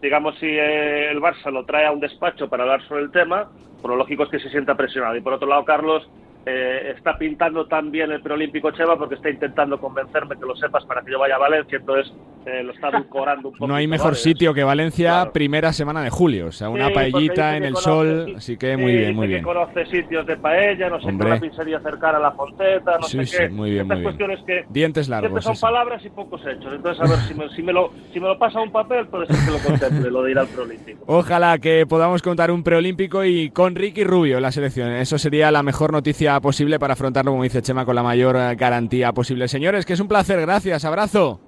digamos, 0.00 0.38
si 0.38 0.46
eh, 0.46 1.10
el 1.10 1.20
Barça 1.20 1.50
lo 1.50 1.64
trae 1.64 1.86
a 1.86 1.92
un 1.92 2.00
despacho 2.00 2.48
para 2.48 2.64
hablar 2.64 2.86
sobre 2.86 3.02
el 3.02 3.10
tema, 3.10 3.48
por 3.80 3.90
lo 3.90 3.96
lógico 3.96 4.24
es 4.24 4.30
que 4.30 4.40
se 4.40 4.50
sienta 4.50 4.74
presionado. 4.74 5.16
Y 5.16 5.20
por 5.20 5.32
otro 5.32 5.48
lado, 5.48 5.64
Carlos 5.64 6.08
eh, 6.46 6.92
está 6.96 7.18
pintando 7.18 7.66
tan 7.66 7.90
bien 7.90 8.12
el 8.12 8.20
preolímpico 8.22 8.70
Cheva 8.70 8.96
porque 8.96 9.16
está 9.16 9.28
intentando 9.30 9.80
convencerme 9.80 10.36
que 10.38 10.46
lo 10.46 10.54
sepas 10.56 10.84
para 10.84 11.02
que 11.02 11.10
yo 11.10 11.18
vaya 11.18 11.34
a 11.34 11.38
Valencia, 11.38 11.78
entonces 11.78 12.12
eh, 12.46 12.62
lo 12.62 12.72
está 12.72 12.88
edulcorando 12.90 13.48
un 13.48 13.54
poco. 13.54 13.66
no 13.68 13.74
hay 13.74 13.88
mejor 13.88 14.14
sitio 14.14 14.54
que 14.54 14.62
Valencia 14.62 15.10
Claro. 15.10 15.32
primera 15.32 15.72
semana 15.72 16.02
de 16.02 16.10
julio. 16.10 16.46
O 16.46 16.52
sea, 16.52 16.68
una 16.68 16.86
Sí, 16.88 16.94
paellita 16.94 17.56
en 17.56 17.62
que 17.62 17.68
el 17.68 17.74
conoce- 17.74 17.82
sol. 17.84 18.34
Así 18.36 18.56
que 18.56 18.76
muy 18.76 18.92
Sí, 18.92 18.96
bien, 18.98 19.16
muy 19.16 19.26
que 19.26 19.32
bien. 19.34 19.42
conoce 19.44 19.86
sitios 19.86 20.24
de 20.26 20.36
paella, 20.36 20.88
no 20.88 21.00
sé 21.00 21.08
Hombre. 21.08 21.26
qué, 21.26 21.32
una 21.32 21.40
pizzería 21.40 21.80
cercana 21.80 22.18
a 22.18 22.20
la 22.20 22.30
Fonteta, 22.32 22.98
no 22.98 23.02
Sí, 23.02 23.18
sé 23.18 23.26
sí, 23.26 23.36
qué. 23.38 23.48
muy 23.48 23.70
bien, 23.70 23.82
Estas 23.82 23.98
muy 23.98 24.02
bien. 24.02 24.16
cuestiones 24.16 24.44
que 24.46 24.64
Dientes 24.72 25.06
siempre 25.06 25.22
largos. 25.28 25.44
son 25.44 25.52
eso. 25.54 25.66
palabras 25.66 26.04
y 26.04 26.10
pocos 26.10 26.40
hechos. 26.46 26.72
Entonces, 26.72 27.04
a 27.04 27.08
ver, 27.10 27.18
si 27.26 27.34
me, 27.34 27.48
si 27.56 27.62
me 27.64 27.72
lo, 27.72 27.90
si 28.12 28.20
me 28.20 28.28
lo 28.28 28.38
pasa 28.38 28.60
un 28.60 28.70
papel, 28.70 29.08
puede 29.08 29.26
ser 29.26 29.36
que 29.44 29.50
lo 29.50 29.58
contemple, 29.58 30.10
lo 30.12 30.22
de 30.22 30.30
ir 30.30 30.38
al 30.38 30.46
preolímpico. 30.46 31.02
Ojalá 31.08 31.58
que 31.58 31.84
podamos 31.86 32.22
contar 32.22 32.52
un 32.52 32.62
preolímpico 32.62 33.24
y 33.24 33.50
con 33.50 33.74
Ricky 33.74 34.04
Rubio 34.04 34.36
en 34.36 34.42
la 34.42 34.52
selección. 34.52 34.92
Eso 34.92 35.18
sería 35.18 35.50
la 35.50 35.64
mejor 35.64 35.92
noticia 35.92 36.35
posible 36.40 36.78
para 36.78 36.94
afrontarlo, 36.94 37.30
como 37.30 37.42
dice 37.42 37.62
Chema, 37.62 37.84
con 37.84 37.94
la 37.94 38.02
mayor 38.02 38.36
eh, 38.36 38.54
garantía 38.56 39.12
posible. 39.12 39.48
Señores, 39.48 39.84
que 39.84 39.92
es 39.94 40.00
un 40.00 40.08
placer. 40.08 40.40
Gracias. 40.40 40.84
Abrazo. 40.84 41.40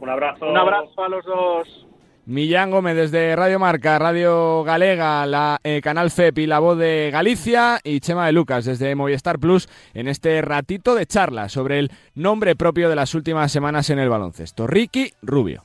Un 0.00 0.08
abrazo. 0.08 0.48
Un 0.48 0.56
abrazo 0.56 1.02
a 1.02 1.08
los 1.08 1.24
dos. 1.24 1.86
Millán 2.26 2.70
Gómez 2.70 2.94
desde 2.94 3.34
Radio 3.34 3.58
Marca, 3.58 3.98
Radio 3.98 4.62
Galega, 4.62 5.26
la 5.26 5.58
eh, 5.64 5.80
Canal 5.82 6.10
FEP 6.10 6.38
y 6.38 6.46
la 6.46 6.60
Voz 6.60 6.78
de 6.78 7.10
Galicia 7.12 7.80
y 7.82 7.98
Chema 7.98 8.26
de 8.26 8.32
Lucas 8.32 8.66
desde 8.66 8.94
Movistar 8.94 9.40
Plus 9.40 9.68
en 9.94 10.06
este 10.06 10.40
ratito 10.40 10.94
de 10.94 11.06
charla 11.06 11.48
sobre 11.48 11.80
el 11.80 11.90
nombre 12.14 12.54
propio 12.54 12.88
de 12.88 12.94
las 12.94 13.16
últimas 13.16 13.50
semanas 13.50 13.90
en 13.90 13.98
el 13.98 14.08
baloncesto, 14.08 14.68
Ricky 14.68 15.12
Rubio. 15.22 15.64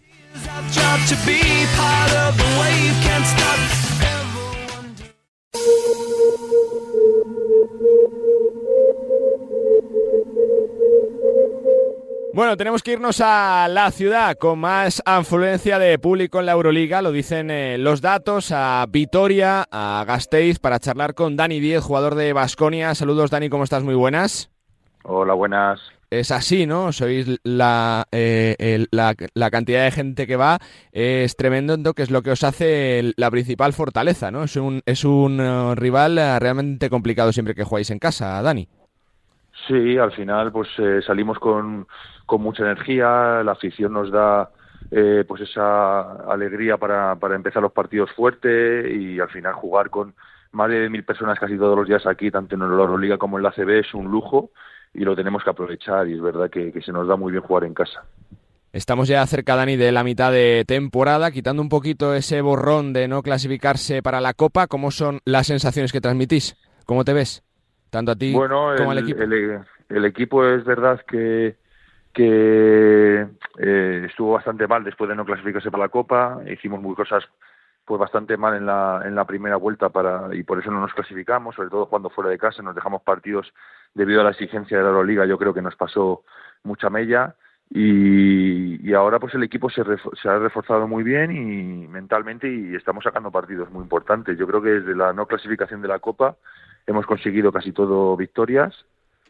Bueno, 12.36 12.58
tenemos 12.58 12.84
que 12.84 12.92
irnos 12.92 13.22
a 13.22 13.66
la 13.70 13.90
ciudad 13.92 14.36
con 14.38 14.60
más 14.60 15.02
afluencia 15.06 15.80
de 15.80 15.98
público 15.98 16.42
en 16.42 16.48
la 16.48 16.52
Euroliga, 16.52 17.02
lo 17.02 17.14
dicen 17.14 17.50
eh, 17.50 17.78
los 17.78 18.02
datos, 18.02 18.52
a 18.52 18.86
Vitoria, 18.90 19.66
a 19.72 20.04
Gasteiz, 20.06 20.60
para 20.60 20.80
charlar 20.80 21.14
con 21.14 21.38
Dani 21.38 21.62
Diez, 21.62 21.82
jugador 21.82 22.16
de 22.16 22.34
Basconia. 22.34 22.94
Saludos, 22.94 23.32
Dani, 23.32 23.48
¿cómo 23.48 23.64
estás? 23.64 23.84
Muy 23.84 23.96
buenas. 23.96 24.52
Hola, 25.04 25.34
buenas. 25.34 25.80
Es 26.10 26.30
así, 26.32 26.66
¿no? 26.66 26.92
Sois 26.92 27.40
la, 27.46 28.04
eh, 28.12 28.58
el- 28.60 28.90
la, 28.92 29.16
la 29.34 29.50
cantidad 29.50 29.86
de 29.86 29.92
gente 29.92 30.28
que 30.28 30.36
va, 30.36 30.60
es 30.92 31.38
tremendo, 31.38 31.94
que 31.94 32.04
es 32.04 32.12
lo 32.12 32.22
que 32.22 32.32
os 32.32 32.44
hace 32.44 33.14
la 33.16 33.32
principal 33.32 33.72
fortaleza, 33.72 34.30
¿no? 34.30 34.44
Es 34.44 34.58
un, 34.58 34.82
es 34.86 35.06
un 35.06 35.40
eh, 35.40 35.76
rival 35.76 36.18
realmente 36.42 36.90
complicado 36.90 37.32
siempre 37.32 37.56
que 37.56 37.64
jugáis 37.64 37.92
en 37.92 38.00
casa, 38.00 38.42
Dani. 38.42 38.68
Sí, 39.68 39.98
al 39.98 40.12
final 40.12 40.52
pues 40.52 40.68
eh, 40.78 41.00
salimos 41.02 41.40
con, 41.40 41.88
con 42.26 42.42
mucha 42.42 42.64
energía, 42.64 43.44
la 43.44 43.52
afición 43.54 43.94
nos 43.94 44.12
da 44.12 44.50
eh, 44.92 45.24
pues 45.28 45.42
esa 45.42 46.14
alegría 46.32 46.78
para, 46.78 47.16
para 47.16 47.36
empezar 47.36 47.62
los 47.62 47.72
partidos 47.72 48.12
fuerte 48.12 48.92
y 48.94 49.20
al 49.20 49.30
final 49.30 49.54
jugar 49.54 49.90
con 49.90 50.16
más 50.52 50.70
de 50.70 50.90
mil 50.90 51.04
personas 51.04 51.40
casi 51.40 51.58
todos 51.58 51.78
los 51.78 51.88
días 51.88 52.06
aquí, 52.06 52.32
tanto 52.32 52.56
en 52.56 52.62
la 52.62 52.68
Euroliga 52.68 53.18
como 53.18 53.38
en 53.38 53.44
la 53.44 53.52
CB, 53.52 53.80
es 53.80 53.94
un 53.94 54.06
lujo 54.10 54.52
y 54.94 55.00
lo 55.04 55.16
tenemos 55.16 55.44
que 55.44 55.50
aprovechar 55.50 56.08
y 56.08 56.14
es 56.14 56.22
verdad 56.22 56.50
que, 56.50 56.72
que 56.72 56.82
se 56.82 56.92
nos 56.92 57.08
da 57.08 57.16
muy 57.18 57.32
bien 57.32 57.44
jugar 57.44 57.66
en 57.66 57.74
casa. 57.74 58.04
Estamos 58.72 59.08
ya 59.08 59.26
cerca, 59.26 59.56
Dani, 59.56 59.78
de 59.78 59.92
la 59.94 60.04
mitad 60.04 60.32
de 60.34 60.66
temporada, 60.68 61.32
quitando 61.32 61.62
un 61.62 61.70
poquito 61.70 62.14
ese 62.14 62.42
borrón 62.42 62.92
de 62.92 63.08
no 63.08 63.22
clasificarse 63.22 64.02
para 64.04 64.20
la 64.20 64.34
Copa. 64.34 64.68
¿Cómo 64.68 64.92
son 64.92 65.20
las 65.24 65.48
sensaciones 65.48 65.94
que 65.94 66.02
transmitís? 66.02 66.58
¿Cómo 66.86 67.06
te 67.06 67.14
ves? 67.14 67.42
Tanto 67.90 68.12
a 68.12 68.16
ti 68.16 68.34
Bueno, 68.34 68.74
como 68.76 68.92
al 68.92 68.98
el, 68.98 69.04
equipo. 69.06 69.22
el- 69.24 69.60
el 69.88 70.06
equipo 70.06 70.46
es 70.46 70.66
verdad 70.66 71.02
que, 71.08 71.56
que 72.16 73.28
eh, 73.58 74.06
estuvo 74.08 74.32
bastante 74.32 74.68
mal 74.68 74.84
después 74.86 75.10
de 75.10 75.16
no 75.16 75.26
clasificarse 75.26 75.70
para 75.70 75.84
la 75.84 75.90
Copa. 75.90 76.40
Hicimos 76.50 76.82
muy 76.82 76.96
cosas 76.96 77.26
pues 77.84 78.00
bastante 78.00 78.38
mal 78.38 78.56
en 78.56 78.66
la, 78.66 79.04
en 79.06 79.14
la 79.14 79.26
primera 79.26 79.58
vuelta 79.58 79.90
para 79.90 80.34
y 80.34 80.42
por 80.42 80.58
eso 80.58 80.72
no 80.72 80.80
nos 80.80 80.94
clasificamos, 80.94 81.54
sobre 81.56 81.70
todo 81.70 81.88
cuando 81.88 82.10
fuera 82.10 82.32
de 82.32 82.40
casa 82.40 82.64
nos 82.64 82.74
dejamos 82.74 83.04
partidos 83.04 83.54
debido 83.94 84.22
a 84.22 84.24
la 84.24 84.32
exigencia 84.32 84.78
de 84.78 84.84
la 84.84 84.90
Euroliga. 84.90 85.26
Yo 85.26 85.38
creo 85.38 85.54
que 85.54 85.62
nos 85.62 85.76
pasó 85.76 86.24
mucha 86.64 86.90
mella 86.90 87.36
Y, 87.70 88.94
ahora 88.94 89.20
pues 89.20 89.34
el 89.34 89.44
equipo 89.44 89.70
se, 89.70 89.84
se, 90.22 90.30
ha 90.30 90.40
reforzado 90.40 90.88
muy 90.88 91.04
bien 91.04 91.32
y 91.32 91.88
mentalmente 91.88 92.48
y 92.48 92.76
estamos 92.76 93.04
sacando 93.04 93.30
partidos 93.30 93.70
muy 93.72 93.84
importantes. 93.84 94.38
Yo 94.38 94.48
creo 94.48 94.62
que 94.62 94.70
desde 94.70 94.96
la 94.96 95.12
no 95.14 95.28
clasificación 95.28 95.82
de 95.82 95.90
la 95.90 96.00
Copa 96.00 96.38
hemos 96.88 97.06
conseguido 97.06 97.52
casi 97.52 97.74
todo 97.74 98.16
victorias 98.16 98.86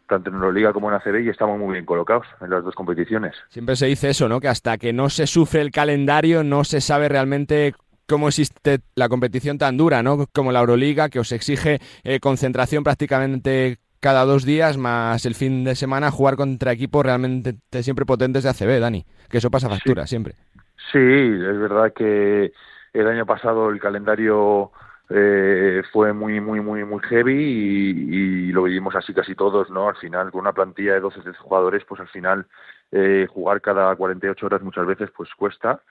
tanto 0.08 0.30
en 0.30 0.36
Euroliga 0.36 0.74
como 0.74 0.90
en 0.90 0.96
ACB 0.96 1.22
y 1.26 1.30
estamos 1.30 1.60
muy 1.60 1.74
bien 1.74 1.86
colocados 1.86 2.26
en 2.42 2.50
las 2.50 2.64
dos 2.64 2.76
competiciones. 2.76 3.36
Siempre 3.50 3.76
se 3.76 3.88
dice 3.88 4.10
eso, 4.10 4.30
¿no? 4.30 4.40
Que 4.40 4.48
hasta 4.48 4.78
que 4.78 4.94
no 4.94 5.10
se 5.10 5.28
sufre 5.28 5.62
el 5.62 5.72
calendario 5.72 6.44
no 6.44 6.64
se 6.64 6.82
sabe 6.82 7.10
realmente 7.10 7.74
cómo 8.08 8.28
existe 8.28 8.80
la 8.96 9.10
competición 9.10 9.58
tan 9.58 9.78
dura, 9.78 10.04
¿no? 10.04 10.26
Como 10.32 10.52
la 10.52 10.60
Euroliga, 10.60 11.10
que 11.10 11.20
os 11.20 11.32
exige 11.32 11.80
eh, 12.04 12.20
concentración 12.20 12.84
prácticamente 12.84 13.80
cada 14.00 14.26
dos 14.26 14.46
días, 14.46 14.78
más 14.78 15.26
el 15.26 15.34
fin 15.34 15.64
de 15.64 15.74
semana 15.74 16.12
jugar 16.12 16.36
contra 16.36 16.72
equipos 16.72 17.04
realmente 17.04 17.56
siempre 17.82 18.06
potentes 18.06 18.44
de 18.44 18.50
ACB, 18.50 18.80
Dani. 18.80 19.04
Que 19.30 19.40
eso 19.40 19.50
pasa 19.50 19.70
factura 19.70 20.06
siempre. 20.06 20.36
Sí, 20.92 21.00
es 21.00 21.60
verdad 21.60 21.92
que 21.94 22.52
el 22.94 23.08
año 23.08 23.26
pasado 23.26 23.70
el 23.70 23.80
calendario 23.80 24.72
eh, 25.10 25.84
fue 25.92 26.14
muy, 26.14 26.40
muy, 26.42 26.62
muy, 26.62 26.84
muy 26.84 27.00
heavy 27.04 27.34
y, 27.34 28.52
lo 28.52 28.64
vivimos 28.64 28.96
así 28.96 29.14
casi 29.14 29.36
todos, 29.36 29.70
¿no? 29.70 29.90
Al 29.90 29.98
final, 29.98 30.32
con 30.32 30.42
una 30.42 30.54
plantilla 30.54 30.94
de 30.94 31.02
12 31.02 31.22
jugadores, 31.34 31.84
pues 31.86 32.00
al 32.02 32.08
final 32.08 32.48
eh, 32.92 33.28
jugar 33.30 33.62
cada 33.62 33.96
48 33.96 34.46
horas 34.46 34.62
muchas 34.62 34.86
veces 34.86 35.10
pues 35.16 35.30
cuesta. 35.36 35.82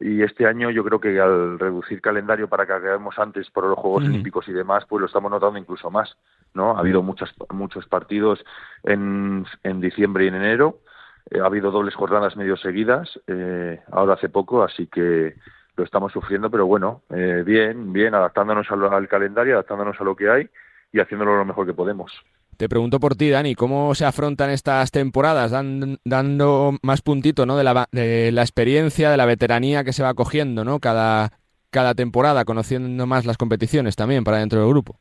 Y 0.00 0.22
este 0.22 0.46
año 0.46 0.70
yo 0.70 0.82
creo 0.84 1.00
que 1.00 1.20
al 1.20 1.58
reducir 1.58 2.00
calendario 2.00 2.48
para 2.48 2.66
que 2.66 2.72
acabemos 2.72 3.18
antes 3.18 3.48
por 3.50 3.64
los 3.64 3.78
Juegos 3.78 4.04
Olímpicos 4.04 4.48
y 4.48 4.52
demás, 4.52 4.84
pues 4.88 5.00
lo 5.00 5.06
estamos 5.06 5.30
notando 5.30 5.58
incluso 5.58 5.90
más, 5.90 6.16
¿no? 6.52 6.76
Ha 6.76 6.80
habido 6.80 7.02
muchos, 7.02 7.32
muchos 7.50 7.86
partidos 7.86 8.44
en, 8.82 9.46
en 9.62 9.80
diciembre 9.80 10.24
y 10.24 10.28
en 10.28 10.34
enero, 10.34 10.80
eh, 11.30 11.40
ha 11.40 11.46
habido 11.46 11.70
dobles 11.70 11.94
jornadas 11.94 12.36
medio 12.36 12.56
seguidas, 12.56 13.20
eh, 13.26 13.80
ahora 13.92 14.14
hace 14.14 14.28
poco, 14.28 14.62
así 14.62 14.86
que 14.88 15.36
lo 15.76 15.84
estamos 15.84 16.12
sufriendo, 16.12 16.50
pero 16.50 16.66
bueno, 16.66 17.02
eh, 17.10 17.42
bien, 17.44 17.92
bien, 17.92 18.14
adaptándonos 18.14 18.66
al, 18.70 19.08
calendario, 19.08 19.54
adaptándonos 19.54 20.00
a 20.00 20.04
lo 20.04 20.14
que 20.14 20.30
hay 20.30 20.48
y 20.92 21.00
haciéndolo 21.00 21.36
lo 21.36 21.44
mejor 21.44 21.66
que 21.66 21.74
podemos. 21.74 22.12
Te 22.56 22.68
pregunto 22.68 23.00
por 23.00 23.16
ti, 23.16 23.30
Dani, 23.30 23.56
¿cómo 23.56 23.94
se 23.96 24.04
afrontan 24.04 24.50
estas 24.50 24.92
temporadas? 24.92 25.50
dando 26.04 26.78
más 26.82 27.02
puntito 27.02 27.46
¿no? 27.46 27.56
de, 27.56 27.64
la, 27.64 27.88
de 27.90 28.30
la 28.30 28.42
experiencia, 28.42 29.10
de 29.10 29.16
la 29.16 29.26
veteranía 29.26 29.82
que 29.82 29.92
se 29.92 30.04
va 30.04 30.14
cogiendo 30.14 30.64
¿no? 30.64 30.78
cada, 30.78 31.32
cada 31.70 31.94
temporada, 31.94 32.44
conociendo 32.44 33.06
más 33.06 33.26
las 33.26 33.36
competiciones 33.36 33.96
también 33.96 34.22
para 34.22 34.38
dentro 34.38 34.60
del 34.60 34.68
grupo. 34.68 34.96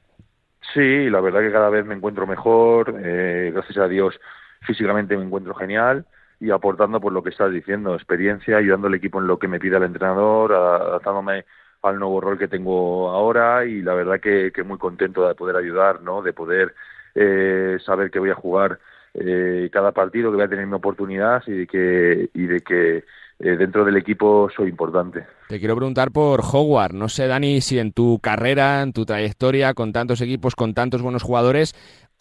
Sí, 0.74 1.10
la 1.10 1.22
verdad 1.22 1.42
que 1.42 1.52
cada 1.52 1.70
vez 1.70 1.86
me 1.86 1.94
encuentro 1.94 2.26
mejor, 2.26 2.96
eh, 3.04 3.52
gracias 3.54 3.78
a 3.78 3.88
Dios 3.88 4.20
físicamente 4.66 5.18
me 5.18 5.26
encuentro 5.26 5.54
genial 5.54 6.06
y 6.44 6.52
aportando 6.52 7.00
por 7.00 7.14
lo 7.14 7.24
que 7.24 7.30
estás 7.30 7.54
diciendo, 7.54 7.96
experiencia, 7.96 8.58
ayudando 8.58 8.88
al 8.88 8.96
equipo 8.96 9.22
en 9.22 9.28
lo 9.28 9.40
que 9.40 9.48
me 9.48 9.62
pide 9.62 9.78
el 9.78 9.84
entrenador, 9.84 10.52
adaptándome 10.52 11.46
al 11.82 11.98
nuevo 11.98 12.20
rol 12.20 12.38
que 12.38 12.50
tengo 12.50 13.10
ahora 13.12 13.66
y 13.66 13.82
la 13.82 13.94
verdad 13.94 14.20
que, 14.20 14.52
que 14.54 14.64
muy 14.64 14.78
contento 14.78 15.26
de 15.26 15.36
poder 15.36 15.56
ayudar, 15.56 16.02
¿no? 16.02 16.22
De 16.22 16.34
poder 16.34 16.76
eh, 17.16 17.78
saber 17.86 18.12
que 18.12 18.20
voy 18.20 18.32
a 18.32 18.36
jugar 18.36 18.78
eh, 19.14 19.70
cada 19.72 19.94
partido, 19.94 20.32
que 20.32 20.36
voy 20.36 20.46
a 20.46 20.50
tener 20.50 20.68
mi 20.68 20.74
oportunidad 20.74 21.44
y 21.48 21.52
de 21.52 21.68
que, 21.68 22.30
y 22.34 22.46
de 22.46 22.60
que 22.60 23.06
eh, 23.40 23.58
dentro 23.58 23.84
del 23.84 23.98
equipo 23.98 24.50
soy 24.56 24.70
importante. 24.70 25.26
Te 25.50 25.60
quiero 25.60 25.76
preguntar 25.76 26.12
por 26.12 26.42
Howard. 26.42 26.94
No 26.94 27.10
sé, 27.10 27.28
Dani, 27.28 27.62
si 27.62 27.78
en 27.78 27.92
tu 27.92 28.20
carrera, 28.20 28.82
en 28.82 28.94
tu 28.94 29.06
trayectoria, 29.06 29.74
con 29.74 29.92
tantos 29.92 30.22
equipos, 30.22 30.56
con 30.56 30.74
tantos 30.74 31.02
buenos 31.02 31.24
jugadores, 31.24 31.74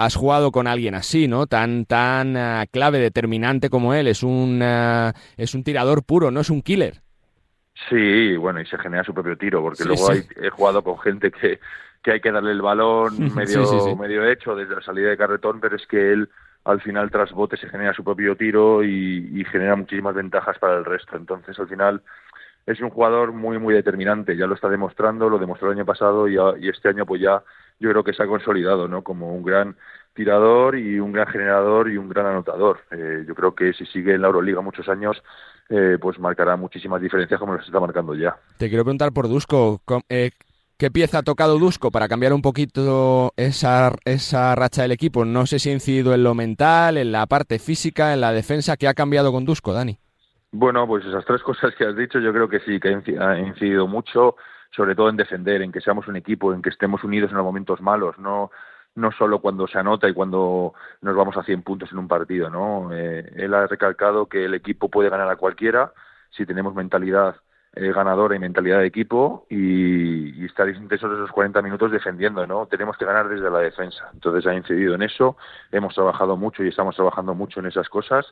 has 0.04 0.14
jugado 0.14 0.52
con 0.52 0.66
alguien 0.66 0.94
así, 0.94 1.28
¿no? 1.28 1.46
Tan, 1.46 1.84
tan 1.84 2.36
uh, 2.36 2.64
clave, 2.70 2.98
determinante 2.98 3.70
como 3.70 3.94
él. 3.94 4.06
Es 4.06 4.22
un, 4.22 4.60
uh, 4.62 5.12
es 5.36 5.54
un 5.54 5.64
tirador 5.64 6.04
puro, 6.04 6.30
no 6.30 6.40
es 6.40 6.50
un 6.50 6.62
killer. 6.62 7.00
Sí, 7.88 8.36
bueno, 8.36 8.60
y 8.60 8.66
se 8.66 8.78
genera 8.78 9.02
su 9.02 9.14
propio 9.14 9.36
tiro, 9.36 9.62
porque 9.62 9.84
luego 9.84 10.10
Hay, 10.10 10.24
he 10.36 10.50
jugado 10.50 10.82
con 10.82 10.98
gente 10.98 11.30
que, 11.30 11.58
que 12.02 12.12
hay 12.12 12.20
que 12.20 12.30
darle 12.30 12.52
el 12.52 12.60
balón 12.60 13.34
medio, 13.34 13.96
medio 13.96 14.28
hecho 14.28 14.54
desde 14.54 14.74
la 14.74 14.82
salida 14.82 15.08
de 15.08 15.16
carretón, 15.16 15.58
pero 15.58 15.76
es 15.76 15.86
que 15.86 16.12
él 16.12 16.28
al 16.64 16.80
final 16.80 17.10
tras 17.10 17.32
bote 17.32 17.56
se 17.56 17.68
genera 17.68 17.94
su 17.94 18.04
propio 18.04 18.36
tiro 18.36 18.84
y, 18.84 19.30
y 19.34 19.44
genera 19.46 19.74
muchísimas 19.74 20.14
ventajas 20.14 20.58
para 20.58 20.76
el 20.76 20.84
resto. 20.84 21.16
Entonces 21.16 21.58
al 21.58 21.66
final 21.66 22.02
es 22.66 22.78
un 22.80 22.90
jugador 22.90 23.32
muy, 23.32 23.58
muy 23.58 23.74
determinante, 23.74 24.36
ya 24.36 24.46
lo 24.46 24.54
está 24.54 24.68
demostrando, 24.68 25.28
lo 25.28 25.38
demostró 25.38 25.68
el 25.68 25.78
año 25.78 25.86
pasado 25.86 26.28
y, 26.28 26.36
y 26.60 26.68
este 26.68 26.90
año 26.90 27.06
pues 27.06 27.20
ya 27.20 27.42
yo 27.78 27.90
creo 27.90 28.04
que 28.04 28.12
se 28.12 28.22
ha 28.22 28.26
consolidado 28.26 28.88
¿no? 28.88 29.02
como 29.02 29.34
un 29.34 29.42
gran 29.42 29.76
tirador 30.14 30.76
y 30.78 30.98
un 31.00 31.12
gran 31.12 31.26
generador 31.26 31.90
y 31.90 31.96
un 31.96 32.08
gran 32.08 32.26
anotador. 32.26 32.80
Eh, 32.90 33.24
yo 33.26 33.34
creo 33.34 33.54
que 33.54 33.72
si 33.72 33.86
sigue 33.86 34.14
en 34.14 34.22
la 34.22 34.28
Euroliga 34.28 34.60
muchos 34.60 34.88
años, 34.88 35.22
eh, 35.68 35.96
pues 36.00 36.18
marcará 36.18 36.56
muchísimas 36.56 37.00
diferencias 37.00 37.40
como 37.40 37.54
las 37.54 37.66
está 37.66 37.80
marcando 37.80 38.14
ya. 38.14 38.36
Te 38.58 38.68
quiero 38.68 38.84
preguntar 38.84 39.12
por 39.12 39.28
Dusko, 39.28 39.80
eh, 40.08 40.30
¿qué 40.76 40.90
pieza 40.90 41.18
ha 41.18 41.22
tocado 41.22 41.58
Dusko 41.58 41.90
para 41.90 42.08
cambiar 42.08 42.32
un 42.32 42.42
poquito 42.42 43.32
esa, 43.36 43.92
esa 44.04 44.54
racha 44.54 44.82
del 44.82 44.92
equipo? 44.92 45.24
No 45.24 45.46
sé 45.46 45.58
si 45.58 45.70
ha 45.70 45.72
incidido 45.72 46.14
en 46.14 46.24
lo 46.24 46.34
mental, 46.34 46.98
en 46.98 47.12
la 47.12 47.26
parte 47.26 47.58
física, 47.58 48.12
en 48.12 48.20
la 48.20 48.32
defensa, 48.32 48.76
¿qué 48.76 48.88
ha 48.88 48.94
cambiado 48.94 49.32
con 49.32 49.44
Dusko, 49.44 49.72
Dani? 49.72 49.98
Bueno, 50.50 50.86
pues 50.86 51.04
esas 51.06 51.24
tres 51.24 51.42
cosas 51.44 51.74
que 51.76 51.86
has 51.86 51.96
dicho 51.96 52.18
yo 52.18 52.32
creo 52.32 52.48
que 52.48 52.60
sí, 52.60 52.78
que 52.78 52.88
ha 53.18 53.38
incidido 53.38 53.86
mucho 53.86 54.36
sobre 54.74 54.94
todo 54.94 55.08
en 55.08 55.16
defender, 55.16 55.62
en 55.62 55.70
que 55.72 55.80
seamos 55.80 56.08
un 56.08 56.16
equipo, 56.16 56.52
en 56.52 56.62
que 56.62 56.70
estemos 56.70 57.04
unidos 57.04 57.30
en 57.30 57.36
los 57.36 57.44
momentos 57.44 57.80
malos, 57.80 58.18
no 58.18 58.50
no 58.94 59.10
solo 59.12 59.40
cuando 59.40 59.66
se 59.66 59.78
anota 59.78 60.08
y 60.08 60.14
cuando 60.14 60.74
nos 61.00 61.16
vamos 61.16 61.36
a 61.36 61.42
100 61.42 61.62
puntos 61.62 61.90
en 61.92 61.98
un 61.98 62.08
partido, 62.08 62.50
¿no? 62.50 62.90
Eh, 62.92 63.32
él 63.36 63.54
ha 63.54 63.66
recalcado 63.66 64.26
que 64.26 64.44
el 64.44 64.54
equipo 64.54 64.90
puede 64.90 65.08
ganar 65.08 65.30
a 65.30 65.36
cualquiera 65.36 65.92
si 66.30 66.46
tenemos 66.46 66.74
mentalidad 66.74 67.36
eh, 67.74 67.92
ganadora 67.92 68.36
y 68.36 68.38
mentalidad 68.38 68.80
de 68.80 68.86
equipo 68.86 69.46
y, 69.48 70.44
estar 70.44 70.68
intensos 70.68 71.10
esos 71.12 71.32
40 71.32 71.62
minutos 71.62 71.90
defendiendo, 71.90 72.46
¿no? 72.46 72.66
Tenemos 72.66 72.96
que 72.98 73.06
ganar 73.06 73.28
desde 73.28 73.50
la 73.50 73.60
defensa. 73.60 74.10
Entonces 74.12 74.46
ha 74.46 74.54
incidido 74.54 74.94
en 74.94 75.02
eso, 75.02 75.36
hemos 75.70 75.94
trabajado 75.94 76.36
mucho 76.36 76.62
y 76.62 76.68
estamos 76.68 76.94
trabajando 76.96 77.34
mucho 77.34 77.60
en 77.60 77.66
esas 77.66 77.88
cosas 77.88 78.26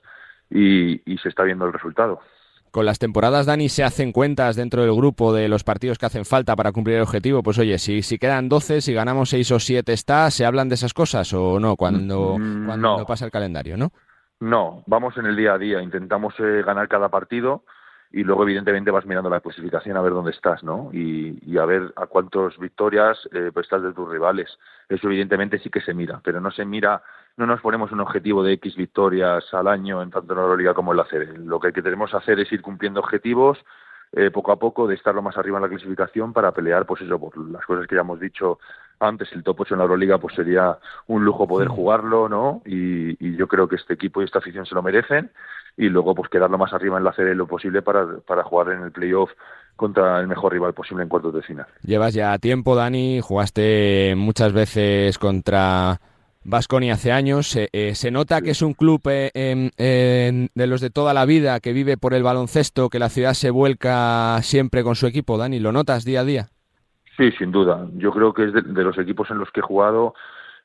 y 0.51 1.01
se 1.23 1.29
está 1.29 1.45
viendo 1.45 1.65
el 1.65 1.73
resultado. 1.73 2.21
Con 2.71 2.87
las 2.87 2.99
temporadas, 2.99 3.47
Dani, 3.47 3.69
se 3.69 3.83
hacen 3.83 4.13
cuentas 4.13 4.55
dentro 4.55 4.83
del 4.83 4.95
grupo 4.95 5.33
de 5.33 5.49
los 5.49 5.65
partidos 5.65 5.99
que 5.99 6.07
hacen 6.07 6.25
falta 6.25 6.55
para 6.55 6.71
cumplir 6.71 6.97
el 6.97 7.03
objetivo. 7.03 7.43
Pues 7.43 7.59
oye, 7.59 7.79
si, 7.79 8.03
si 8.03 8.19
quedan 8.19 8.49
12, 8.49 8.81
si 8.81 8.93
ganamos 8.95 9.31
6 9.31 9.51
o 9.53 9.59
7 9.59 9.93
está, 9.93 10.31
¿se 10.31 10.45
hablan 10.45 10.69
de 10.69 10.77
esas 10.77 10.95
cosas 10.95 11.33
o 11.33 11.59
no 11.59 11.77
cuando, 11.77 12.39
mm, 12.39 12.67
cuando 12.67 13.05
pasa 13.07 13.25
el 13.25 13.33
calendario, 13.33 13.77
no? 13.77 13.91
No, 14.41 14.85
vamos 14.87 15.17
en 15.19 15.27
el 15.27 15.37
día 15.37 15.55
a 15.55 15.59
día, 15.59 15.83
intentamos 15.83 16.35
eh, 16.39 16.63
ganar 16.65 16.89
cada 16.89 17.09
partido 17.09 17.65
y 18.13 18.25
luego 18.25 18.43
evidentemente 18.43 18.91
vas 18.91 19.05
mirando 19.05 19.31
la 19.31 19.41
clasificación 19.41 19.97
a 19.97 20.01
ver 20.01 20.13
dónde 20.13 20.31
estás, 20.31 20.65
¿no? 20.65 20.91
Y, 20.93 21.57
a 21.59 21.65
ver 21.65 21.93
a 21.95 22.07
cuántas 22.07 22.59
victorias 22.59 23.19
eh, 23.33 23.51
pues 23.53 23.67
estás 23.67 23.83
de 23.83 23.93
tus 23.93 24.09
rivales. 24.09 24.59
Eso 24.89 25.07
evidentemente 25.09 25.59
sí 25.59 25.71
que 25.71 25.81
se 25.81 25.95
mira, 25.95 26.21
pero 26.25 26.41
no 26.41 26.51
se 26.51 26.65
mira 26.65 27.03
no 27.41 27.47
nos 27.47 27.63
ponemos 27.63 27.91
un 27.91 28.01
objetivo 28.01 28.43
de 28.43 28.53
X 28.53 28.77
victorias 28.77 29.43
al 29.53 29.67
año 29.67 30.03
en 30.03 30.11
tanto 30.11 30.35
en 30.35 30.37
la 30.37 30.45
Euroliga 30.45 30.75
como 30.75 30.93
en 30.93 30.99
la 30.99 31.05
CB. 31.05 31.39
Lo 31.39 31.59
que 31.59 31.73
tenemos 31.73 32.11
que 32.11 32.19
hacer 32.19 32.39
es 32.39 32.53
ir 32.53 32.61
cumpliendo 32.61 33.01
objetivos 33.01 33.59
eh, 34.13 34.31
poco 34.31 34.53
a 34.53 34.59
poco 34.59 34.87
de 34.87 34.95
estar 34.95 35.15
lo 35.15 35.23
más 35.23 35.39
arriba 35.39 35.57
en 35.57 35.63
la 35.63 35.69
clasificación 35.71 36.35
para 36.35 36.53
pelear, 36.53 36.85
pues 36.85 37.01
eso, 37.01 37.19
por 37.19 37.35
las 37.51 37.65
cosas 37.65 37.87
que 37.87 37.95
ya 37.95 38.03
hemos 38.03 38.21
dicho 38.21 38.59
antes, 38.99 39.33
el 39.33 39.43
top 39.43 39.61
8 39.61 39.75
en 39.75 39.79
la 39.79 39.85
Euroliga, 39.85 40.19
pues 40.19 40.35
sería 40.35 40.77
un 41.07 41.25
lujo 41.25 41.49
poder 41.49 41.69
jugarlo, 41.69 42.29
¿no? 42.29 42.61
Y, 42.67 43.37
yo 43.37 43.49
creo 43.49 43.69
que 43.69 43.77
este 43.77 43.95
equipo 43.95 44.21
y 44.21 44.27
esta 44.27 44.41
afición 44.41 44.67
se 44.67 44.75
lo 44.75 44.83
merecen 44.83 45.31
y 45.79 45.89
luego 45.89 46.15
pues 46.15 46.29
quedar 46.29 46.51
lo 46.51 46.59
más 46.59 46.75
arriba 46.75 46.99
en 46.99 47.05
la 47.05 47.13
CB 47.13 47.35
lo 47.35 47.47
posible 47.47 47.81
para, 47.81 48.19
para 48.27 48.45
jugar 48.45 48.71
en 48.71 48.83
el 48.83 48.93
playoff 48.93 49.31
contra 49.77 50.21
el 50.21 50.27
mejor 50.27 50.53
rival 50.53 50.75
posible 50.75 51.05
en 51.05 51.09
cuartos 51.09 51.33
de 51.33 51.43
final. 51.43 51.67
Llevas 51.83 52.13
ya 52.13 52.37
tiempo, 52.39 52.77
Dani, 52.77 53.21
jugaste 53.23 54.15
muchas 54.15 54.53
veces 54.53 55.17
contra 55.17 55.99
Vasconi 56.45 56.91
hace 56.91 57.13
años. 57.13 57.57
Eh, 57.57 57.95
se 57.95 58.11
nota 58.11 58.41
que 58.41 58.51
es 58.51 58.63
un 58.63 58.75
club 58.75 59.03
eh, 59.07 59.71
de 60.55 60.67
los 60.67 60.81
de 60.81 60.91
toda 60.91 61.15
la 61.15 61.27
vida 61.27 61.61
que 61.61 61.73
vive 61.73 61.97
por 61.97 62.15
el 62.15 62.23
baloncesto, 62.23 62.89
que 62.89 62.99
la 62.99 63.09
ciudad 63.09 63.35
se 63.35 63.51
vuelca 63.51 64.41
siempre 64.43 64.83
con 64.83 64.97
su 64.97 65.07
equipo, 65.07 65.39
Dani. 65.39 65.61
¿Lo 65.61 65.73
notas 65.73 66.05
día 66.05 66.21
a 66.21 66.25
día? 66.25 66.49
Sí, 67.17 67.31
sin 67.33 67.53
duda. 67.53 67.87
Yo 67.97 68.13
creo 68.13 68.33
que 68.33 68.45
es 68.45 68.53
de, 68.55 68.83
los 68.83 68.97
equipos 68.97 69.31
en 69.31 69.39
los 69.39 69.51
que 69.51 69.61
he 69.61 69.63
jugado. 69.63 70.15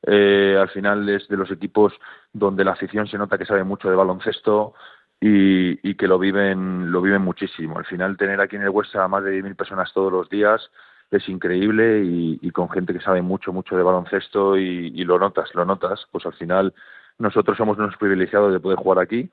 Eh, 0.06 0.56
al 0.58 0.70
final 0.70 1.06
es 1.08 1.28
de 1.28 1.36
los 1.36 1.50
equipos 1.50 1.92
donde 2.32 2.64
la 2.64 2.72
afición 2.72 3.06
se 3.06 3.18
nota 3.18 3.36
que 3.36 3.44
sabe 3.44 3.62
mucho 3.62 3.90
de 3.90 3.96
baloncesto 3.96 4.74
y, 5.20 5.94
que 5.94 6.06
lo 6.06 6.18
viven, 6.18 6.90
lo 6.90 7.02
viven 7.02 7.20
muchísimo. 7.20 7.78
Al 7.78 7.84
final 7.84 8.16
tener 8.16 8.40
aquí 8.40 8.56
en 8.56 8.62
el 8.62 8.70
Huesa 8.70 9.04
a 9.04 9.08
más 9.08 9.24
de 9.24 9.42
10.000 9.42 9.56
personas 9.56 9.92
todos 9.92 10.10
los 10.10 10.30
días 10.30 10.70
es 11.10 11.28
increíble 11.28 12.02
y, 12.04 12.50
con 12.50 12.68
gente 12.70 12.92
que 12.92 13.00
sabe 13.00 13.22
mucho, 13.22 13.52
mucho 13.52 13.76
de 13.76 13.82
baloncesto 13.82 14.56
y, 14.56 15.04
lo 15.04 15.18
notas, 15.18 15.54
lo 15.54 15.64
notas, 15.64 16.06
pues 16.10 16.26
al 16.26 16.34
final 16.34 16.74
nosotros 17.18 17.56
somos 17.56 17.78
unos 17.78 17.96
privilegiados 17.96 18.52
de 18.52 18.60
poder 18.60 18.78
jugar 18.78 18.98
aquí 18.98 19.30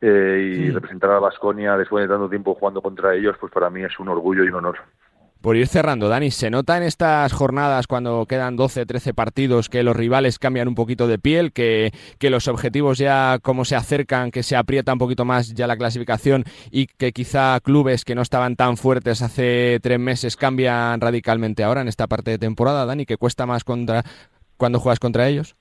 eh, 0.00 0.54
y 0.56 0.70
representar 0.70 1.10
a 1.10 1.18
Basconia 1.18 1.76
después 1.76 2.04
de 2.04 2.08
tanto 2.08 2.28
tiempo 2.28 2.54
jugando 2.54 2.82
contra 2.82 3.14
ellos, 3.14 3.36
pues 3.40 3.52
para 3.52 3.70
mí 3.70 3.82
es 3.82 3.98
un 3.98 4.08
orgullo 4.08 4.44
y 4.44 4.48
un 4.48 4.56
honor. 4.56 4.78
Por 5.46 5.54
ir 5.54 5.68
cerrando, 5.68 6.08
Dani, 6.08 6.32
¿se 6.32 6.50
nota 6.50 6.76
en 6.76 6.82
estas 6.82 7.32
jornadas 7.32 7.86
cuando 7.86 8.26
quedan 8.26 8.56
12, 8.56 8.84
13 8.84 9.14
partidos 9.14 9.68
que 9.68 9.84
los 9.84 9.94
rivales 9.94 10.40
cambian 10.40 10.66
un 10.66 10.74
poquito 10.74 11.06
de 11.06 11.20
piel, 11.20 11.52
que, 11.52 11.92
que 12.18 12.30
los 12.30 12.48
objetivos 12.48 12.98
ya 12.98 13.38
como 13.40 13.64
se 13.64 13.76
acercan, 13.76 14.32
que 14.32 14.42
se 14.42 14.56
aprieta 14.56 14.92
un 14.92 14.98
poquito 14.98 15.24
más 15.24 15.54
ya 15.54 15.68
la 15.68 15.76
clasificación 15.76 16.42
y 16.72 16.88
que 16.88 17.12
quizá 17.12 17.60
clubes 17.60 18.04
que 18.04 18.16
no 18.16 18.22
estaban 18.22 18.56
tan 18.56 18.76
fuertes 18.76 19.22
hace 19.22 19.78
tres 19.80 20.00
meses 20.00 20.36
cambian 20.36 21.00
radicalmente 21.00 21.62
ahora 21.62 21.82
en 21.82 21.86
esta 21.86 22.08
parte 22.08 22.32
de 22.32 22.38
temporada, 22.38 22.84
Dani, 22.84 23.06
que 23.06 23.16
cuesta 23.16 23.46
más 23.46 23.62
contra 23.62 24.02
cuando 24.56 24.80
juegas 24.80 24.98
contra 24.98 25.28
ellos? 25.28 25.54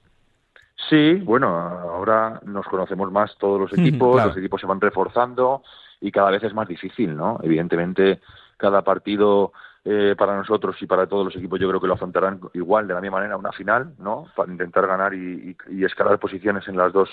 Sí, 0.89 1.13
bueno, 1.13 1.59
ahora 1.59 2.41
nos 2.43 2.65
conocemos 2.65 3.11
más 3.11 3.37
todos 3.37 3.61
los 3.61 3.73
equipos, 3.73 4.25
los 4.25 4.35
equipos 4.35 4.59
se 4.59 4.65
van 4.65 4.81
reforzando 4.81 5.61
y 6.01 6.11
cada 6.11 6.31
vez 6.31 6.41
es 6.41 6.55
más 6.55 6.67
difícil, 6.67 7.15
¿no? 7.15 7.37
Evidentemente, 7.43 8.19
cada 8.57 8.81
partido 8.81 9.51
eh, 9.87 10.15
para 10.17 10.35
nosotros 10.35 10.75
y 10.81 10.87
para 10.87 11.05
todos 11.05 11.25
los 11.25 11.35
equipos 11.35 11.59
yo 11.59 11.69
creo 11.69 11.79
que 11.79 11.85
lo 11.85 11.93
afrontarán 11.93 12.39
igual, 12.53 12.87
de 12.87 12.95
la 12.95 13.01
misma 13.01 13.17
manera, 13.17 13.37
una 13.37 13.51
final, 13.51 13.93
¿no? 13.99 14.25
Para 14.35 14.51
intentar 14.51 14.87
ganar 14.87 15.13
y, 15.13 15.55
escalar 15.85 16.17
posiciones 16.17 16.67
en 16.67 16.75
las 16.75 16.91
dos, 16.91 17.07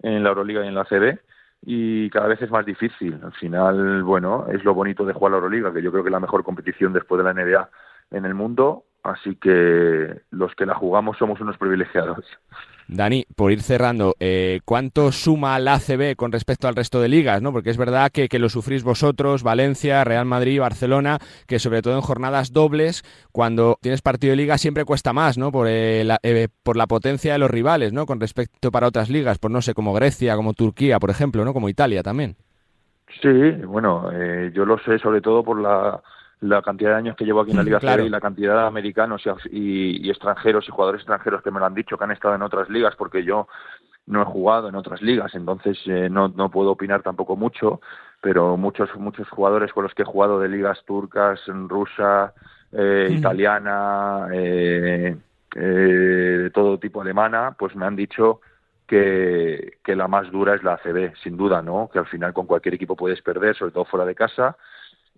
en 0.00 0.22
la 0.22 0.30
Euroliga 0.30 0.64
y 0.64 0.68
en 0.68 0.74
la 0.74 0.84
CB 0.84 1.18
y 1.62 2.08
cada 2.10 2.28
vez 2.28 2.40
es 2.40 2.50
más 2.50 2.64
difícil. 2.64 3.20
Al 3.22 3.32
final, 3.34 4.02
bueno, 4.02 4.46
es 4.50 4.64
lo 4.64 4.72
bonito 4.72 5.04
de 5.04 5.12
jugar 5.12 5.32
la 5.32 5.38
Euroliga, 5.38 5.72
que 5.74 5.82
yo 5.82 5.90
creo 5.90 6.02
que 6.02 6.08
es 6.08 6.12
la 6.12 6.20
mejor 6.20 6.42
competición 6.42 6.94
después 6.94 7.18
de 7.18 7.24
la 7.24 7.34
NBA 7.34 7.68
en 8.10 8.24
el 8.24 8.34
mundo, 8.34 8.84
así 9.02 9.36
que 9.36 10.20
los 10.30 10.54
que 10.54 10.66
la 10.66 10.74
jugamos 10.74 11.16
somos 11.18 11.40
unos 11.40 11.56
privilegiados. 11.58 12.24
Dani, 12.88 13.26
por 13.34 13.50
ir 13.50 13.62
cerrando, 13.62 14.14
eh, 14.20 14.60
¿cuánto 14.64 15.10
suma 15.10 15.58
la 15.58 15.74
ACB 15.74 16.14
con 16.14 16.30
respecto 16.30 16.68
al 16.68 16.76
resto 16.76 17.00
de 17.00 17.08
ligas? 17.08 17.42
¿no? 17.42 17.52
Porque 17.52 17.70
es 17.70 17.76
verdad 17.76 18.12
que, 18.12 18.28
lo 18.38 18.48
sufrís 18.48 18.84
vosotros, 18.84 19.42
Valencia, 19.42 20.04
Real 20.04 20.24
Madrid, 20.24 20.60
Barcelona, 20.60 21.18
que 21.48 21.58
sobre 21.58 21.82
todo 21.82 21.94
en 21.94 22.00
jornadas 22.00 22.52
dobles, 22.52 23.02
cuando 23.32 23.78
tienes 23.80 24.02
partido 24.02 24.30
de 24.30 24.36
liga 24.36 24.56
siempre 24.56 24.84
cuesta 24.84 25.12
más, 25.12 25.36
¿no? 25.36 25.50
Por, 25.50 25.66
eh, 25.68 26.04
la, 26.04 26.18
eh, 26.22 26.48
por 26.62 26.76
la 26.76 26.86
potencia 26.86 27.32
de 27.32 27.38
los 27.38 27.50
rivales, 27.50 27.92
¿no? 27.92 28.06
Con 28.06 28.20
respecto 28.20 28.70
para 28.70 28.86
otras 28.86 29.10
ligas, 29.10 29.38
por 29.38 29.50
no 29.50 29.62
sé, 29.62 29.74
como 29.74 29.92
Grecia, 29.92 30.36
como 30.36 30.52
Turquía, 30.52 31.00
por 31.00 31.10
ejemplo, 31.10 31.44
¿no? 31.44 31.52
Como 31.52 31.68
Italia 31.68 32.02
también. 32.02 32.36
Sí, 33.20 33.50
bueno, 33.66 34.10
yo 34.52 34.64
lo 34.64 34.78
sé 34.80 34.98
sobre 34.98 35.20
todo 35.20 35.42
por 35.42 35.60
la 35.60 36.02
la 36.40 36.62
cantidad 36.62 36.90
de 36.90 36.96
años 36.96 37.16
que 37.16 37.24
llevo 37.24 37.40
aquí 37.40 37.52
en 37.52 37.56
la 37.56 37.62
Liga 37.62 37.80
claro. 37.80 38.04
y 38.04 38.10
la 38.10 38.20
cantidad 38.20 38.54
de 38.54 38.66
americanos 38.66 39.22
y, 39.50 40.08
extranjeros 40.10 40.66
y 40.68 40.70
jugadores 40.70 41.00
extranjeros 41.00 41.42
que 41.42 41.50
me 41.50 41.60
lo 41.60 41.66
han 41.66 41.74
dicho 41.74 41.96
que 41.96 42.04
han 42.04 42.10
estado 42.10 42.34
en 42.34 42.42
otras 42.42 42.68
ligas 42.68 42.94
porque 42.96 43.24
yo 43.24 43.48
no 44.06 44.22
he 44.22 44.24
jugado 44.24 44.68
en 44.68 44.74
otras 44.74 45.00
ligas 45.02 45.34
entonces 45.34 45.78
eh, 45.86 46.08
no, 46.10 46.28
no 46.28 46.50
puedo 46.50 46.72
opinar 46.72 47.02
tampoco 47.02 47.36
mucho 47.36 47.80
pero 48.20 48.56
muchos 48.56 48.94
muchos 48.96 49.28
jugadores 49.30 49.72
con 49.72 49.84
los 49.84 49.94
que 49.94 50.02
he 50.02 50.06
jugado 50.06 50.38
de 50.38 50.48
ligas 50.48 50.84
turcas 50.84 51.40
rusa 51.46 52.34
eh, 52.70 53.08
italiana 53.10 54.28
eh, 54.32 55.16
de 55.54 56.50
todo 56.50 56.78
tipo 56.78 57.00
alemana 57.00 57.56
pues 57.58 57.74
me 57.74 57.86
han 57.86 57.96
dicho 57.96 58.40
que, 58.86 59.78
que 59.82 59.96
la 59.96 60.06
más 60.06 60.30
dura 60.30 60.54
es 60.54 60.62
la 60.62 60.74
ACB 60.74 61.16
sin 61.22 61.36
duda 61.36 61.62
no 61.62 61.88
que 61.90 61.98
al 61.98 62.06
final 62.06 62.34
con 62.34 62.46
cualquier 62.46 62.74
equipo 62.74 62.94
puedes 62.94 63.22
perder 63.22 63.56
sobre 63.56 63.72
todo 63.72 63.86
fuera 63.86 64.04
de 64.04 64.14
casa 64.14 64.56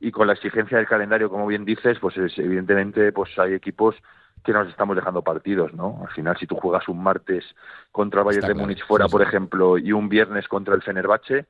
y 0.00 0.10
con 0.10 0.26
la 0.26 0.34
exigencia 0.34 0.78
del 0.78 0.86
calendario, 0.86 1.30
como 1.30 1.46
bien 1.46 1.64
dices, 1.64 1.98
pues 2.00 2.16
evidentemente 2.16 3.12
pues 3.12 3.36
hay 3.38 3.54
equipos 3.54 3.96
que 4.44 4.52
nos 4.52 4.68
estamos 4.68 4.96
dejando 4.96 5.22
partidos, 5.22 5.74
¿no? 5.74 6.00
Al 6.02 6.14
final, 6.14 6.36
si 6.38 6.46
tú 6.46 6.56
juegas 6.56 6.88
un 6.88 7.02
martes 7.02 7.44
contra 7.90 8.20
el 8.20 8.26
Bayern 8.26 8.48
de 8.48 8.54
Múnich 8.54 8.86
fuera, 8.86 9.08
por 9.08 9.22
ejemplo, 9.22 9.78
y 9.78 9.92
un 9.92 10.08
viernes 10.08 10.46
contra 10.48 10.74
el 10.74 10.82
Fenerbahce, 10.82 11.46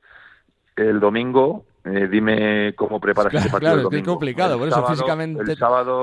el 0.75 0.99
domingo, 0.99 1.65
eh, 1.83 2.07
dime 2.09 2.73
cómo 2.75 2.99
preparas 2.99 3.31
claro, 3.31 3.45
ese 3.45 3.51
partido 3.51 3.71
claro, 3.71 3.77
el 3.77 3.83
domingo. 3.83 4.03
es 4.03 4.07
complicado, 4.07 4.57
por 4.57 4.67
eso 4.67 4.85
físicamente 4.87 5.55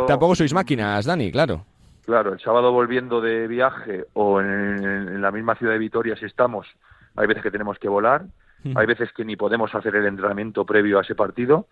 tampoco 0.07 0.35
sois 0.35 0.53
máquinas, 0.53 1.05
Dani, 1.05 1.33
claro. 1.33 1.65
Claro, 2.05 2.33
el 2.33 2.41
sábado 2.41 2.71
volviendo 2.71 3.21
de 3.21 3.49
viaje 3.49 4.07
o 4.13 4.41
en, 4.41 5.21
la 5.21 5.33
misma 5.33 5.57
ciudad 5.57 5.73
de 5.73 5.79
Vitoria 5.79 6.17
si 6.17 6.25
estamos, 6.25 6.67
hay 7.17 7.27
veces 7.27 7.43
que 7.43 7.51
tenemos 7.51 7.79
que 7.79 7.89
volar, 7.89 8.27
hay 8.75 8.87
veces 8.87 9.13
que 9.13 9.25
ni 9.25 9.37
podemos 9.37 9.75
hacer 9.75 9.97
el 9.97 10.07
entrenamiento 10.07 10.65
previo 10.65 10.99
a 10.99 11.03
ese 11.03 11.15
partido, 11.15 11.67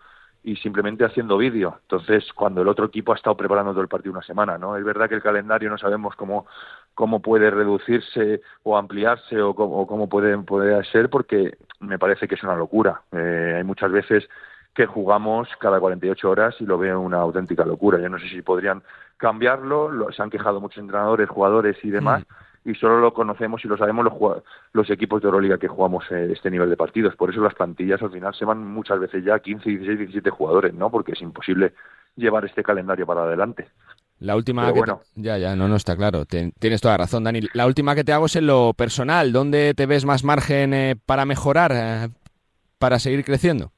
y 0.45 0.55
simplemente 0.57 1.03
haciendo 1.03 1.37
vídeo. 1.37 1.79
Entonces, 1.81 2.31
cuando 2.33 2.61
el 2.61 2.67
otro 2.67 2.85
equipo 2.85 3.11
ha 3.11 3.15
estado 3.15 3.35
preparando 3.35 3.71
todo 3.71 3.81
el 3.81 3.87
partido 3.87 4.11
una 4.11 4.21
semana, 4.21 4.59
¿no? 4.59 4.77
Es 4.77 4.85
verdad 4.85 5.09
que 5.09 5.15
el 5.15 5.23
calendario 5.23 5.71
no 5.71 5.77
sabemos 5.79 6.15
cómo, 6.15 6.45
cómo 6.93 7.19
puede 7.19 7.49
reducirse 7.49 8.41
o 8.61 8.77
ampliarse 8.77 9.41
o 9.41 9.55
cómo, 9.55 10.07
puede, 10.07 10.37
poder 10.37 10.85
ser 10.85 11.09
porque 11.09 11.57
me 11.79 11.97
parece 11.97 12.27
que 12.27 12.35
es 12.35 12.43
una 12.43 12.55
locura. 12.55 13.01
Eh, 13.11 13.55
hay 13.57 13.63
muchas 13.63 13.91
veces 13.91 14.29
que 14.75 14.85
jugamos 14.85 15.49
cada 15.59 15.79
48 15.79 16.29
horas 16.29 16.55
y 16.59 16.65
lo 16.65 16.77
veo 16.77 17.01
una 17.01 17.17
auténtica 17.17 17.65
locura. 17.65 17.97
Yo 17.97 18.09
no 18.09 18.19
sé 18.19 18.29
si 18.29 18.43
podrían 18.43 18.83
cambiarlo, 19.17 20.11
se 20.11 20.21
han 20.21 20.29
quejado 20.29 20.61
muchos 20.61 20.77
entrenadores, 20.77 21.27
jugadores 21.27 21.75
y 21.83 21.89
demás, 21.89 22.21
mm 22.21 22.44
y 22.65 22.73
solo 22.73 22.99
lo 22.99 23.13
conocemos 23.13 23.63
y 23.63 23.67
lo 23.67 23.77
sabemos 23.77 24.05
los, 24.05 24.43
los 24.73 24.89
equipos 24.89 25.21
de 25.21 25.27
Euroliga 25.27 25.59
que 25.59 25.67
jugamos 25.67 26.03
eh, 26.11 26.29
este 26.33 26.49
nivel 26.49 26.69
de 26.69 26.75
partidos. 26.75 27.15
Por 27.15 27.29
eso 27.29 27.39
las 27.41 27.53
plantillas 27.53 28.01
al 28.01 28.11
final 28.11 28.33
se 28.33 28.43
van 28.43 28.65
muchas 28.65 28.99
veces 28.99 29.23
ya 29.23 29.39
15, 29.39 29.69
16, 29.69 29.99
17 29.99 30.29
jugadores, 30.31 30.73
¿no? 30.73 30.89
Porque 30.89 31.11
es 31.11 31.21
imposible 31.21 31.73
llevar 32.15 32.43
este 32.43 32.63
calendario 32.63 33.05
para 33.05 33.23
adelante. 33.23 33.67
La 34.19 34.35
última 34.35 34.71
que 34.73 34.81
ya 35.15 35.37
ya 35.37 35.55
no 35.55 35.67
no 35.67 35.75
está 35.75 35.97
claro 35.97 36.23
tienes 36.25 36.81
toda 36.81 36.93
la 36.93 36.99
razón 36.99 37.25
Dani 37.25 37.41
la 37.53 37.67
última 37.67 37.95
que 37.95 38.05
te 38.05 38.13
hago 38.13 38.27
es 38.27 38.37
en 38.37 38.47
lo 38.47 38.73
personal 38.73 39.33
dónde 39.33 39.73
te 39.73 39.85
ves 39.85 40.05
más 40.05 40.23
margen 40.23 40.73
eh, 40.73 40.95
para 41.05 41.25
mejorar 41.25 41.71
eh, 41.75 42.07
para 42.79 42.97
seguir 42.97 43.25
creciendo 43.25 43.73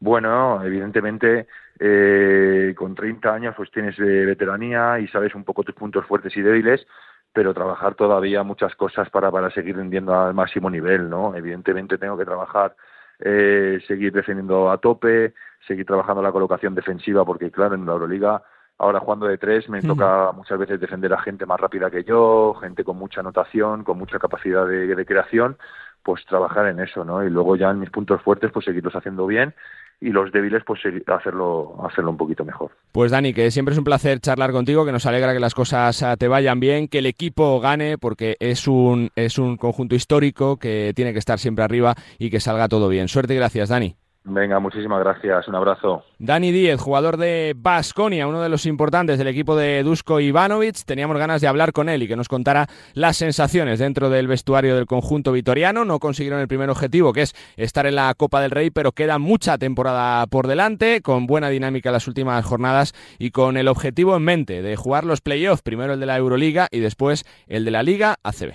bueno 0.00 0.64
evidentemente 0.64 1.46
eh, 1.78 2.74
con 2.76 2.96
30 2.96 3.32
años 3.32 3.54
pues 3.56 3.70
tienes 3.70 3.96
veteranía 3.96 4.98
y 4.98 5.06
sabes 5.06 5.32
un 5.36 5.44
poco 5.44 5.62
tus 5.62 5.76
puntos 5.76 6.04
fuertes 6.06 6.36
y 6.36 6.42
débiles 6.42 6.84
pero 7.32 7.54
trabajar 7.54 7.94
todavía 7.94 8.42
muchas 8.42 8.74
cosas 8.76 9.08
para, 9.10 9.30
para 9.30 9.50
seguir 9.50 9.76
rindiendo 9.76 10.14
al 10.14 10.34
máximo 10.34 10.68
nivel, 10.70 11.08
¿no? 11.08 11.34
Evidentemente 11.34 11.98
tengo 11.98 12.16
que 12.16 12.24
trabajar, 12.24 12.76
eh, 13.18 13.80
seguir 13.86 14.12
defendiendo 14.12 14.70
a 14.70 14.78
tope, 14.78 15.34
seguir 15.66 15.86
trabajando 15.86 16.22
la 16.22 16.32
colocación 16.32 16.74
defensiva, 16.74 17.24
porque 17.24 17.50
claro, 17.50 17.74
en 17.74 17.86
la 17.86 17.92
Euroliga, 17.92 18.42
ahora 18.78 19.00
jugando 19.00 19.26
de 19.26 19.38
tres, 19.38 19.68
me 19.68 19.80
toca 19.80 20.32
muchas 20.32 20.58
veces 20.58 20.80
defender 20.80 21.12
a 21.12 21.22
gente 21.22 21.46
más 21.46 21.60
rápida 21.60 21.90
que 21.90 22.04
yo, 22.04 22.54
gente 22.60 22.84
con 22.84 22.98
mucha 22.98 23.20
anotación, 23.20 23.84
con 23.84 23.96
mucha 23.96 24.18
capacidad 24.18 24.66
de, 24.66 24.94
de 24.94 25.06
creación, 25.06 25.56
pues 26.02 26.24
trabajar 26.26 26.66
en 26.66 26.80
eso, 26.80 27.04
¿no? 27.04 27.24
Y 27.24 27.30
luego 27.30 27.56
ya 27.56 27.70
en 27.70 27.78
mis 27.78 27.90
puntos 27.90 28.20
fuertes, 28.22 28.50
pues 28.52 28.64
seguirlos 28.64 28.94
haciendo 28.94 29.26
bien 29.26 29.54
y 30.02 30.10
los 30.10 30.32
débiles 30.32 30.62
pues 30.66 30.80
hacerlo 31.06 31.76
hacerlo 31.84 32.10
un 32.10 32.16
poquito 32.16 32.44
mejor. 32.44 32.72
Pues 32.90 33.12
Dani, 33.12 33.32
que 33.32 33.50
siempre 33.50 33.72
es 33.72 33.78
un 33.78 33.84
placer 33.84 34.20
charlar 34.20 34.50
contigo, 34.50 34.84
que 34.84 34.92
nos 34.92 35.06
alegra 35.06 35.32
que 35.32 35.40
las 35.40 35.54
cosas 35.54 36.02
ah, 36.02 36.16
te 36.16 36.28
vayan 36.28 36.60
bien, 36.60 36.88
que 36.88 36.98
el 36.98 37.06
equipo 37.06 37.60
gane 37.60 37.98
porque 37.98 38.36
es 38.40 38.66
un 38.66 39.10
es 39.14 39.38
un 39.38 39.56
conjunto 39.56 39.94
histórico 39.94 40.58
que 40.58 40.92
tiene 40.94 41.12
que 41.12 41.20
estar 41.20 41.38
siempre 41.38 41.64
arriba 41.64 41.94
y 42.18 42.30
que 42.30 42.40
salga 42.40 42.68
todo 42.68 42.88
bien. 42.88 43.08
Suerte 43.08 43.34
y 43.34 43.36
gracias, 43.36 43.68
Dani. 43.68 44.01
Venga, 44.24 44.60
muchísimas 44.60 45.00
gracias. 45.00 45.48
Un 45.48 45.56
abrazo. 45.56 46.04
Dani 46.18 46.52
Díez, 46.52 46.80
jugador 46.80 47.16
de 47.16 47.54
Basconia, 47.56 48.28
uno 48.28 48.40
de 48.40 48.48
los 48.48 48.66
importantes 48.66 49.18
del 49.18 49.26
equipo 49.26 49.56
de 49.56 49.82
Dusko 49.82 50.20
Ivanovic. 50.20 50.84
Teníamos 50.84 51.18
ganas 51.18 51.40
de 51.40 51.48
hablar 51.48 51.72
con 51.72 51.88
él 51.88 52.04
y 52.04 52.08
que 52.08 52.14
nos 52.14 52.28
contara 52.28 52.68
las 52.94 53.16
sensaciones 53.16 53.80
dentro 53.80 54.10
del 54.10 54.28
vestuario 54.28 54.76
del 54.76 54.86
conjunto 54.86 55.32
vitoriano. 55.32 55.84
No 55.84 55.98
consiguieron 55.98 56.40
el 56.40 56.46
primer 56.46 56.70
objetivo, 56.70 57.12
que 57.12 57.22
es 57.22 57.34
estar 57.56 57.84
en 57.86 57.96
la 57.96 58.14
Copa 58.14 58.40
del 58.40 58.52
Rey, 58.52 58.70
pero 58.70 58.92
queda 58.92 59.18
mucha 59.18 59.58
temporada 59.58 60.24
por 60.28 60.46
delante, 60.46 61.02
con 61.02 61.26
buena 61.26 61.48
dinámica 61.48 61.88
en 61.88 61.94
las 61.94 62.06
últimas 62.06 62.44
jornadas 62.44 62.94
y 63.18 63.32
con 63.32 63.56
el 63.56 63.66
objetivo 63.66 64.16
en 64.16 64.22
mente 64.22 64.62
de 64.62 64.76
jugar 64.76 65.04
los 65.04 65.20
playoffs, 65.20 65.62
primero 65.62 65.94
el 65.94 66.00
de 66.00 66.06
la 66.06 66.16
Euroliga 66.16 66.68
y 66.70 66.78
después 66.78 67.24
el 67.48 67.64
de 67.64 67.70
la 67.72 67.82
Liga 67.82 68.16
ACB. 68.22 68.52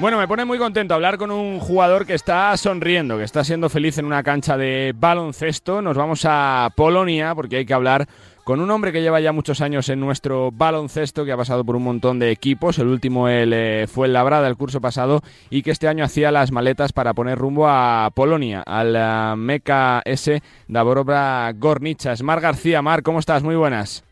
Bueno, 0.00 0.16
me 0.16 0.28
pone 0.28 0.44
muy 0.44 0.58
contento 0.58 0.94
hablar 0.94 1.18
con 1.18 1.32
un 1.32 1.58
jugador 1.58 2.06
que 2.06 2.14
está 2.14 2.56
sonriendo, 2.56 3.18
que 3.18 3.24
está 3.24 3.42
siendo 3.42 3.68
feliz 3.68 3.98
en 3.98 4.04
una 4.04 4.22
cancha 4.22 4.56
de 4.56 4.94
baloncesto. 4.96 5.82
Nos 5.82 5.96
vamos 5.96 6.24
a 6.24 6.70
Polonia 6.76 7.34
porque 7.34 7.56
hay 7.56 7.66
que 7.66 7.74
hablar 7.74 8.06
con 8.44 8.60
un 8.60 8.70
hombre 8.70 8.92
que 8.92 9.02
lleva 9.02 9.18
ya 9.18 9.32
muchos 9.32 9.60
años 9.60 9.88
en 9.88 9.98
nuestro 9.98 10.52
baloncesto, 10.52 11.24
que 11.24 11.32
ha 11.32 11.36
pasado 11.36 11.64
por 11.64 11.74
un 11.74 11.82
montón 11.82 12.20
de 12.20 12.30
equipos. 12.30 12.78
El 12.78 12.86
último 12.86 13.26
el, 13.28 13.52
eh, 13.52 13.88
fue 13.88 14.06
el 14.06 14.12
Labrada 14.12 14.46
el 14.46 14.56
curso 14.56 14.80
pasado 14.80 15.20
y 15.50 15.62
que 15.62 15.72
este 15.72 15.88
año 15.88 16.04
hacía 16.04 16.30
las 16.30 16.52
maletas 16.52 16.92
para 16.92 17.12
poner 17.12 17.36
rumbo 17.36 17.66
a 17.68 18.08
Polonia, 18.14 18.62
al 18.64 18.94
uh, 18.94 19.36
Meca 19.36 20.00
S. 20.04 20.40
Davorobra 20.68 21.52
Gornichas. 21.56 22.22
Mar 22.22 22.40
García, 22.40 22.82
Mar, 22.82 23.02
¿cómo 23.02 23.18
estás? 23.18 23.42
Muy 23.42 23.56
buenas. 23.56 24.04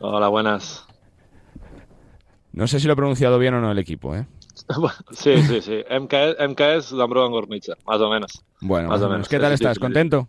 Hola, 0.00 0.28
buenas. 0.28 0.86
No 2.52 2.66
sé 2.66 2.78
si 2.78 2.86
lo 2.86 2.92
he 2.92 2.96
pronunciado 2.96 3.38
bien 3.38 3.54
o 3.54 3.62
no 3.62 3.72
el 3.72 3.78
equipo, 3.78 4.14
¿eh? 4.14 4.26
sí, 5.12 5.42
sí, 5.42 5.60
sí. 5.60 5.84
MKS, 5.88 6.36
MKS 6.48 6.92
Gornica, 6.92 7.76
más 7.86 8.00
o 8.00 8.10
menos. 8.10 8.44
Bueno, 8.60 8.88
más, 8.88 9.02
o 9.02 9.08
menos. 9.08 9.28
¿Qué 9.28 9.38
tal 9.38 9.52
estás? 9.52 9.78
¿Contento? 9.78 10.28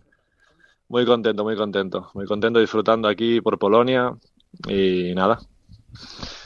Muy 0.88 1.06
contento, 1.06 1.44
muy 1.44 1.56
contento. 1.56 2.10
Muy 2.14 2.26
contento 2.26 2.58
disfrutando 2.58 3.08
aquí 3.08 3.40
por 3.40 3.58
Polonia 3.58 4.12
y 4.68 5.14
nada. 5.14 5.38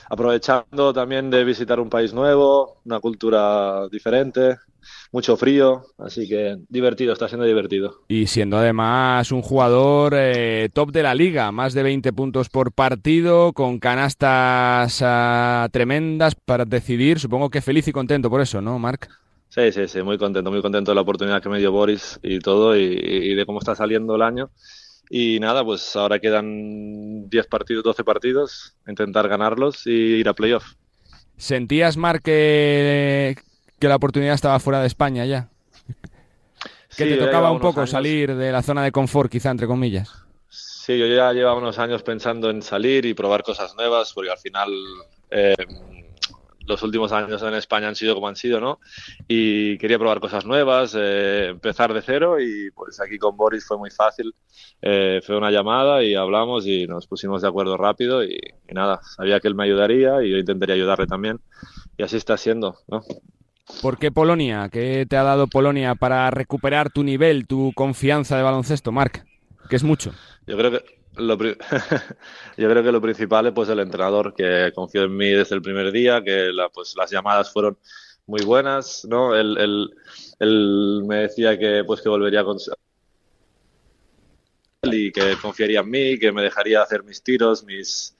Aprovechando 0.09 0.92
también 0.92 1.30
de 1.30 1.44
visitar 1.44 1.80
un 1.80 1.90
país 1.90 2.12
nuevo, 2.12 2.80
una 2.84 3.01
cultura 3.01 3.88
diferente. 3.88 4.57
Mucho 5.12 5.36
frío, 5.36 5.84
así 5.98 6.28
que 6.28 6.59
divertido, 6.68 7.12
está 7.12 7.28
siendo 7.28 7.46
divertido. 7.46 8.02
Y 8.09 8.26
siendo 8.26 8.59
además 8.59 9.32
un 9.32 9.42
jugador 9.42 10.14
eh, 10.16 10.68
top 10.72 10.92
de 10.92 11.02
la 11.02 11.14
liga, 11.14 11.52
más 11.52 11.74
de 11.74 11.82
20 11.82 12.12
puntos 12.12 12.48
por 12.48 12.72
partido, 12.72 13.52
con 13.52 13.78
canastas 13.78 15.00
ah, 15.02 15.68
tremendas 15.72 16.34
para 16.34 16.64
decidir, 16.64 17.18
supongo 17.18 17.50
que 17.50 17.61
feliz 17.61 17.88
y 17.88 17.92
contento 17.92 18.30
por 18.30 18.40
eso, 18.40 18.61
¿no, 18.61 18.78
Marc? 18.78 19.09
Sí, 19.48 19.72
sí, 19.72 19.88
sí, 19.88 20.02
muy 20.02 20.18
contento, 20.18 20.50
muy 20.50 20.61
contento 20.61 20.90
de 20.90 20.96
la 20.96 21.00
oportunidad 21.00 21.42
que 21.42 21.48
me 21.48 21.59
dio 21.59 21.72
Boris 21.72 22.20
y 22.22 22.40
todo, 22.40 22.76
y, 22.76 23.34
de 23.34 23.46
cómo 23.46 23.59
está 23.59 23.74
saliendo 23.74 24.16
el 24.16 24.22
año. 24.22 24.50
Y 25.09 25.38
nada, 25.40 25.64
pues 25.64 25.94
ahora 25.96 26.18
quedan 26.18 27.30
10 27.30 27.46
partidos, 27.46 27.84
12 27.84 28.04
partidos, 28.04 28.76
intentar 28.86 29.28
ganarlos 29.28 29.86
y 29.86 29.90
ir 29.92 30.28
a 30.28 30.34
playoff. 30.34 30.74
¿Sentías, 31.38 31.96
Marc, 31.96 32.22
que, 32.24 33.36
que 33.78 33.88
la 33.88 33.96
oportunidad 33.96 34.34
estaba 34.34 34.58
fuera 34.58 34.80
de 34.80 34.86
España 34.86 35.24
ya? 35.24 35.48
Que 36.96 37.04
te 37.04 37.16
tocaba 37.16 37.50
un 37.50 37.60
poco 37.60 37.86
salir 37.86 38.34
de 38.34 38.50
la 38.52 38.62
zona 38.62 38.82
de 38.82 38.90
confort, 38.90 39.30
quizá, 39.30 39.50
entre 39.50 39.66
comillas. 39.66 40.10
Sí, 40.48 40.98
yo 40.98 41.06
ya 41.06 41.32
llevaba 41.32 41.58
unos 41.58 41.78
años 41.78 42.02
pensando 42.02 42.48
en 42.48 42.62
salir 42.62 43.04
y 43.04 43.12
probar 43.12 43.42
cosas 43.42 43.74
nuevas, 43.74 44.12
porque 44.14 44.30
al 44.30 44.38
final 44.38 44.70
eh, 45.30 45.54
los 46.66 46.82
últimos 46.82 47.12
años 47.12 47.42
en 47.42 47.54
España 47.54 47.88
han 47.88 47.96
sido 47.96 48.14
como 48.14 48.28
han 48.28 48.36
sido, 48.36 48.60
¿no? 48.60 48.80
Y 49.28 49.78
quería 49.78 49.98
probar 49.98 50.20
cosas 50.20 50.46
nuevas, 50.46 50.96
eh, 50.98 51.48
empezar 51.50 51.92
de 51.92 52.02
cero 52.02 52.40
y 52.40 52.70
pues 52.70 53.00
aquí 53.00 53.18
con 53.18 53.36
Boris 53.36 53.66
fue 53.66 53.78
muy 53.78 53.90
fácil. 53.90 54.34
Eh, 54.82 55.20
fue 55.24 55.36
una 55.36 55.50
llamada 55.50 56.02
y 56.02 56.14
hablamos 56.14 56.66
y 56.66 56.86
nos 56.86 57.06
pusimos 57.06 57.42
de 57.42 57.48
acuerdo 57.48 57.76
rápido 57.76 58.24
y, 58.24 58.38
nada, 58.72 59.00
sabía 59.16 59.40
que 59.40 59.48
él 59.48 59.54
me 59.54 59.64
ayudaría 59.64 60.22
y 60.22 60.30
yo 60.30 60.36
intentaría 60.38 60.74
ayudarle 60.74 61.06
también 61.06 61.40
y 61.96 62.02
así 62.02 62.16
está 62.16 62.36
siendo, 62.36 62.76
¿no? 62.88 63.02
¿Por 63.82 63.98
qué 63.98 64.10
Polonia? 64.12 64.68
¿Qué 64.70 65.06
te 65.08 65.16
ha 65.16 65.22
dado 65.22 65.48
Polonia 65.48 65.94
para 65.94 66.30
recuperar 66.30 66.90
tu 66.90 67.02
nivel, 67.02 67.46
tu 67.46 67.72
confianza 67.74 68.36
de 68.36 68.42
baloncesto, 68.42 68.92
Marc? 68.92 69.26
Que 69.68 69.76
es 69.76 69.82
mucho. 69.82 70.12
Yo 70.46 70.56
creo 70.56 70.70
que 70.70 70.84
lo 71.16 71.36
creo 72.56 72.82
que 72.82 72.92
lo 72.92 73.00
principal 73.00 73.46
es 73.46 73.52
pues 73.52 73.68
el 73.68 73.80
entrenador 73.80 74.34
que 74.34 74.72
confió 74.74 75.04
en 75.04 75.16
mí 75.16 75.30
desde 75.30 75.56
el 75.56 75.62
primer 75.62 75.90
día, 75.92 76.22
que 76.22 76.52
la, 76.52 76.68
pues 76.68 76.94
las 76.96 77.10
llamadas 77.10 77.52
fueron 77.52 77.78
muy 78.26 78.44
buenas, 78.44 79.06
¿no? 79.08 79.34
Él, 79.34 79.56
él, 79.58 79.90
él 80.38 81.02
me 81.06 81.16
decía 81.16 81.58
que 81.58 81.84
pues 81.84 82.00
que 82.00 82.08
volvería 82.08 82.44
con 82.44 82.58
y 84.82 85.10
que 85.10 85.36
confiaría 85.40 85.80
en 85.80 85.90
mí, 85.90 86.18
que 86.18 86.32
me 86.32 86.42
dejaría 86.42 86.82
hacer 86.82 87.02
mis 87.02 87.22
tiros, 87.22 87.64
mis 87.64 88.15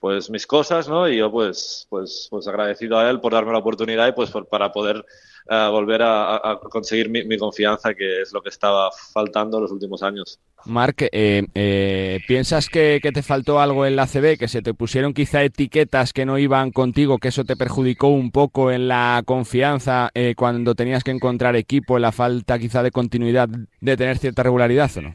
pues 0.00 0.30
mis 0.30 0.46
cosas, 0.46 0.88
¿no? 0.88 1.08
Y 1.08 1.18
yo 1.18 1.30
pues 1.30 1.86
pues 1.90 2.26
pues 2.30 2.48
agradecido 2.48 2.98
a 2.98 3.08
él 3.08 3.20
por 3.20 3.32
darme 3.32 3.52
la 3.52 3.58
oportunidad 3.58 4.08
y 4.08 4.12
pues 4.12 4.32
para 4.50 4.72
poder 4.72 5.04
uh, 5.50 5.70
volver 5.70 6.00
a, 6.02 6.58
conseguir 6.70 7.10
mi, 7.10 7.36
confianza, 7.36 7.94
que 7.94 8.22
es 8.22 8.32
lo 8.32 8.42
que 8.42 8.48
estaba 8.48 8.90
faltando 9.12 9.60
los 9.60 9.70
últimos 9.70 10.02
años. 10.02 10.40
Marc, 10.66 11.02
eh, 11.12 11.46
eh, 11.54 12.20
¿piensas 12.26 12.68
que, 12.68 13.00
que, 13.02 13.12
te 13.12 13.22
faltó 13.22 13.60
algo 13.60 13.86
en 13.86 13.96
la 13.96 14.06
CB, 14.06 14.36
que 14.38 14.48
se 14.48 14.60
te 14.60 14.74
pusieron 14.74 15.14
quizá 15.14 15.42
etiquetas 15.42 16.12
que 16.12 16.26
no 16.26 16.38
iban 16.38 16.70
contigo, 16.70 17.18
que 17.18 17.28
eso 17.28 17.44
te 17.44 17.56
perjudicó 17.56 18.08
un 18.08 18.30
poco 18.30 18.70
en 18.70 18.88
la 18.88 19.22
confianza 19.24 20.10
eh, 20.14 20.34
cuando 20.36 20.74
tenías 20.74 21.02
que 21.02 21.12
encontrar 21.12 21.56
equipo, 21.56 21.96
en 21.96 22.02
la 22.02 22.12
falta 22.12 22.58
quizá 22.58 22.82
de 22.82 22.90
continuidad, 22.90 23.48
de 23.48 23.96
tener 23.96 24.18
cierta 24.18 24.42
regularidad 24.42 24.90
o 24.96 25.02
no? 25.02 25.14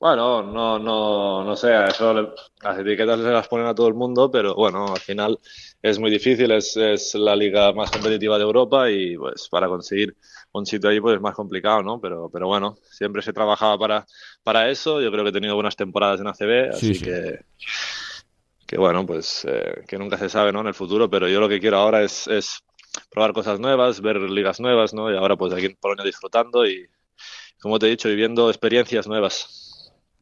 Bueno, 0.00 0.42
no, 0.42 0.78
no, 0.78 1.44
no 1.44 1.56
sé, 1.56 1.72
eso 1.86 2.34
las 2.62 2.78
etiquetas 2.78 3.20
se 3.20 3.30
las 3.30 3.46
ponen 3.48 3.66
a 3.66 3.74
todo 3.74 3.86
el 3.86 3.92
mundo, 3.92 4.30
pero 4.30 4.54
bueno, 4.54 4.94
al 4.94 5.00
final 5.00 5.38
es 5.82 5.98
muy 5.98 6.10
difícil, 6.10 6.50
es, 6.52 6.74
es 6.78 7.14
la 7.16 7.36
liga 7.36 7.70
más 7.74 7.90
competitiva 7.90 8.38
de 8.38 8.44
Europa 8.44 8.90
y 8.90 9.18
pues 9.18 9.46
para 9.50 9.68
conseguir 9.68 10.16
un 10.52 10.64
sitio 10.64 10.88
ahí 10.88 11.00
pues 11.00 11.16
es 11.16 11.20
más 11.20 11.34
complicado, 11.34 11.82
¿no? 11.82 12.00
Pero, 12.00 12.30
pero 12.32 12.46
bueno, 12.46 12.78
siempre 12.90 13.20
se 13.20 13.34
trabajaba 13.34 13.76
para, 13.76 14.06
para 14.42 14.70
eso, 14.70 15.02
yo 15.02 15.12
creo 15.12 15.22
que 15.22 15.30
he 15.30 15.34
tenido 15.34 15.54
buenas 15.54 15.76
temporadas 15.76 16.18
en 16.18 16.28
ACB, 16.28 16.70
así 16.70 16.94
sí, 16.94 16.94
sí. 16.94 17.04
que 17.04 17.40
que 18.70 18.78
bueno, 18.78 19.04
pues 19.04 19.44
eh, 19.48 19.82
que 19.88 19.98
nunca 19.98 20.16
se 20.16 20.28
sabe, 20.28 20.52
¿no? 20.52 20.60
En 20.60 20.68
el 20.68 20.74
futuro, 20.74 21.10
pero 21.10 21.28
yo 21.28 21.40
lo 21.40 21.48
que 21.48 21.58
quiero 21.58 21.78
ahora 21.78 22.04
es, 22.04 22.28
es 22.28 22.62
probar 23.10 23.32
cosas 23.32 23.58
nuevas, 23.58 24.00
ver 24.00 24.16
ligas 24.18 24.60
nuevas, 24.60 24.94
¿no? 24.94 25.12
Y 25.12 25.16
ahora 25.16 25.36
pues 25.36 25.52
aquí 25.52 25.66
en 25.66 25.74
Polonia 25.74 26.04
disfrutando 26.04 26.64
y, 26.64 26.88
como 27.60 27.80
te 27.80 27.86
he 27.86 27.90
dicho, 27.90 28.08
viviendo 28.08 28.48
experiencias 28.48 29.08
nuevas. 29.08 29.69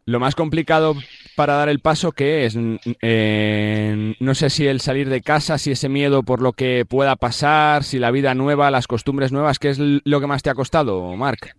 Lo 0.09 0.20
más 0.20 0.34
complicado 0.34 0.94
para 1.36 1.52
dar 1.52 1.68
el 1.68 1.80
paso, 1.80 2.12
¿qué 2.12 2.46
es? 2.46 2.56
Eh, 3.02 4.14
no 4.18 4.34
sé 4.34 4.48
si 4.48 4.66
el 4.66 4.80
salir 4.80 5.11
de 5.11 5.20
casa, 5.20 5.59
si 5.59 5.72
ese 5.72 5.90
miedo 5.90 6.22
por 6.22 6.40
lo 6.40 6.54
que 6.54 6.86
pueda 6.88 7.14
pasar, 7.16 7.84
si 7.84 7.98
la 7.98 8.11
vida 8.11 8.34
nueva, 8.34 8.70
las 8.70 8.86
costumbres 8.86 9.32
nuevas, 9.32 9.59
¿qué 9.59 9.68
es 9.68 9.78
lo 9.78 10.20
que 10.20 10.26
más 10.26 10.42
te 10.42 10.48
ha 10.48 10.54
costado, 10.54 11.14
Marc? 11.14 11.54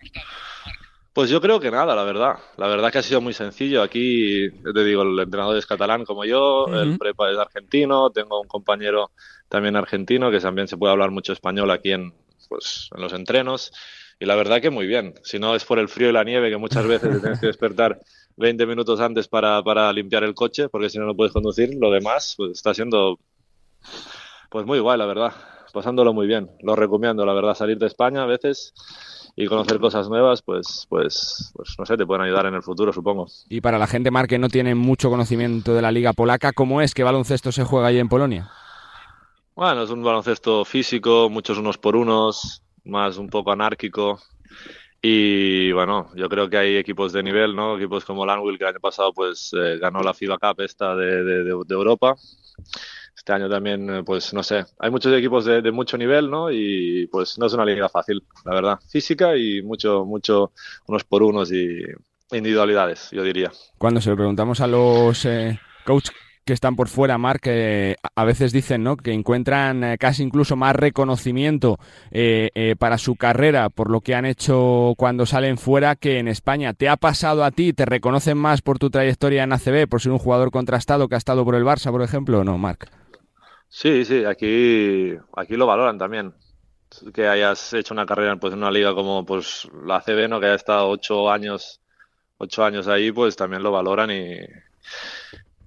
Pues 1.13 1.29
yo 1.29 1.41
creo 1.41 1.59
que 1.59 1.69
nada, 1.69 1.95
la 1.95 2.03
verdad. 2.03 2.37
La 2.57 2.67
verdad 2.67 2.91
que 2.91 2.97
ha 2.97 3.03
sido 3.03 3.21
muy 3.21 3.33
sencillo. 3.33 3.83
Aquí, 3.83 4.49
te 4.49 4.83
digo, 4.83 5.03
el 5.03 5.19
entrenador 5.19 5.55
es 5.55 5.67
catalán 5.67 6.03
como 6.03 6.25
yo, 6.25 6.65
uh 6.65 6.69
-huh. 6.69 6.81
el 6.81 6.97
prepa 6.97 7.29
es 7.29 7.37
argentino, 7.37 8.09
tengo 8.09 8.41
un 8.41 8.47
compañero 8.47 9.11
también 9.47 9.75
argentino 9.75 10.31
que 10.31 10.39
también 10.39 10.67
se 10.67 10.75
puede 10.75 10.91
hablar 10.91 11.11
mucho 11.11 11.33
español 11.33 11.69
aquí 11.69 11.91
en, 11.91 12.15
pues, 12.47 12.89
en 12.95 13.01
los 13.03 13.13
entrenos. 13.13 13.71
Y 14.19 14.25
la 14.25 14.35
verdad 14.35 14.59
que 14.59 14.71
muy 14.71 14.87
bien. 14.87 15.13
Si 15.23 15.37
no 15.37 15.55
es 15.55 15.63
por 15.65 15.77
el 15.77 15.87
frío 15.87 16.09
y 16.09 16.13
la 16.13 16.23
nieve, 16.23 16.49
que 16.49 16.57
muchas 16.57 16.87
veces 16.87 17.11
te 17.11 17.19
tienes 17.19 17.39
que 17.39 17.45
despertar 17.45 17.99
20 18.37 18.65
minutos 18.65 18.99
antes 18.99 19.27
para, 19.27 19.61
para 19.63 19.91
limpiar 19.93 20.23
el 20.23 20.33
coche, 20.33 20.69
porque 20.69 20.89
si 20.89 20.97
no, 20.97 21.05
no 21.05 21.15
puedes 21.15 21.33
conducir. 21.33 21.75
Lo 21.79 21.91
demás, 21.91 22.35
pues 22.37 22.51
está 22.51 22.73
siendo 22.73 23.19
pues 24.49 24.65
muy 24.65 24.79
guay, 24.79 24.97
la 24.97 25.05
verdad. 25.05 25.33
Pasándolo 25.73 26.13
muy 26.13 26.25
bien. 26.25 26.49
Lo 26.61 26.75
recomiendo, 26.75 27.25
la 27.25 27.33
verdad, 27.33 27.53
salir 27.53 27.77
de 27.77 27.85
España 27.87 28.23
a 28.23 28.25
veces 28.25 28.73
y 29.35 29.45
conocer 29.45 29.79
cosas 29.79 30.09
nuevas, 30.09 30.41
pues, 30.41 30.85
pues, 30.89 31.51
pues 31.55 31.75
no 31.77 31.85
sé, 31.85 31.95
te 31.95 32.05
pueden 32.05 32.23
ayudar 32.23 32.47
en 32.47 32.55
el 32.55 32.63
futuro, 32.63 32.91
supongo. 32.91 33.27
Y 33.47 33.61
para 33.61 33.77
la 33.77 33.87
gente, 33.87 34.11
Mar, 34.11 34.27
que 34.27 34.39
no 34.39 34.49
tiene 34.49 34.75
mucho 34.75 35.09
conocimiento 35.09 35.73
de 35.73 35.81
la 35.81 35.91
liga 35.91 36.13
polaca, 36.13 36.51
¿cómo 36.51 36.81
es 36.81 36.93
que 36.93 37.03
baloncesto 37.03 37.51
se 37.51 37.63
juega 37.63 37.87
ahí 37.87 37.99
en 37.99 38.09
Polonia? 38.09 38.49
Bueno, 39.55 39.83
es 39.83 39.89
un 39.91 40.03
baloncesto 40.03 40.65
físico, 40.65 41.29
muchos 41.29 41.57
unos 41.57 41.77
por 41.77 41.95
unos, 41.95 42.63
más 42.83 43.17
un 43.17 43.29
poco 43.29 43.51
anárquico. 43.51 44.19
Y 45.01 45.71
bueno, 45.71 46.09
yo 46.15 46.27
creo 46.27 46.49
que 46.49 46.57
hay 46.57 46.75
equipos 46.75 47.13
de 47.13 47.23
nivel, 47.23 47.55
¿no? 47.55 47.77
Equipos 47.77 48.03
como 48.03 48.25
Lanwil, 48.25 48.57
que 48.57 48.65
el 48.65 48.71
año 48.71 48.79
pasado 48.79 49.13
pues 49.13 49.51
eh, 49.53 49.77
ganó 49.79 50.01
la 50.01 50.13
FIBA 50.13 50.37
Cup 50.37 50.61
esta 50.61 50.95
de, 50.95 51.23
de, 51.23 51.49
Europa. 51.69 52.15
Este 53.15 53.33
año 53.33 53.49
también, 53.49 53.89
eh, 53.89 54.03
pues 54.03 54.33
no 54.33 54.43
sé, 54.43 54.65
hay 54.77 54.91
muchos 54.91 55.13
equipos 55.13 55.45
de, 55.45 55.61
de, 55.61 55.71
mucho 55.71 55.97
nivel, 55.97 56.29
¿no? 56.29 56.51
Y 56.51 57.07
pues 57.07 57.37
no 57.37 57.45
es 57.45 57.53
una 57.53 57.65
liga 57.65 57.87
fácil, 57.87 58.23
la 58.43 58.53
verdad. 58.53 58.79
Física 58.89 59.37
y 59.37 59.61
mucho, 59.61 60.03
mucho 60.05 60.51
unos 60.87 61.05
por 61.05 61.23
unos 61.23 61.51
y 61.51 61.81
individualidades, 62.31 63.09
yo 63.11 63.23
diría. 63.23 63.51
Cuando 63.77 64.01
se 64.01 64.09
lo 64.09 64.17
preguntamos 64.17 64.59
a 64.59 64.67
los 64.67 65.23
eh, 65.25 65.59
coaches 65.85 66.15
que 66.49 66.53
están 66.53 66.75
por 66.75 66.87
fuera, 66.87 67.19
Marc, 67.19 67.43
que 67.43 67.95
a 68.15 68.25
veces 68.25 68.51
dicen 68.51 68.81
¿no? 68.81 68.97
que 68.97 69.13
encuentran 69.13 69.83
eh, 69.83 69.97
casi 69.99 70.23
incluso 70.23 70.55
más 70.55 70.75
reconocimiento 70.75 71.77
eh, 72.09 72.49
eh, 72.55 72.75
para 72.75 72.97
su 72.97 73.15
carrera 73.15 73.69
por 73.69 73.91
lo 73.91 74.01
que 74.01 74.15
han 74.15 74.25
hecho 74.25 74.95
cuando 74.97 75.27
salen 75.27 75.59
fuera 75.59 75.95
que 75.95 76.17
en 76.17 76.27
España. 76.27 76.73
¿Te 76.73 76.89
ha 76.89 76.97
pasado 76.97 77.43
a 77.43 77.51
ti? 77.51 77.71
¿Te 77.71 77.85
reconocen 77.85 78.35
más 78.35 78.63
por 78.63 78.79
tu 78.79 78.89
trayectoria 78.89 79.43
en 79.43 79.53
ACB, 79.53 79.87
por 79.87 80.01
ser 80.01 80.11
un 80.11 80.17
jugador 80.17 80.49
contrastado 80.49 81.07
que 81.07 81.13
ha 81.13 81.19
estado 81.19 81.45
por 81.45 81.53
el 81.53 81.63
Barça, 81.63 81.91
por 81.91 82.01
ejemplo, 82.01 82.39
o 82.39 82.43
no, 82.43 82.57
Marc? 82.57 82.89
Sí, 83.67 84.03
sí, 84.03 84.25
aquí, 84.25 85.15
aquí 85.37 85.55
lo 85.55 85.67
valoran 85.67 85.99
también. 85.99 86.33
Que 87.13 87.27
hayas 87.27 87.73
hecho 87.73 87.93
una 87.93 88.07
carrera 88.07 88.35
pues, 88.37 88.53
en 88.53 88.57
una 88.57 88.71
liga 88.71 88.95
como 88.95 89.23
pues, 89.23 89.69
la 89.85 89.97
ACB, 89.97 90.27
¿no? 90.27 90.39
que 90.39 90.47
haya 90.47 90.55
estado 90.55 90.89
ocho 90.89 91.29
años, 91.29 91.79
ocho 92.39 92.65
años 92.65 92.87
ahí, 92.87 93.11
pues 93.11 93.35
también 93.35 93.61
lo 93.61 93.71
valoran 93.71 94.09
y 94.09 94.39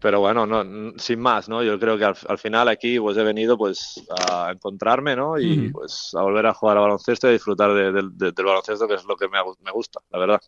pero 0.02 0.18
bueno, 0.18 0.46
no, 0.46 0.92
sin 0.98 1.20
más, 1.20 1.48
¿no? 1.48 1.62
Yo 1.62 1.78
creo 1.78 1.96
que 1.96 2.04
al, 2.04 2.16
al, 2.28 2.38
final 2.38 2.68
aquí 2.68 2.98
pues 2.98 3.16
he 3.16 3.22
venido 3.22 3.56
pues 3.56 4.02
a 4.28 4.50
encontrarme, 4.50 5.14
¿no? 5.14 5.38
Y 5.38 5.56
-huh. 5.56 5.72
pues 5.72 6.10
a 6.18 6.22
volver 6.22 6.46
a 6.46 6.54
jugar 6.54 6.76
a 6.76 6.80
baloncesto 6.80 7.28
y 7.28 7.34
disfrutar 7.34 7.72
de, 7.72 7.92
de, 7.92 8.02
de, 8.12 8.32
del 8.32 8.44
baloncesto, 8.44 8.88
que 8.88 8.94
es 8.94 9.04
lo 9.04 9.16
que 9.16 9.28
me, 9.28 9.38
me 9.64 9.70
gusta, 9.70 10.00
la 10.10 10.18
verdad. 10.18 10.40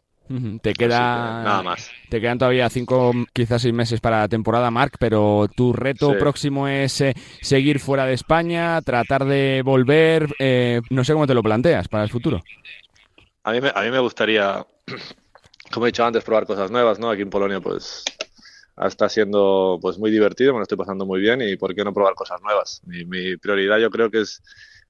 Te 0.63 0.73
queda 0.73 1.43
nada 1.45 1.63
más. 1.63 1.91
Te 2.09 2.21
quedan 2.21 2.39
todavía 2.39 2.69
cinco, 2.71 3.13
quizás 3.33 3.63
seis 3.63 3.75
meses 3.75 4.01
para 4.01 4.21
la 4.21 4.29
temporada, 4.29 4.71
Marc, 4.71 4.97
pero 4.99 5.47
tu 5.55 5.73
reto 5.73 6.13
sí. 6.13 6.17
próximo 6.19 6.67
es 6.67 7.01
eh, 7.03 7.15
seguir 7.43 7.79
fuera 7.79 8.07
de 8.07 8.15
España, 8.15 8.81
tratar 8.83 9.27
de 9.27 9.63
volver. 9.65 10.35
Eh, 10.39 10.81
no 10.91 11.05
sé 11.05 11.13
cómo 11.13 11.27
te 11.27 11.35
lo 11.35 11.43
planteas 11.43 11.89
para 11.89 12.05
el 12.05 12.11
futuro. 12.11 12.43
A 13.45 13.53
mí 13.53 13.61
me, 13.61 13.71
a 13.75 13.83
mí 13.83 13.91
me 13.91 13.99
gustaría, 13.99 14.67
como 15.73 15.87
he 15.87 15.91
dicho 15.91 16.05
antes, 16.05 16.25
probar 16.25 16.47
cosas 16.47 16.71
nuevas, 16.71 16.99
¿no? 16.99 17.11
Aquí 17.11 17.21
en 17.23 17.31
Polonia, 17.31 17.61
pues 17.61 18.03
está 18.77 19.09
siendo 19.09 19.79
pues 19.81 19.99
muy 19.99 20.11
divertido, 20.11 20.53
me 20.53 20.59
lo 20.59 20.63
estoy 20.63 20.79
pasando 20.79 21.07
muy 21.07 21.21
bien 21.21 21.43
y 21.43 21.57
por 21.57 21.75
qué 21.75 21.85
no 21.85 21.93
probar 21.93 22.15
cosas 22.15 22.41
nuevas. 22.43 22.81
Mi, 22.87 23.05
mi 23.05 23.37
prioridad 23.37 23.79
yo 23.79 23.91
creo 23.91 24.11
que 24.11 24.21
es, 24.21 24.43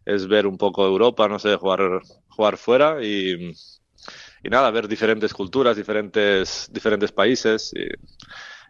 es 0.04 0.26
ver 0.26 0.46
un 0.46 0.58
poco 0.58 0.86
Europa, 0.86 1.28
no 1.28 1.38
sé, 1.38 1.56
jugar, 1.56 2.00
jugar 2.28 2.56
fuera 2.56 3.02
y, 3.02 3.52
y 4.42 4.48
nada, 4.48 4.70
ver 4.70 4.88
diferentes 4.88 5.32
culturas, 5.34 5.76
diferentes, 5.76 6.68
diferentes 6.72 7.12
países 7.12 7.72
y, 7.74 7.88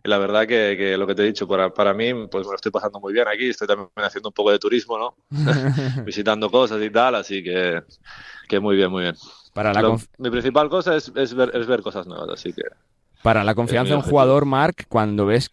la 0.04 0.18
verdad 0.18 0.46
que, 0.46 0.96
lo 0.98 1.06
que 1.06 1.14
te 1.14 1.22
he 1.22 1.26
dicho, 1.26 1.48
para, 1.48 1.72
para 1.72 1.94
mí, 1.94 2.12
pues 2.30 2.44
me 2.44 2.50
lo 2.50 2.56
estoy 2.56 2.70
pasando 2.70 3.00
muy 3.00 3.14
bien 3.14 3.26
aquí. 3.26 3.48
Estoy 3.48 3.66
también 3.66 3.88
haciendo 3.96 4.28
un 4.28 4.34
poco 4.34 4.52
de 4.52 4.58
turismo, 4.58 4.98
¿no? 4.98 5.16
Visitando 6.04 6.50
cosas 6.50 6.82
y 6.82 6.90
tal, 6.90 7.14
así 7.14 7.42
que, 7.42 7.82
que 8.46 8.60
muy 8.60 8.76
bien, 8.76 8.90
muy 8.90 9.02
bien. 9.04 9.14
Para 9.54 9.72
la 9.72 9.96
mi 10.18 10.30
principal 10.30 10.68
cosa 10.68 10.94
es, 10.94 11.10
es, 11.14 11.34
ver, 11.34 11.52
es 11.54 11.66
ver 11.66 11.80
cosas 11.80 12.06
nuevas, 12.06 12.28
así 12.28 12.52
que... 12.52 12.62
Para 13.24 13.42
la 13.42 13.54
confianza 13.54 13.94
de 13.94 13.96
un 13.96 14.02
jugador, 14.02 14.44
Mark, 14.44 14.84
cuando 14.86 15.24
ves 15.24 15.48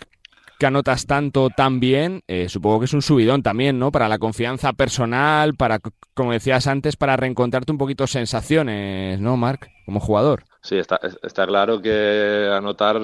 que 0.60 0.66
anotas 0.66 1.06
tanto 1.06 1.50
tan 1.50 1.80
bien, 1.80 2.22
eh, 2.28 2.50
supongo 2.50 2.80
que 2.80 2.86
es 2.86 2.94
un 2.94 3.02
subidón 3.02 3.44
también, 3.44 3.80
¿no? 3.80 3.94
Para 3.94 4.10
la 4.10 4.20
confianza 4.20 4.74
personal, 4.74 5.56
para, 5.56 5.80
como 6.14 6.34
decías 6.34 6.68
antes, 6.68 6.98
para 6.98 7.16
reencontrarte 7.16 7.72
un 7.72 7.78
poquito 7.78 8.08
sensaciones, 8.08 9.22
¿no, 9.22 9.38
Marc? 9.38 9.70
Como 9.86 10.02
jugador. 10.02 10.44
Sí, 10.62 10.78
está, 10.80 11.00
está 11.24 11.48
claro 11.48 11.82
que 11.82 12.50
anotar 12.52 13.00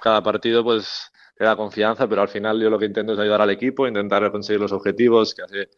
cada 0.00 0.22
partido, 0.22 0.64
pues, 0.64 1.12
te 1.36 1.44
da 1.44 1.54
confianza, 1.54 2.08
pero 2.08 2.22
al 2.22 2.28
final 2.28 2.62
yo 2.62 2.70
lo 2.70 2.78
que 2.78 2.86
intento 2.86 3.12
es 3.12 3.18
ayudar 3.18 3.42
al 3.42 3.50
equipo, 3.50 3.86
intentar 3.86 4.32
conseguir 4.32 4.62
los 4.62 4.72
objetivos, 4.72 5.34
que 5.34 5.42
hace 5.42 5.68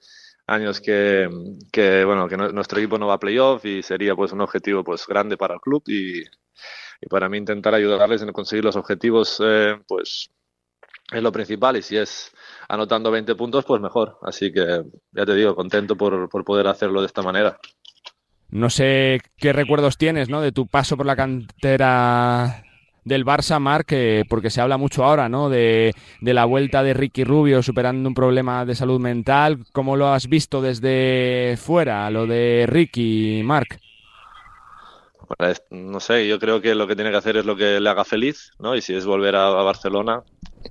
años 0.46 0.80
que, 0.80 1.28
que 1.72 2.04
bueno, 2.04 2.28
que 2.28 2.36
nuestro 2.36 2.78
equipo 2.78 2.96
no 2.96 3.08
va 3.08 3.14
a 3.14 3.18
playoff 3.18 3.64
y 3.64 3.82
sería, 3.82 4.14
pues, 4.14 4.30
un 4.30 4.40
objetivo, 4.40 4.84
pues, 4.84 5.04
grande 5.04 5.36
para 5.36 5.54
el 5.54 5.60
club 5.60 5.82
y, 5.88 6.22
y 7.04 7.08
para 7.08 7.28
mí 7.28 7.36
intentar 7.36 7.74
ayudarles 7.74 8.22
en 8.22 8.32
conseguir 8.32 8.64
los 8.64 8.76
objetivos, 8.76 9.40
eh, 9.44 9.76
pues, 9.86 10.30
es 11.12 11.22
lo 11.22 11.32
principal 11.32 11.76
y 11.76 11.82
si 11.82 11.98
es 11.98 12.32
anotando 12.66 13.10
20 13.10 13.34
puntos, 13.34 13.64
pues 13.66 13.80
mejor. 13.80 14.18
Así 14.22 14.50
que 14.50 14.82
ya 15.12 15.26
te 15.26 15.34
digo, 15.34 15.54
contento 15.54 15.96
por, 15.96 16.28
poder 16.44 16.66
hacerlo 16.66 17.00
de 17.00 17.06
esta 17.06 17.20
manera. 17.22 17.58
No 18.48 18.70
sé 18.70 19.20
qué 19.36 19.52
recuerdos 19.52 19.98
tienes 19.98 20.30
¿no? 20.30 20.40
de 20.40 20.52
tu 20.52 20.66
paso 20.66 20.96
por 20.96 21.04
la 21.04 21.16
cantera 21.16 22.64
del 23.04 23.26
Barça, 23.26 23.60
Marc, 23.60 23.92
porque 24.30 24.48
se 24.48 24.62
habla 24.62 24.78
mucho 24.78 25.04
ahora 25.04 25.28
¿no? 25.28 25.50
de, 25.50 25.92
de, 26.22 26.34
la 26.34 26.46
vuelta 26.46 26.82
de 26.82 26.94
Ricky 26.94 27.24
Rubio 27.24 27.62
superando 27.62 28.08
un 28.08 28.14
problema 28.14 28.64
de 28.64 28.74
salud 28.74 28.98
mental. 28.98 29.58
¿Cómo 29.72 29.96
lo 29.96 30.08
has 30.08 30.26
visto 30.28 30.62
desde 30.62 31.58
fuera, 31.58 32.08
lo 32.10 32.26
de 32.26 32.64
Ricky, 32.66 33.42
Marc? 33.44 33.78
No 35.70 36.00
sé, 36.00 36.26
yo 36.26 36.38
creo 36.38 36.60
que 36.60 36.74
lo 36.74 36.86
que 36.86 36.94
tiene 36.94 37.10
que 37.10 37.16
hacer 37.16 37.36
es 37.36 37.44
lo 37.44 37.56
que 37.56 37.80
le 37.80 37.90
haga 37.90 38.04
feliz, 38.04 38.52
¿no? 38.58 38.74
Y 38.74 38.82
si 38.82 38.94
es 38.94 39.04
volver 39.04 39.36
a, 39.36 39.50
Barcelona, 39.50 40.22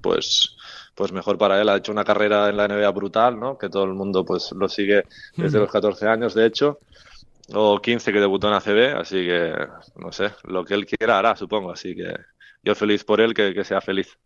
pues 0.02 0.56
pues 0.96 1.12
mejor 1.12 1.38
para 1.38 1.60
él. 1.60 1.70
Ha 1.70 1.78
hecho 1.78 1.92
una 1.92 2.04
carrera 2.04 2.50
en 2.50 2.58
la 2.58 2.68
NBA 2.68 2.90
brutal, 2.92 3.40
¿no? 3.40 3.58
Que 3.58 3.70
todo 3.70 3.84
el 3.84 3.94
mundo 3.94 4.24
pues 4.24 4.52
lo 4.52 4.70
sigue 4.70 5.04
desde 5.36 5.60
los 5.60 5.72
14 5.72 6.08
años, 6.08 6.36
de 6.36 6.46
hecho, 6.46 6.80
o 7.54 7.82
15 7.82 8.14
que 8.14 8.20
debutó 8.20 8.48
en 8.48 8.54
ACB, 8.54 9.00
así 9.00 9.16
que 9.26 9.56
no 9.96 10.12
sé, 10.12 10.32
lo 10.44 10.64
que 10.64 10.76
él 10.76 10.86
quiera 10.86 11.18
hará, 11.18 11.36
supongo. 11.36 11.72
Así 11.72 11.96
que 11.96 12.14
yo 12.64 12.76
feliz 12.76 13.04
por 13.04 13.22
él, 13.22 13.34
que, 13.34 13.64
sea 13.64 13.82
feliz. 13.82 14.18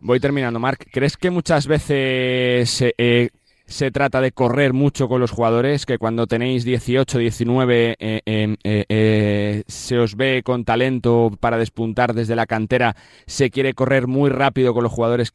Voy 0.00 0.20
terminando, 0.20 0.58
Marc. 0.58 0.88
¿Crees 0.90 1.16
que 1.16 1.30
muchas 1.30 1.66
veces 1.66 2.82
eh, 2.96 3.30
se 3.66 3.90
trata 3.90 4.20
de 4.20 4.32
correr 4.32 4.72
mucho 4.72 5.08
con 5.08 5.20
los 5.20 5.30
jugadores, 5.30 5.86
que 5.86 5.98
cuando 5.98 6.26
tenéis 6.26 6.64
18, 6.64 7.18
19 7.18 7.96
eh, 7.98 8.20
eh, 8.24 8.56
eh, 8.62 9.62
se 9.66 9.98
os 9.98 10.16
ve 10.16 10.42
con 10.44 10.64
talento 10.64 11.32
para 11.40 11.58
despuntar 11.58 12.14
desde 12.14 12.36
la 12.36 12.46
cantera, 12.46 12.96
se 13.26 13.50
quiere 13.50 13.74
correr 13.74 14.06
muy 14.06 14.30
rápido 14.30 14.72
con 14.72 14.84
los 14.84 14.92
jugadores, 14.92 15.32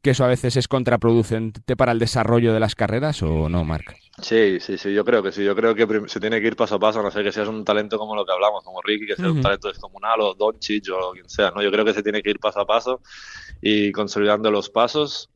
que 0.00 0.10
eso 0.10 0.24
a 0.24 0.28
veces 0.28 0.56
es 0.56 0.68
contraproducente 0.68 1.76
para 1.76 1.92
el 1.92 1.98
desarrollo 1.98 2.54
de 2.54 2.60
las 2.60 2.74
carreras 2.74 3.22
o 3.22 3.48
no, 3.48 3.64
Marc? 3.64 3.96
Sí, 4.22 4.60
sí, 4.60 4.78
sí, 4.78 4.94
yo 4.94 5.04
creo 5.04 5.22
que 5.22 5.30
sí, 5.30 5.44
yo 5.44 5.54
creo 5.54 5.74
que 5.74 6.08
se 6.08 6.20
tiene 6.20 6.40
que 6.40 6.46
ir 6.46 6.56
paso 6.56 6.76
a 6.76 6.78
paso, 6.78 7.02
no 7.02 7.10
sé 7.10 7.22
que 7.22 7.32
seas 7.32 7.48
un 7.48 7.64
talento 7.64 7.98
como 7.98 8.16
lo 8.16 8.24
que 8.24 8.32
hablamos, 8.32 8.64
como 8.64 8.80
Ricky, 8.80 9.06
que 9.06 9.16
sea 9.16 9.30
un 9.30 9.42
talento 9.42 9.68
descomunal 9.68 10.20
o 10.22 10.34
Doncic 10.34 10.88
o 10.90 11.12
quien 11.12 11.28
sea, 11.28 11.50
¿no? 11.50 11.62
Yo 11.62 11.70
creo 11.70 11.84
que 11.84 11.92
se 11.92 12.02
tiene 12.02 12.22
que 12.22 12.30
ir 12.30 12.38
paso 12.38 12.60
a 12.60 12.66
paso 12.66 13.02
y 13.60 13.92
consolidando 13.92 14.50
los 14.50 14.70
pasos 14.70 15.28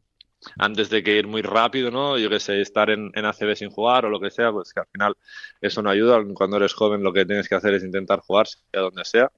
antes 0.58 0.90
de 0.90 1.02
que 1.02 1.16
ir 1.16 1.26
muy 1.26 1.42
rápido, 1.42 1.90
¿no? 1.90 2.18
Yo 2.18 2.30
que 2.30 2.40
sé, 2.40 2.60
estar 2.60 2.90
en, 2.90 3.10
en, 3.14 3.24
ACB 3.24 3.54
sin 3.56 3.70
jugar 3.70 4.04
o 4.04 4.10
lo 4.10 4.20
que 4.20 4.30
sea, 4.30 4.52
pues 4.52 4.72
que 4.72 4.80
al 4.80 4.86
final 4.86 5.16
eso 5.60 5.82
no 5.82 5.90
ayuda. 5.90 6.18
Cuando 6.34 6.56
eres 6.56 6.74
joven 6.74 7.02
lo 7.02 7.12
que 7.12 7.24
tienes 7.26 7.48
que 7.48 7.54
hacer 7.54 7.74
es 7.74 7.84
intentar 7.84 8.20
jugar, 8.20 8.46
sea 8.46 8.80
donde 8.80 9.04
sea, 9.04 9.30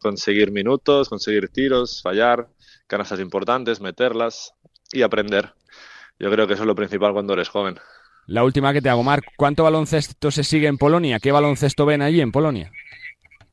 conseguir 0.00 0.50
minutos, 0.50 1.08
conseguir 1.08 1.48
tiros, 1.48 2.02
fallar, 2.02 2.48
canastas 2.86 3.20
importantes, 3.20 3.80
meterlas 3.80 4.54
y 4.92 5.02
aprender. 5.02 5.52
Yo 6.18 6.30
creo 6.30 6.46
que 6.46 6.54
eso 6.54 6.62
es 6.64 6.66
lo 6.66 6.74
principal 6.74 7.12
cuando 7.12 7.34
eres 7.34 7.48
joven. 7.48 7.78
La 8.26 8.44
última 8.44 8.72
que 8.72 8.82
te 8.82 8.90
hago, 8.90 9.02
Marc, 9.02 9.24
¿cuánto 9.36 9.64
baloncesto 9.64 10.30
se 10.30 10.44
sigue 10.44 10.66
en 10.66 10.76
Polonia? 10.76 11.18
¿Qué 11.18 11.32
baloncesto 11.32 11.86
ven 11.86 12.02
allí 12.02 12.20
en 12.20 12.32
Polonia? 12.32 12.70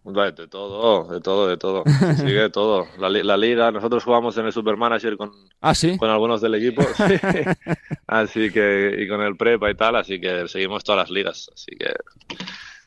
De 0.05 0.47
todo, 0.47 1.07
de 1.11 1.19
todo, 1.19 1.47
de 1.47 1.57
todo. 1.57 1.83
Sigue 2.17 2.41
de 2.41 2.49
todo. 2.51 2.87
La, 2.99 3.09
la, 3.09 3.37
liga, 3.37 3.71
nosotros 3.71 4.03
jugamos 4.03 4.37
en 4.37 4.45
el 4.45 4.53
Supermanager 4.53 5.17
con, 5.17 5.31
¿Ah, 5.61 5.73
con 5.97 6.09
algunos 6.11 6.41
del 6.41 6.53
equipo. 6.53 6.83
así 8.07 8.51
que, 8.51 8.97
y 8.99 9.07
con 9.07 9.21
el 9.21 9.35
Prepa 9.35 9.71
y 9.71 9.73
tal, 9.73 9.95
así 9.95 10.21
que 10.21 10.47
seguimos 10.47 10.83
todas 10.83 10.99
las 10.99 11.09
ligas. 11.09 11.49
Así 11.51 11.75
que 11.75 11.91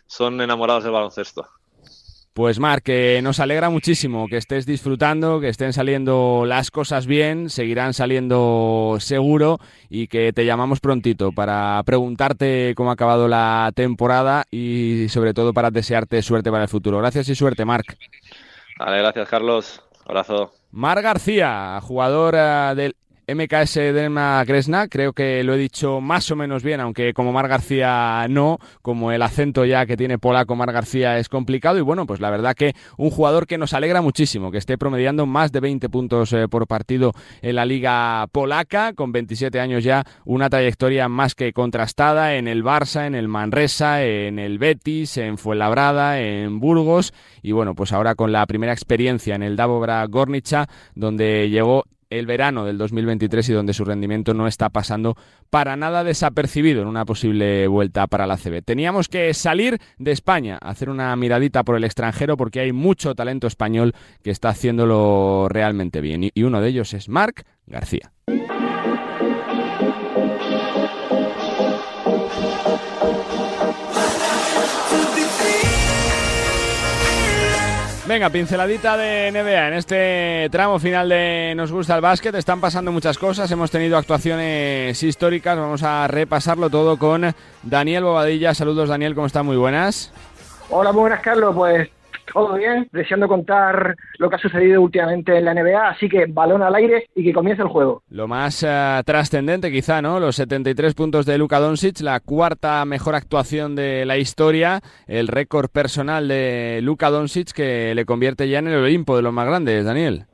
son 0.06 0.40
enamorados 0.40 0.84
del 0.84 0.92
baloncesto. 0.92 1.44
Pues 2.38 2.60
Marc, 2.60 2.84
que 2.84 3.20
nos 3.20 3.40
alegra 3.40 3.68
muchísimo 3.68 4.28
que 4.28 4.36
estés 4.36 4.64
disfrutando, 4.64 5.40
que 5.40 5.48
estén 5.48 5.72
saliendo 5.72 6.44
las 6.46 6.70
cosas 6.70 7.08
bien, 7.08 7.50
seguirán 7.50 7.94
saliendo 7.94 8.98
seguro 9.00 9.58
y 9.90 10.06
que 10.06 10.32
te 10.32 10.46
llamamos 10.46 10.78
prontito 10.78 11.32
para 11.32 11.82
preguntarte 11.84 12.74
cómo 12.76 12.90
ha 12.90 12.92
acabado 12.92 13.26
la 13.26 13.72
temporada 13.74 14.44
y 14.52 15.08
sobre 15.08 15.34
todo 15.34 15.52
para 15.52 15.72
desearte 15.72 16.22
suerte 16.22 16.52
para 16.52 16.62
el 16.62 16.68
futuro. 16.68 16.98
Gracias 16.98 17.28
y 17.28 17.34
suerte, 17.34 17.64
Marc. 17.64 17.98
Vale, 18.78 18.98
gracias, 18.98 19.28
Carlos. 19.28 19.82
Abrazo. 20.06 20.52
Mar 20.70 21.02
García, 21.02 21.80
jugador 21.82 22.36
eh, 22.36 22.74
del 22.76 22.96
MKS 23.28 23.74
Delma 23.74 24.42
Kresna, 24.46 24.88
creo 24.88 25.12
que 25.12 25.44
lo 25.44 25.52
he 25.52 25.58
dicho 25.58 26.00
más 26.00 26.30
o 26.30 26.36
menos 26.36 26.62
bien, 26.62 26.80
aunque 26.80 27.12
como 27.12 27.30
Mar 27.30 27.46
García 27.46 28.26
no, 28.30 28.58
como 28.80 29.12
el 29.12 29.20
acento 29.20 29.66
ya 29.66 29.84
que 29.84 29.98
tiene 29.98 30.18
polaco 30.18 30.56
Mar 30.56 30.72
García 30.72 31.18
es 31.18 31.28
complicado. 31.28 31.76
Y 31.76 31.82
bueno, 31.82 32.06
pues 32.06 32.20
la 32.20 32.30
verdad 32.30 32.54
que 32.54 32.74
un 32.96 33.10
jugador 33.10 33.46
que 33.46 33.58
nos 33.58 33.74
alegra 33.74 34.00
muchísimo, 34.00 34.50
que 34.50 34.56
esté 34.56 34.78
promediando 34.78 35.26
más 35.26 35.52
de 35.52 35.60
20 35.60 35.90
puntos 35.90 36.32
eh, 36.32 36.48
por 36.48 36.66
partido 36.66 37.12
en 37.42 37.56
la 37.56 37.66
liga 37.66 38.26
polaca, 38.32 38.94
con 38.94 39.12
27 39.12 39.60
años 39.60 39.84
ya, 39.84 40.04
una 40.24 40.48
trayectoria 40.48 41.08
más 41.08 41.34
que 41.34 41.52
contrastada 41.52 42.36
en 42.36 42.48
el 42.48 42.64
Barça, 42.64 43.06
en 43.06 43.14
el 43.14 43.28
Manresa, 43.28 44.02
en 44.04 44.38
el 44.38 44.58
Betis, 44.58 45.18
en 45.18 45.36
Fuenlabrada, 45.36 46.18
en 46.18 46.60
Burgos. 46.60 47.12
Y 47.42 47.52
bueno, 47.52 47.74
pues 47.74 47.92
ahora 47.92 48.14
con 48.14 48.32
la 48.32 48.46
primera 48.46 48.72
experiencia 48.72 49.34
en 49.34 49.42
el 49.42 49.54
Dabobra 49.54 50.02
Gornicha, 50.06 50.66
donde 50.94 51.50
llegó 51.50 51.84
el 52.10 52.26
verano 52.26 52.64
del 52.64 52.78
2023 52.78 53.48
y 53.48 53.52
donde 53.52 53.74
su 53.74 53.84
rendimiento 53.84 54.34
no 54.34 54.46
está 54.46 54.70
pasando 54.70 55.16
para 55.50 55.76
nada 55.76 56.04
desapercibido 56.04 56.82
en 56.82 56.88
una 56.88 57.04
posible 57.04 57.66
vuelta 57.68 58.06
para 58.06 58.26
la 58.26 58.36
CB. 58.36 58.62
Teníamos 58.64 59.08
que 59.08 59.32
salir 59.34 59.78
de 59.98 60.12
España, 60.12 60.58
hacer 60.60 60.90
una 60.90 61.14
miradita 61.16 61.64
por 61.64 61.76
el 61.76 61.84
extranjero 61.84 62.36
porque 62.36 62.60
hay 62.60 62.72
mucho 62.72 63.14
talento 63.14 63.46
español 63.46 63.94
que 64.22 64.30
está 64.30 64.50
haciéndolo 64.50 65.48
realmente 65.50 66.00
bien 66.00 66.30
y 66.32 66.42
uno 66.42 66.60
de 66.60 66.68
ellos 66.68 66.94
es 66.94 67.08
Marc 67.08 67.44
García. 67.66 68.12
Venga, 78.08 78.30
pinceladita 78.30 78.96
de 78.96 79.30
NBA. 79.30 79.68
En 79.68 79.74
este 79.74 80.48
tramo 80.50 80.78
final 80.78 81.10
de 81.10 81.52
Nos 81.54 81.70
gusta 81.70 81.94
el 81.94 82.00
básquet 82.00 82.34
están 82.36 82.58
pasando 82.58 82.90
muchas 82.90 83.18
cosas. 83.18 83.50
Hemos 83.50 83.70
tenido 83.70 83.98
actuaciones 83.98 85.02
históricas. 85.02 85.58
Vamos 85.58 85.82
a 85.82 86.08
repasarlo 86.08 86.70
todo 86.70 86.96
con 86.98 87.34
Daniel 87.62 88.04
Bobadilla. 88.04 88.54
Saludos, 88.54 88.88
Daniel, 88.88 89.14
¿cómo 89.14 89.26
está? 89.26 89.42
Muy 89.42 89.58
buenas. 89.58 90.10
Hola, 90.70 90.90
muy 90.90 91.02
buenas, 91.02 91.20
Carlos. 91.20 91.54
Pues 91.54 91.90
todo 92.32 92.54
bien, 92.54 92.88
deseando 92.92 93.28
contar 93.28 93.96
lo 94.18 94.28
que 94.28 94.36
ha 94.36 94.38
sucedido 94.38 94.82
últimamente 94.82 95.36
en 95.36 95.44
la 95.44 95.54
NBA, 95.54 95.88
así 95.88 96.08
que 96.08 96.26
balón 96.26 96.62
al 96.62 96.74
aire 96.74 97.08
y 97.14 97.24
que 97.24 97.32
comience 97.32 97.62
el 97.62 97.68
juego. 97.68 98.02
Lo 98.10 98.28
más 98.28 98.62
eh, 98.62 99.02
trascendente 99.04 99.70
quizá, 99.70 100.02
¿no? 100.02 100.20
Los 100.20 100.36
73 100.36 100.94
puntos 100.94 101.26
de 101.26 101.38
Luka 101.38 101.58
Doncic, 101.58 102.00
la 102.00 102.20
cuarta 102.20 102.84
mejor 102.84 103.14
actuación 103.14 103.76
de 103.76 104.04
la 104.04 104.16
historia, 104.16 104.80
el 105.06 105.28
récord 105.28 105.68
personal 105.70 106.28
de 106.28 106.80
Luka 106.82 107.10
Doncic 107.10 107.52
que 107.52 107.94
le 107.94 108.04
convierte 108.04 108.48
ya 108.48 108.58
en 108.58 108.68
el 108.68 108.82
Olimpo 108.82 109.16
de 109.16 109.22
los 109.22 109.32
más 109.32 109.46
grandes, 109.46 109.84
Daniel. 109.84 110.26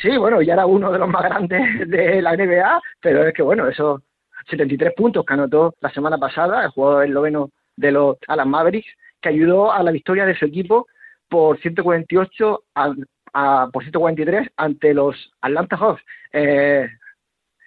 Sí, 0.00 0.16
bueno, 0.16 0.40
ya 0.42 0.52
era 0.54 0.66
uno 0.66 0.92
de 0.92 0.98
los 0.98 1.08
más 1.08 1.24
grandes 1.24 1.60
de 1.88 2.22
la 2.22 2.36
NBA, 2.36 2.80
pero 3.00 3.26
es 3.26 3.34
que 3.34 3.42
bueno, 3.42 3.68
esos 3.68 4.00
73 4.48 4.94
puntos 4.94 5.24
que 5.24 5.34
anotó 5.34 5.74
la 5.80 5.90
semana 5.90 6.18
pasada, 6.18 6.64
el 6.64 6.70
jugador 6.70 7.06
esloveno 7.06 7.50
de 7.76 7.92
los 7.92 8.16
Alan 8.26 8.48
Mavericks, 8.48 8.88
que 9.20 9.28
ayudó 9.28 9.72
a 9.72 9.82
la 9.82 9.90
victoria 9.90 10.26
de 10.26 10.36
su 10.36 10.44
equipo 10.44 10.86
por 11.28 11.58
148 11.60 12.62
a, 12.74 13.68
por 13.72 13.82
143 13.82 14.48
ante 14.56 14.94
los 14.94 15.32
Atlanta 15.40 15.76
Hawks. 15.76 16.02
Eh, 16.32 16.88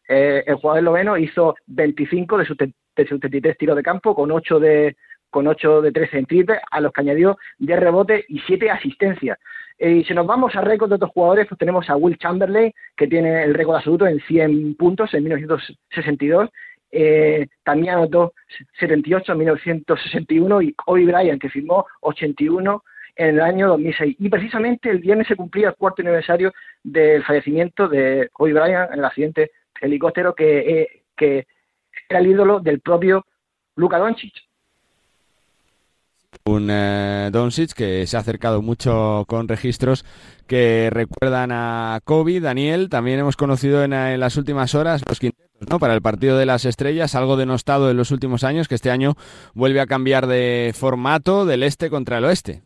eh, 0.10 0.44
el 0.46 0.56
jugador 0.56 0.80
esloveno 0.80 1.18
hizo 1.18 1.56
25 1.68 2.38
de 2.38 2.46
sus, 2.46 2.58
de 2.58 2.74
73 2.96 3.58
tiros 3.58 3.76
de 3.76 3.84
campo 3.84 4.14
con 4.16 4.32
8 4.32 4.60
de 4.60 4.96
con 5.30 5.48
8 5.48 5.82
de 5.82 5.92
13 5.94 6.18
en 6.20 6.26
triple, 6.26 6.60
a 6.70 6.82
los 6.82 6.92
que 6.92 7.02
añadió 7.02 7.38
10 7.60 7.80
rebotes 7.80 8.26
y 8.28 8.40
7 8.40 8.70
asistencias. 8.70 9.40
Y 9.80 10.04
si 10.04 10.14
nos 10.14 10.28
vamos 10.28 10.56
a 10.56 10.62
récord 10.62 10.90
de 10.90 10.96
otros 10.96 11.12
jugadores, 11.12 11.48
pues 11.48 11.58
tenemos 11.58 11.90
a 11.90 11.96
Will 11.96 12.18
Chamberlain, 12.18 12.74
que 12.96 13.08
tiene 13.08 13.44
el 13.44 13.54
récord 13.54 13.78
absoluto 13.78 14.06
en 14.06 14.20
100 14.20 14.76
puntos 14.76 15.14
en 15.14 15.24
1962. 15.24 16.50
Eh, 16.92 17.48
también 17.64 17.96
anotó 17.96 18.34
78 18.78 19.32
en 19.32 19.38
1961 19.38 20.62
y 20.62 20.74
Kobe 20.74 21.06
Bryant, 21.06 21.42
que 21.42 21.50
firmó 21.50 21.88
81 22.02 22.84
en 23.16 23.36
el 23.36 23.42
año 23.42 23.68
2006. 23.70 24.16
Y 24.20 24.30
precisamente 24.30 24.90
el 24.90 25.00
viernes 25.00 25.28
se 25.28 25.36
cumplía 25.36 25.70
el 25.70 25.76
cuarto 25.76 26.02
aniversario 26.02 26.54
del 26.84 27.24
fallecimiento 27.24 27.88
de 27.88 28.30
Kobe 28.32 28.54
Bryant 28.54 28.92
en 28.92 29.00
el 29.00 29.06
accidente 29.06 29.52
helicóptero 29.80 30.34
que, 30.36 30.88
eh, 31.20 31.46
era 32.10 32.20
el 32.20 32.28
ídolo 32.28 32.60
del 32.60 32.80
propio 32.80 33.26
Luka 33.76 33.98
Doncic. 34.00 34.34
Un 36.46 36.70
eh, 36.72 37.30
Doncic 37.32 37.74
que 37.74 38.08
se 38.08 38.18
ha 38.18 38.22
acercado 38.22 38.62
mucho 38.62 39.26
con 39.28 39.48
registros 39.48 40.04
que 40.48 40.90
recuerdan 40.92 41.52
a 41.52 42.00
Kobe. 42.04 42.40
Daniel, 42.40 42.90
también 42.90 43.20
hemos 43.20 43.38
conocido 43.38 43.84
en, 43.84 43.94
en 43.94 44.20
las 44.20 44.36
últimas 44.38 44.74
horas 44.74 45.04
los 45.08 45.20
quintetos 45.20 45.52
¿no? 45.70 45.80
para 45.80 45.94
el 45.94 46.02
partido 46.02 46.38
de 46.38 46.46
las 46.46 46.66
estrellas, 46.66 47.16
algo 47.16 47.38
denostado 47.38 47.92
en 47.92 47.98
los 47.98 48.12
últimos 48.12 48.44
años, 48.44 48.68
que 48.68 48.76
este 48.76 48.92
año 48.92 49.16
vuelve 49.54 49.80
a 49.80 49.88
cambiar 49.88 50.28
de 50.28 50.74
formato 50.76 51.46
del 51.46 51.64
este 51.64 51.90
contra 51.90 52.18
el 52.18 52.26
oeste. 52.26 52.62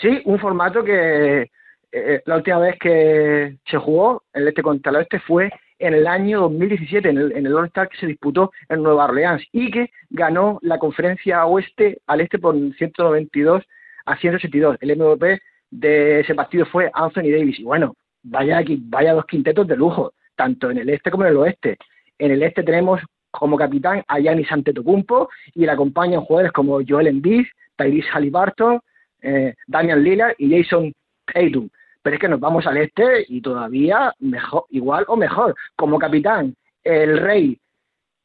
Sí, 0.00 0.22
un 0.24 0.38
formato 0.38 0.82
que 0.82 1.50
eh, 1.92 2.22
la 2.24 2.36
última 2.36 2.58
vez 2.58 2.78
que 2.78 3.58
se 3.66 3.78
jugó 3.78 4.22
el 4.32 4.48
este 4.48 4.62
contra 4.62 4.90
el 4.90 4.96
oeste 4.96 5.20
fue 5.20 5.50
en 5.78 5.94
el 5.94 6.06
año 6.06 6.40
2017, 6.42 7.08
en 7.08 7.18
el, 7.18 7.32
en 7.32 7.46
el 7.46 7.56
All-Star 7.56 7.88
que 7.88 7.98
se 7.98 8.06
disputó 8.06 8.52
en 8.68 8.82
Nueva 8.82 9.06
Orleans 9.06 9.42
y 9.52 9.70
que 9.70 9.90
ganó 10.10 10.58
la 10.62 10.78
conferencia 10.78 11.44
oeste 11.44 12.00
al 12.06 12.20
este 12.20 12.38
por 12.38 12.54
192 12.54 13.62
a 14.06 14.16
182. 14.16 14.76
El 14.80 14.96
MVP 14.96 15.40
de 15.70 16.20
ese 16.20 16.34
partido 16.34 16.66
fue 16.66 16.90
Anthony 16.94 17.30
Davis. 17.32 17.58
Y 17.58 17.64
bueno, 17.64 17.94
vaya, 18.22 18.58
aquí, 18.58 18.78
vaya 18.80 19.12
dos 19.12 19.26
quintetos 19.26 19.66
de 19.66 19.76
lujo, 19.76 20.12
tanto 20.36 20.70
en 20.70 20.78
el 20.78 20.88
este 20.88 21.10
como 21.10 21.24
en 21.24 21.30
el 21.30 21.36
oeste. 21.36 21.76
En 22.18 22.30
el 22.30 22.42
este 22.42 22.62
tenemos 22.62 23.00
como 23.32 23.56
capitán 23.56 24.04
a 24.06 24.18
Giannis 24.20 24.52
Antetokounmpo 24.52 25.28
y 25.54 25.66
le 25.66 25.72
acompañan 25.72 26.20
jugadores 26.20 26.52
como 26.52 26.80
Joel 26.86 27.08
Embiid, 27.08 27.46
Tyrese 27.76 28.08
Halliburton, 28.10 28.80
eh, 29.22 29.54
Damian 29.66 30.02
Lillard 30.02 30.34
y 30.38 30.62
Jason 30.62 30.92
Tatum. 31.26 31.68
Pero 32.02 32.14
es 32.14 32.20
que 32.20 32.28
nos 32.28 32.40
vamos 32.40 32.66
al 32.66 32.78
este 32.78 33.24
y 33.28 33.40
todavía 33.40 34.12
mejor, 34.18 34.64
igual 34.70 35.04
o 35.08 35.16
mejor. 35.16 35.54
Como 35.76 35.98
capitán, 35.98 36.54
el 36.82 37.18
rey 37.18 37.58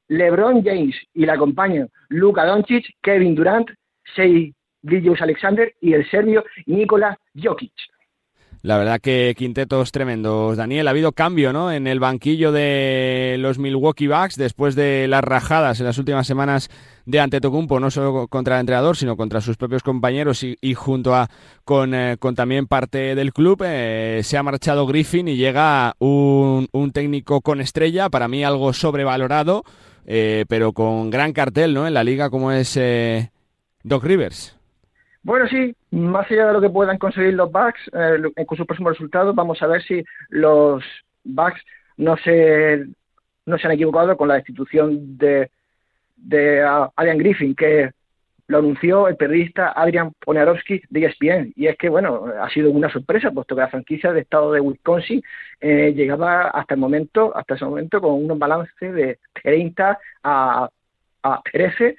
LeBron 0.08 0.64
James 0.64 0.95
y 1.14 1.26
le 1.26 1.32
acompañan 1.32 1.89
Luka 2.10 2.45
Doncic, 2.45 2.86
Kevin 3.02 3.36
Durant, 3.36 3.70
Shea 4.16 4.52
Gilgeous 4.84 5.22
Alexander 5.22 5.74
y 5.82 5.93
el 5.93 6.10
serbio 6.10 6.43
Nikola 6.66 7.18
Jokic. 7.36 7.74
La 8.68 8.78
verdad 8.78 8.99
que 8.99 9.34
quintetos 9.38 9.93
tremendos. 9.93 10.57
Daniel, 10.57 10.89
ha 10.89 10.91
habido 10.91 11.13
cambio 11.13 11.53
¿no? 11.53 11.72
en 11.72 11.88
el 11.88 12.01
banquillo 12.01 12.51
de 12.51 13.38
los 13.39 13.59
Milwaukee 13.59 14.07
Bucks 14.07 14.36
después 14.36 14.76
de 14.76 15.07
las 15.07 15.24
rajadas 15.24 15.80
en 15.80 15.86
las 15.86 15.97
últimas 15.97 16.28
semanas 16.28 16.70
de 17.05 17.22
Antetokounmpo, 17.22 17.80
no 17.80 17.89
solo 17.89 18.28
contra 18.28 18.55
el 18.55 18.59
entrenador, 18.59 18.97
sino 18.97 19.15
contra 19.15 19.39
sus 19.39 19.55
propios 19.55 19.84
compañeros 19.84 20.43
y, 20.43 20.74
junto 20.74 21.15
a 21.15 21.30
con, 21.63 21.93
eh, 21.93 22.18
con, 22.20 22.36
también 22.36 22.68
parte 22.68 23.15
del 23.15 23.32
club. 23.32 23.63
Eh, 23.65 24.20
se 24.26 24.36
ha 24.36 24.43
marchado 24.43 24.86
Griffin 24.86 25.30
y 25.30 25.38
llega 25.38 25.95
un, 25.99 26.68
un, 26.74 26.91
técnico 26.91 27.39
con 27.39 27.61
estrella, 27.61 28.09
para 28.09 28.28
mí 28.28 28.43
algo 28.43 28.74
sobrevalorado, 28.74 29.63
eh, 30.05 30.43
pero 30.49 30.74
con 30.74 31.09
gran 31.09 31.32
cartel 31.32 31.74
¿no? 31.74 31.88
en 31.88 31.93
la 31.93 32.03
liga 32.03 32.30
como 32.30 32.51
es 32.51 32.78
Doc 33.86 34.03
Rivers. 34.03 34.57
Bueno, 35.24 35.47
sí, 35.47 35.76
más 35.91 36.30
allá 36.32 36.47
de 36.47 36.53
lo 36.53 36.61
que 36.61 36.70
puedan 36.70 36.97
conseguir 36.97 37.34
los 37.34 37.51
Bucks 37.51 37.89
eh, 37.93 38.45
con 38.45 38.57
sus 38.57 38.65
próximos 38.65 38.93
resultados, 38.93 39.36
vamos 39.36 39.61
a 39.61 39.68
ver 39.68 39.84
si 39.84 40.03
los 40.30 40.84
Bucks 41.24 41.61
no 41.97 42.15
se, 42.18 42.86
no 43.45 43.57
se 43.57 43.68
han 43.68 43.74
equivocado 43.74 44.15
con 44.15 44.28
la 44.28 44.36
destitución 44.36 45.18
de, 45.18 45.49
de 46.15 46.63
uh, 46.63 46.89
Adrian 46.95 47.18
Griffin, 47.18 47.55
que 47.55 47.91
lo 48.47 48.59
anunció 48.59 49.07
el 49.07 49.18
periodista 49.18 49.74
Adrian 49.76 50.13
Ponerowski 50.24 50.82
de 50.89 51.05
ESPN. 51.05 51.53
Y 51.55 51.68
es 51.68 51.78
que, 51.78 51.89
bueno, 51.89 52.28
ha 52.41 52.49
sido 52.49 52.72
una 52.72 52.89
sorpresa, 52.89 53.32
puesto 53.32 53.55
que 53.55 53.61
la 53.61 53.68
franquicia 53.68 54.11
del 54.11 54.24
estado 54.24 54.53
de 54.53 54.61
Wisconsin 54.61 55.22
eh, 55.59 55.93
llegaba 55.93 56.47
hasta 56.49 56.76
el 56.76 56.80
momento, 56.80 57.36
hasta 57.36 57.55
ese 57.55 57.65
momento, 57.65 57.99
con 57.99 58.13
un 58.13 58.39
balance 58.39 58.91
de 58.91 59.20
30 59.43 59.99
a, 60.24 60.70
a 61.24 61.41
13 61.51 61.97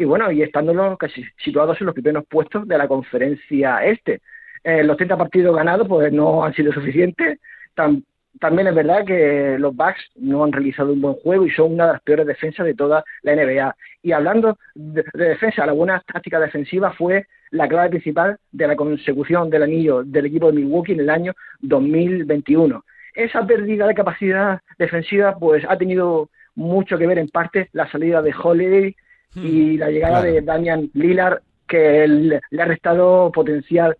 y 0.00 0.04
bueno, 0.06 0.32
y 0.32 0.42
estando 0.42 0.96
casi 0.96 1.22
situados 1.36 1.78
en 1.78 1.86
los 1.86 1.94
primeros 1.94 2.24
puestos 2.26 2.66
de 2.66 2.78
la 2.78 2.88
conferencia 2.88 3.84
este. 3.84 4.22
Eh, 4.64 4.82
los 4.82 4.96
30 4.96 5.18
partidos 5.18 5.54
ganados 5.54 5.86
pues 5.86 6.10
no 6.10 6.42
han 6.42 6.54
sido 6.54 6.72
suficientes. 6.72 7.38
Tam, 7.74 8.02
también 8.38 8.68
es 8.68 8.74
verdad 8.74 9.04
que 9.04 9.56
los 9.58 9.76
Bucks 9.76 10.00
no 10.16 10.42
han 10.42 10.52
realizado 10.52 10.94
un 10.94 11.02
buen 11.02 11.16
juego 11.16 11.44
y 11.44 11.50
son 11.50 11.74
una 11.74 11.86
de 11.86 11.92
las 11.92 12.02
peores 12.02 12.26
defensas 12.26 12.64
de 12.64 12.74
toda 12.74 13.04
la 13.20 13.36
NBA. 13.36 13.76
Y 14.02 14.12
hablando 14.12 14.58
de, 14.74 15.04
de 15.12 15.24
defensa, 15.28 15.66
la 15.66 15.72
buena 15.72 16.02
táctica 16.10 16.40
defensiva 16.40 16.92
fue 16.92 17.26
la 17.50 17.68
clave 17.68 17.90
principal 17.90 18.38
de 18.52 18.66
la 18.66 18.76
consecución 18.76 19.50
del 19.50 19.64
anillo 19.64 20.02
del 20.02 20.26
equipo 20.26 20.46
de 20.46 20.54
Milwaukee 20.54 20.92
en 20.92 21.00
el 21.00 21.10
año 21.10 21.34
2021. 21.60 22.82
Esa 23.12 23.46
pérdida 23.46 23.86
de 23.86 23.94
capacidad 23.94 24.60
defensiva 24.78 25.36
pues 25.38 25.62
ha 25.68 25.76
tenido 25.76 26.30
mucho 26.54 26.96
que 26.96 27.06
ver 27.06 27.18
en 27.18 27.28
parte 27.28 27.68
la 27.72 27.90
salida 27.90 28.22
de 28.22 28.32
Holiday 28.32 28.96
y 29.34 29.76
la 29.76 29.90
llegada 29.90 30.20
claro. 30.20 30.34
de 30.34 30.42
Damian 30.42 30.90
Lillard 30.94 31.40
que 31.66 32.06
le, 32.06 32.40
le, 32.50 32.62
ha 32.62 32.64
restado 32.64 33.30
potencial 33.30 33.96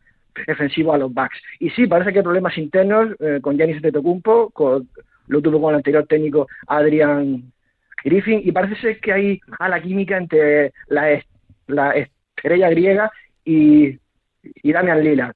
defensivo 0.46 0.92
a 0.92 0.98
los 0.98 1.12
Bucks. 1.12 1.40
Y 1.58 1.70
sí, 1.70 1.86
parece 1.86 2.12
que 2.12 2.18
hay 2.18 2.24
problemas 2.24 2.56
internos 2.58 3.10
eh, 3.20 3.38
con 3.40 3.56
Giannis 3.56 3.82
Tetocumpo, 3.82 4.50
con, 4.50 4.88
lo 5.28 5.40
tuvo 5.40 5.60
con 5.60 5.70
el 5.70 5.76
anterior 5.76 6.06
técnico 6.06 6.48
Adrian 6.66 7.52
Griffin, 8.04 8.40
y 8.44 8.52
parece 8.52 8.80
ser 8.80 9.00
que 9.00 9.12
hay 9.12 9.40
a 9.58 9.68
la 9.68 9.80
química 9.80 10.16
entre 10.16 10.72
la, 10.88 11.22
la 11.66 11.92
estrella 11.92 12.70
griega 12.70 13.12
y, 13.44 13.98
y 14.42 14.72
Damian 14.72 15.02
Lillard. 15.02 15.34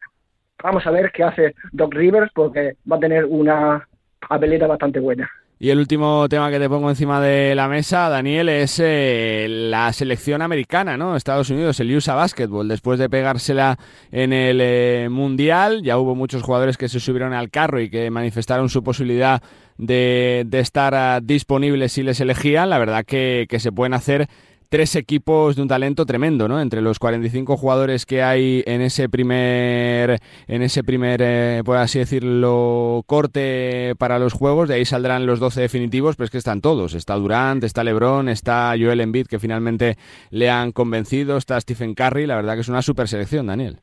Vamos 0.63 0.87
a 0.87 0.91
ver 0.91 1.13
qué 1.13 1.23
hace 1.23 1.55
Doc 1.73 1.95
Rivers, 1.95 2.33
porque 2.35 2.77
va 2.91 2.97
a 2.97 3.01
tener 3.01 3.27
una 3.27 3.87
papeleta 4.29 4.67
bastante 4.67 4.99
buena. 4.99 5.31
Y 5.65 5.71
el 5.71 5.79
último 5.79 6.29
tema 6.29 6.51
que 6.51 6.59
te 6.59 6.69
pongo 6.69 6.91
encima 6.91 7.23
de 7.23 7.55
la 7.55 7.69
mesa, 7.69 8.11
Daniel, 8.11 8.51
es 8.51 8.79
eh, 8.85 9.47
la 9.49 9.91
selección 9.95 10.43
americana, 10.43 10.99
¿no? 10.99 11.17
Estados 11.17 11.49
Unidos, 11.49 11.81
el 11.81 11.97
USA 11.97 12.15
Basketball. 12.15 12.69
Después 12.69 12.99
de 12.99 13.09
pegársela 13.09 13.79
en 14.13 14.35
el 14.35 14.59
eh, 14.61 15.09
Mundial, 15.11 15.83
ya 15.83 15.97
hubo 15.97 16.15
muchos 16.15 16.43
jugadores 16.43 16.77
que 16.77 16.91
se 16.91 17.01
subieron 17.01 17.33
al 17.33 17.49
carro 17.49 17.81
y 17.81 17.89
que 17.89 18.11
manifestaron 18.11 18.69
su 18.69 18.85
posibilidad 18.85 19.43
de, 19.79 20.45
de 20.47 20.61
estar 20.61 20.93
uh, 20.93 21.25
disponibles 21.25 21.93
si 21.93 22.03
les 22.03 22.21
elegían. 22.21 22.69
La 22.69 22.77
verdad 22.77 23.03
que, 23.07 23.47
que 23.49 23.59
se 23.59 23.73
pueden 23.73 23.95
hacer 23.95 24.29
tres 24.75 24.97
equipos 24.97 25.55
de 25.55 25.63
un 25.63 25.69
talento 25.69 26.05
tremendo, 26.05 26.49
¿no? 26.49 26.61
Entre 26.61 26.81
los 26.81 26.99
45 26.99 27.57
jugadores 27.57 28.07
que 28.07 28.25
hay 28.25 28.65
en 28.67 28.81
ese 28.81 29.09
primer, 29.09 30.19
en 30.49 30.63
ese 30.63 30.83
primer, 30.83 31.21
eh, 31.23 31.63
por 31.65 31.77
así 31.77 32.01
decirlo, 32.01 33.05
corte 33.07 33.95
para 34.01 34.19
los 34.19 34.33
juegos, 34.33 34.69
de 34.69 34.75
ahí 34.75 34.85
saldrán 34.85 35.27
los 35.27 35.39
12 35.39 35.61
definitivos, 35.61 36.17
pero 36.17 36.25
es 36.25 36.33
que 36.33 36.39
están 36.39 36.61
todos. 36.61 36.95
Está 36.95 37.15
Durant, 37.15 37.63
está 37.63 37.85
LeBron, 37.85 38.29
está 38.29 38.75
Joel 38.77 39.01
Embiid, 39.01 39.29
que 39.29 39.39
finalmente 39.39 39.95
le 40.31 40.51
han 40.51 40.73
convencido, 40.73 41.37
está 41.37 41.61
Stephen 41.61 41.95
Curry, 41.95 42.27
la 42.27 42.35
verdad 42.35 42.55
que 42.55 42.63
es 42.63 42.69
una 42.69 42.83
super 42.83 43.07
selección, 43.07 43.47
Daniel. 43.47 43.79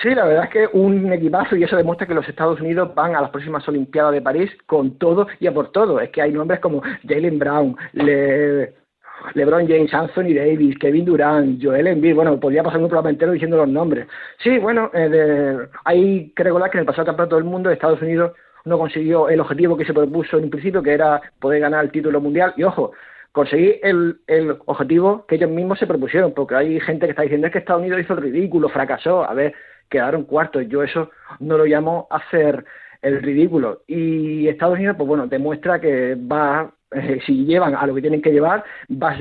Sí, 0.00 0.10
la 0.14 0.26
verdad 0.26 0.44
es 0.44 0.50
que 0.50 0.78
un 0.78 1.12
equipazo 1.12 1.56
y 1.56 1.64
eso 1.64 1.74
demuestra 1.74 2.06
que 2.06 2.14
los 2.14 2.28
Estados 2.28 2.60
Unidos 2.60 2.94
van 2.94 3.16
a 3.16 3.20
las 3.20 3.30
próximas 3.30 3.66
Olimpiadas 3.66 4.12
de 4.12 4.22
París 4.22 4.52
con 4.66 4.96
todo 4.96 5.26
y 5.40 5.48
a 5.48 5.52
por 5.52 5.72
todo. 5.72 5.98
Es 5.98 6.10
que 6.10 6.22
hay 6.22 6.30
nombres 6.30 6.60
como 6.60 6.82
Jalen 7.04 7.36
Brown, 7.40 7.76
Le 7.94 8.85
LeBron 9.34 9.66
James, 9.66 9.92
Anthony 9.92 10.34
Davis, 10.34 10.78
Kevin 10.78 11.04
Durant, 11.04 11.62
Joel 11.62 11.86
Embiid, 11.86 12.14
bueno, 12.14 12.38
podría 12.38 12.62
pasar 12.62 12.80
un 12.80 12.88
programa 12.88 13.10
entero 13.10 13.32
diciendo 13.32 13.56
los 13.56 13.68
nombres. 13.68 14.06
Sí, 14.42 14.58
bueno, 14.58 14.90
eh, 14.94 15.08
de, 15.08 15.68
hay 15.84 16.32
que 16.34 16.44
recordar 16.44 16.70
que 16.70 16.78
en 16.78 16.80
el 16.80 16.86
pasado 16.86 17.06
campeonato 17.06 17.36
del 17.36 17.44
mundo 17.44 17.70
Estados 17.70 18.00
Unidos 18.02 18.32
no 18.64 18.78
consiguió 18.78 19.28
el 19.28 19.40
objetivo 19.40 19.76
que 19.76 19.84
se 19.84 19.94
propuso 19.94 20.38
en 20.38 20.44
un 20.44 20.50
principio, 20.50 20.82
que 20.82 20.92
era 20.92 21.20
poder 21.38 21.60
ganar 21.60 21.84
el 21.84 21.90
título 21.90 22.20
mundial. 22.20 22.52
Y 22.56 22.64
ojo, 22.64 22.92
conseguir 23.32 23.78
el, 23.82 24.18
el 24.26 24.56
objetivo 24.66 25.24
que 25.26 25.36
ellos 25.36 25.50
mismos 25.50 25.78
se 25.78 25.86
propusieron, 25.86 26.32
porque 26.34 26.56
hay 26.56 26.80
gente 26.80 27.06
que 27.06 27.10
está 27.10 27.22
diciendo 27.22 27.46
es 27.46 27.52
que 27.52 27.60
Estados 27.60 27.82
Unidos 27.82 28.00
hizo 28.00 28.14
el 28.14 28.22
ridículo, 28.22 28.68
fracasó, 28.68 29.24
a 29.28 29.34
ver, 29.34 29.54
quedaron 29.88 30.24
cuartos. 30.24 30.66
Yo 30.68 30.82
eso 30.82 31.10
no 31.38 31.56
lo 31.56 31.64
llamo 31.64 32.08
hacer 32.10 32.64
el 33.02 33.22
ridículo. 33.22 33.82
Y 33.86 34.48
Estados 34.48 34.76
Unidos, 34.76 34.96
pues 34.96 35.06
bueno, 35.06 35.26
demuestra 35.26 35.80
que 35.80 36.16
va 36.16 36.72
eh, 36.92 37.18
si 37.26 37.44
llevan 37.44 37.74
a 37.74 37.86
lo 37.86 37.94
que 37.94 38.00
tienen 38.00 38.22
que 38.22 38.32
llevar, 38.32 38.64
vas, 38.88 39.18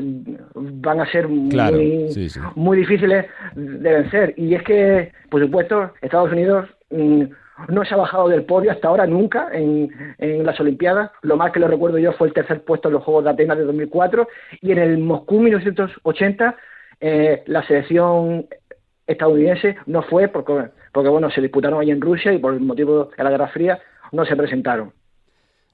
van 0.53 1.01
a 1.01 1.11
ser 1.11 1.27
claro, 1.49 1.77
muy, 1.77 2.09
sí, 2.09 2.29
sí. 2.29 2.39
muy 2.55 2.77
difíciles 2.77 3.25
de 3.55 3.93
vencer. 3.93 4.33
Y 4.37 4.55
es 4.55 4.63
que, 4.63 5.11
por 5.29 5.41
supuesto, 5.41 5.91
Estados 6.01 6.31
Unidos 6.31 6.69
mmm, 6.91 7.23
no 7.69 7.85
se 7.85 7.93
ha 7.93 7.97
bajado 7.97 8.27
del 8.27 8.43
podio 8.43 8.71
hasta 8.71 8.87
ahora 8.87 9.07
nunca 9.07 9.49
en, 9.51 9.89
en, 10.17 10.45
las 10.45 10.59
Olimpiadas. 10.59 11.11
Lo 11.21 11.37
más 11.37 11.51
que 11.51 11.59
lo 11.59 11.67
recuerdo 11.67 11.97
yo 11.97 12.11
fue 12.13 12.27
el 12.27 12.33
tercer 12.33 12.63
puesto 12.63 12.89
en 12.89 12.95
los 12.95 13.03
Juegos 13.03 13.23
de 13.23 13.29
Atenas 13.31 13.57
de 13.57 13.63
2004 13.63 14.27
y 14.61 14.71
en 14.71 14.77
el 14.77 14.97
Moscú 14.97 15.39
1980 15.39 16.55
eh, 16.99 17.43
la 17.47 17.65
selección 17.65 18.45
estadounidense 19.07 19.77
no 19.85 20.01
fue 20.03 20.27
porque 20.27 20.69
porque 20.91 21.09
bueno, 21.09 21.29
se 21.29 21.41
disputaron 21.41 21.81
allí 21.81 21.91
en 21.91 21.99
Rusia 21.99 22.31
y 22.31 22.37
por 22.39 22.53
el 22.53 22.61
motivo 22.61 23.11
de 23.17 23.23
la 23.23 23.29
Guerra 23.29 23.49
Fría 23.49 23.79
no 24.13 24.25
se 24.25 24.35
presentaron. 24.35 24.93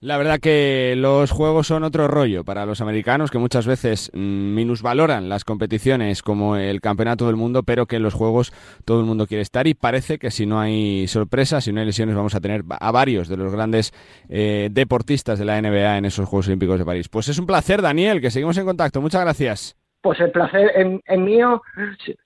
La 0.04 0.18
verdad 0.18 0.40
que 0.40 0.96
los 0.98 1.30
juegos 1.30 1.68
son 1.68 1.84
otro 1.84 2.08
rollo 2.08 2.44
para 2.44 2.66
los 2.66 2.82
americanos 2.82 3.30
que 3.30 3.38
muchas 3.38 3.68
veces 3.68 4.10
mm, 4.16 4.56
minusvaloran 4.56 5.30
las 5.30 5.46
competiciones 5.46 6.24
como 6.24 6.56
el 6.56 6.82
Campeonato 6.82 7.28
del 7.28 7.36
Mundo, 7.36 7.62
pero 7.62 7.86
que 7.86 7.98
en 7.98 8.02
los 8.02 8.16
juegos 8.16 8.52
todo 8.84 9.00
el 9.00 9.06
mundo 9.06 9.28
quiere 9.28 9.44
estar 9.44 9.68
y 9.68 9.76
parece 9.76 10.18
que 10.18 10.32
si 10.32 10.48
no 10.48 10.60
hay 10.60 11.08
sorpresas, 11.08 11.66
si 11.66 11.72
no 11.72 11.82
hay 11.82 11.86
lesiones, 11.86 12.16
vamos 12.16 12.34
a 12.34 12.42
tener 12.42 12.64
a 12.68 12.92
varios 12.92 13.28
de 13.28 13.38
los 13.38 13.54
grandes 13.54 13.94
eh, 14.28 14.70
deportistas 14.72 15.38
de 15.38 15.46
la 15.46 15.62
NBA 15.62 16.00
en 16.00 16.06
esos 16.06 16.28
Juegos 16.28 16.48
Olímpicos 16.48 16.80
de 16.80 16.86
París. 16.86 17.08
Pues 17.08 17.28
es 17.28 17.38
un 17.38 17.46
placer, 17.46 17.84
Daniel, 17.84 18.22
que 18.22 18.32
seguimos 18.32 18.58
en 18.58 18.66
contacto. 18.66 19.02
Muchas 19.02 19.22
gracias. 19.22 19.78
Pues 20.02 20.20
el 20.20 20.32
placer 20.32 20.72
es 21.06 21.20
mío. 21.20 21.62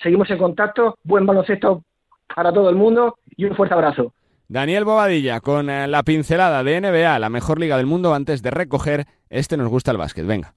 Seguimos 0.01 0.29
en 0.29 0.37
contacto. 0.37 0.97
Buen 1.03 1.25
baloncesto 1.25 1.83
para 2.33 2.53
todo 2.53 2.69
el 2.69 2.77
mundo 2.77 3.17
y 3.35 3.43
un 3.43 3.53
fuerte 3.53 3.73
abrazo. 3.73 4.13
Daniel 4.47 4.85
Bobadilla 4.85 5.39
con 5.41 5.69
eh, 5.69 5.87
la 5.87 6.03
pincelada 6.03 6.63
de 6.63 6.79
NBA, 6.79 7.19
la 7.19 7.29
mejor 7.29 7.59
liga 7.59 7.77
del 7.77 7.87
mundo, 7.87 8.13
antes 8.13 8.41
de 8.41 8.51
recoger 8.51 9.07
este 9.29 9.57
Nos 9.57 9.69
gusta 9.69 9.91
el 9.91 9.97
básquet. 9.97 10.25
Venga. 10.25 10.53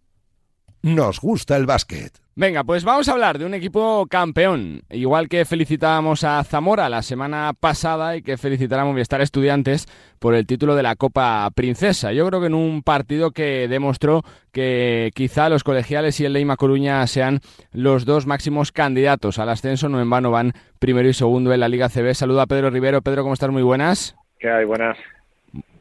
Nos 0.83 1.21
gusta 1.21 1.57
el 1.57 1.67
básquet. 1.67 2.13
Venga, 2.37 2.63
pues 2.63 2.85
vamos 2.85 3.09
a 3.09 3.13
hablar 3.13 3.37
de 3.37 3.45
un 3.45 3.53
equipo 3.53 4.07
campeón. 4.09 4.83
Igual 4.91 5.29
que 5.29 5.45
felicitábamos 5.45 6.23
a 6.23 6.45
Zamora 6.45 6.89
la 6.89 7.03
semana 7.03 7.53
pasada 7.59 8.15
y 8.15 8.23
que 8.23 8.37
felicitar 8.37 8.79
a 8.79 8.85
Movistar 8.85 9.21
Estudiantes 9.21 9.89
por 10.21 10.37
el 10.37 10.47
título 10.47 10.77
de 10.77 10.85
la 10.85 10.95
Copa 10.95 11.51
Princesa. 11.53 12.13
Yo 12.13 12.25
creo 12.29 12.41
que 12.41 12.47
en 12.47 12.55
un 12.55 12.85
partido 12.85 13.33
que 13.33 13.67
demostró 13.67 14.23
que 14.53 15.11
quizá 15.17 15.49
los 15.49 15.65
colegiales 15.65 16.21
y 16.21 16.27
el 16.27 16.35
Leima 16.35 16.55
Coruña 16.55 17.05
sean 17.09 17.41
los 17.73 18.05
dos 18.05 18.29
máximos 18.29 18.71
candidatos 18.71 19.41
al 19.41 19.49
ascenso. 19.49 19.89
No 19.89 20.01
en 20.01 20.09
vano 20.09 20.31
van 20.31 20.53
primero 20.79 21.09
y 21.09 21.15
segundo 21.15 21.53
en 21.53 21.59
la 21.59 21.69
Liga 21.69 21.89
CB. 21.89 22.15
Saludo 22.15 22.41
a 22.41 22.47
Pedro 22.47 22.71
Rivero. 22.71 23.03
Pedro, 23.03 23.25
¿cómo 23.25 23.35
estás? 23.35 23.51
Muy 23.51 23.65
buenas. 23.65 24.15
¿Qué 24.39 24.49
hay? 24.49 24.65
Buenas. 24.65 24.97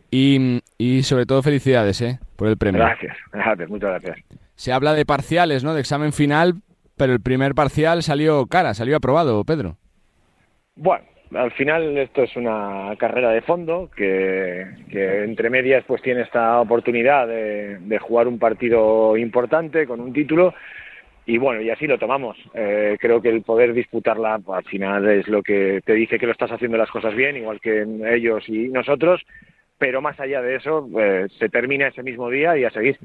Y, 0.09 0.63
y 0.79 1.03
sobre 1.03 1.27
todo 1.27 1.43
felicidades 1.43 2.01
¿eh? 2.01 2.17
por 2.35 2.47
el 2.47 2.57
premio. 2.57 2.81
Gracias, 2.81 3.15
gracias, 3.31 3.69
muchas 3.69 3.91
gracias 3.91 4.46
se 4.57 4.73
habla 4.73 4.93
de 4.93 5.05
parciales, 5.05 5.63
¿no? 5.63 5.73
De 5.73 5.79
examen 5.79 6.11
final, 6.11 6.55
pero 6.97 7.13
el 7.13 7.21
primer 7.21 7.53
parcial 7.53 8.03
salió 8.03 8.47
cara, 8.47 8.73
salió 8.73 8.97
aprobado, 8.97 9.43
Pedro. 9.45 9.77
Bueno, 10.75 11.05
al 11.35 11.51
final 11.51 11.97
esto 11.97 12.23
es 12.23 12.35
una 12.35 12.93
carrera 12.97 13.29
de 13.29 13.41
fondo 13.41 13.89
que, 13.95 14.65
entre 14.91 15.49
medias 15.49 15.83
pues 15.87 16.01
tiene 16.01 16.21
esta 16.21 16.59
oportunidad 16.59 17.27
de, 17.27 17.99
jugar 18.01 18.27
un 18.27 18.39
partido 18.39 19.15
importante 19.15 19.85
con 19.85 20.01
un 20.01 20.11
título 20.11 20.53
y 21.27 21.37
bueno, 21.37 21.61
y 21.61 21.69
así 21.69 21.85
lo 21.85 21.99
tomamos. 21.99 22.37
Eh, 22.53 22.97
creo 22.99 23.21
que 23.21 23.29
el 23.29 23.43
poder 23.43 23.73
disputarla 23.73 24.39
pues, 24.39 24.57
al 24.57 24.63
final 24.65 25.07
es 25.07 25.27
lo 25.27 25.43
que 25.43 25.81
te 25.85 25.93
dice 25.93 26.17
que 26.17 26.25
lo 26.25 26.31
estás 26.31 26.51
haciendo 26.51 26.77
las 26.77 26.89
cosas 26.89 27.13
bien, 27.13 27.35
igual 27.35 27.59
que 27.59 27.85
ellos 28.11 28.47
y 28.47 28.69
nosotros, 28.69 29.21
pero 29.77 30.01
más 30.01 30.19
allá 30.19 30.41
de 30.41 30.55
eso, 30.55 30.89
eh, 30.99 31.27
se 31.37 31.49
termina 31.49 31.89
ese 31.89 32.01
mismo 32.01 32.29
día 32.29 32.57
y 32.57 32.63
a 32.63 32.71
seguir 32.71 32.97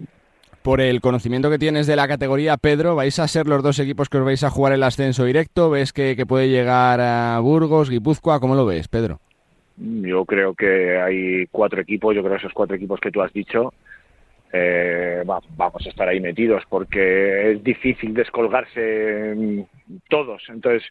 por 0.62 0.80
el 0.80 1.00
conocimiento 1.00 1.50
que 1.50 1.58
tienes 1.58 1.86
de 1.86 1.96
la 1.96 2.08
categoría, 2.08 2.56
Pedro, 2.56 2.94
¿vais 2.94 3.18
a 3.18 3.28
ser 3.28 3.46
los 3.46 3.62
dos 3.62 3.78
equipos 3.78 4.08
que 4.08 4.18
os 4.18 4.24
vais 4.24 4.42
a 4.44 4.50
jugar 4.50 4.72
el 4.72 4.82
ascenso 4.82 5.24
directo? 5.24 5.70
¿Ves 5.70 5.92
que, 5.92 6.16
puede 6.26 6.48
llegar 6.48 7.00
a 7.00 7.38
Burgos, 7.40 7.90
Guipúzcoa? 7.90 8.40
¿Cómo 8.40 8.54
lo 8.54 8.66
ves, 8.66 8.88
Pedro? 8.88 9.20
Yo 9.76 10.24
creo 10.24 10.54
que 10.54 11.00
hay 11.00 11.46
cuatro 11.46 11.80
equipos, 11.80 12.14
yo 12.14 12.22
creo 12.22 12.36
esos 12.36 12.52
cuatro 12.52 12.76
equipos 12.76 13.00
que 13.00 13.10
tú 13.10 13.22
has 13.22 13.32
dicho, 13.32 13.72
eh, 14.52 15.22
vamos 15.24 15.86
a 15.86 15.88
estar 15.88 16.08
ahí 16.08 16.20
metidos 16.20 16.62
porque 16.68 17.52
es 17.52 17.64
difícil 17.64 18.14
descolgarse 18.14 19.66
todos. 20.08 20.42
Entonces, 20.48 20.84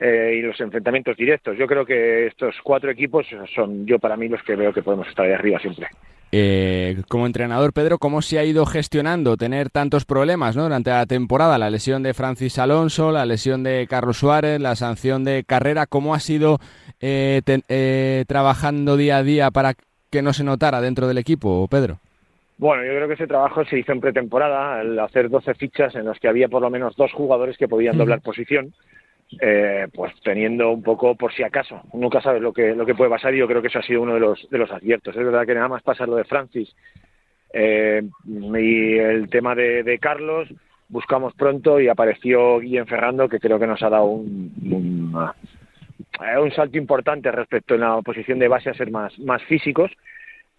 eh, 0.00 0.36
y 0.38 0.42
los 0.42 0.58
enfrentamientos 0.60 1.16
directos. 1.16 1.58
Yo 1.58 1.66
creo 1.66 1.84
que 1.84 2.26
estos 2.26 2.54
cuatro 2.62 2.90
equipos 2.90 3.26
son 3.54 3.84
yo 3.84 3.98
para 3.98 4.16
mí 4.16 4.28
los 4.28 4.42
que 4.42 4.56
veo 4.56 4.72
que 4.72 4.82
podemos 4.82 5.06
estar 5.08 5.26
ahí 5.26 5.32
arriba 5.32 5.58
siempre. 5.58 5.88
Eh, 6.32 7.02
como 7.08 7.26
entrenador, 7.26 7.72
Pedro, 7.72 7.98
¿cómo 7.98 8.22
se 8.22 8.38
ha 8.38 8.44
ido 8.44 8.64
gestionando 8.64 9.36
tener 9.36 9.68
tantos 9.68 10.04
problemas 10.04 10.54
durante 10.54 10.90
la 10.90 11.06
temporada? 11.06 11.58
La 11.58 11.70
lesión 11.70 12.04
de 12.04 12.14
Francis 12.14 12.58
Alonso, 12.58 13.10
la 13.10 13.26
lesión 13.26 13.64
de 13.64 13.86
Carlos 13.88 14.18
Suárez, 14.18 14.60
la 14.60 14.76
sanción 14.76 15.24
de 15.24 15.42
carrera. 15.44 15.86
¿Cómo 15.86 16.14
ha 16.14 16.20
sido 16.20 16.58
eh, 17.00 17.42
eh, 17.46 18.24
trabajando 18.28 18.96
día 18.96 19.16
a 19.16 19.22
día 19.24 19.50
para 19.50 19.74
que 20.10 20.22
no 20.22 20.32
se 20.32 20.44
notara 20.44 20.80
dentro 20.80 21.08
del 21.08 21.18
equipo, 21.18 21.66
Pedro? 21.68 21.98
Bueno, 22.58 22.84
yo 22.84 22.90
creo 22.90 23.08
que 23.08 23.14
ese 23.14 23.26
trabajo 23.26 23.64
se 23.64 23.78
hizo 23.78 23.90
en 23.90 24.00
pretemporada, 24.00 24.80
al 24.80 24.98
hacer 24.98 25.30
12 25.30 25.54
fichas 25.54 25.94
en 25.94 26.04
las 26.04 26.20
que 26.20 26.28
había 26.28 26.46
por 26.46 26.62
lo 26.62 26.70
menos 26.70 26.94
dos 26.94 27.10
jugadores 27.12 27.56
que 27.56 27.68
podían 27.68 27.96
doblar 27.96 28.20
posición 28.20 28.72
eh, 29.38 29.86
pues 29.94 30.12
teniendo 30.24 30.70
un 30.70 30.82
poco 30.82 31.14
por 31.14 31.32
si 31.32 31.42
acaso. 31.42 31.82
Nunca 31.92 32.20
sabes 32.20 32.42
lo 32.42 32.52
que, 32.52 32.74
lo 32.74 32.84
que 32.84 32.94
puede 32.94 33.10
pasar 33.10 33.34
y 33.34 33.38
yo 33.38 33.46
creo 33.46 33.62
que 33.62 33.68
eso 33.68 33.78
ha 33.78 33.82
sido 33.82 34.02
uno 34.02 34.14
de 34.14 34.20
los, 34.20 34.48
de 34.50 34.58
los 34.58 34.70
aciertos. 34.70 35.14
Es 35.14 35.24
verdad 35.24 35.46
que 35.46 35.54
nada 35.54 35.68
más 35.68 35.82
pasa 35.82 36.06
lo 36.06 36.16
de 36.16 36.24
Francis 36.24 36.74
eh, 37.52 38.02
y 38.26 38.98
el 38.98 39.30
tema 39.30 39.54
de, 39.54 39.98
Carlos, 40.00 40.48
buscamos 40.88 41.34
pronto 41.34 41.80
y 41.80 41.88
apareció 41.88 42.58
Guillem 42.58 42.86
Ferrando, 42.86 43.28
que 43.28 43.38
creo 43.38 43.58
que 43.58 43.66
nos 43.66 43.82
ha 43.82 43.90
dado 43.90 44.04
un, 44.04 45.14
eh, 46.20 46.38
un, 46.38 46.50
salto 46.50 46.76
importante 46.76 47.30
respecto 47.30 47.74
en 47.74 47.82
la 47.82 48.02
posición 48.02 48.40
de 48.40 48.48
base 48.48 48.70
a 48.70 48.74
ser 48.74 48.90
más, 48.90 49.16
más 49.20 49.42
físicos 49.44 49.92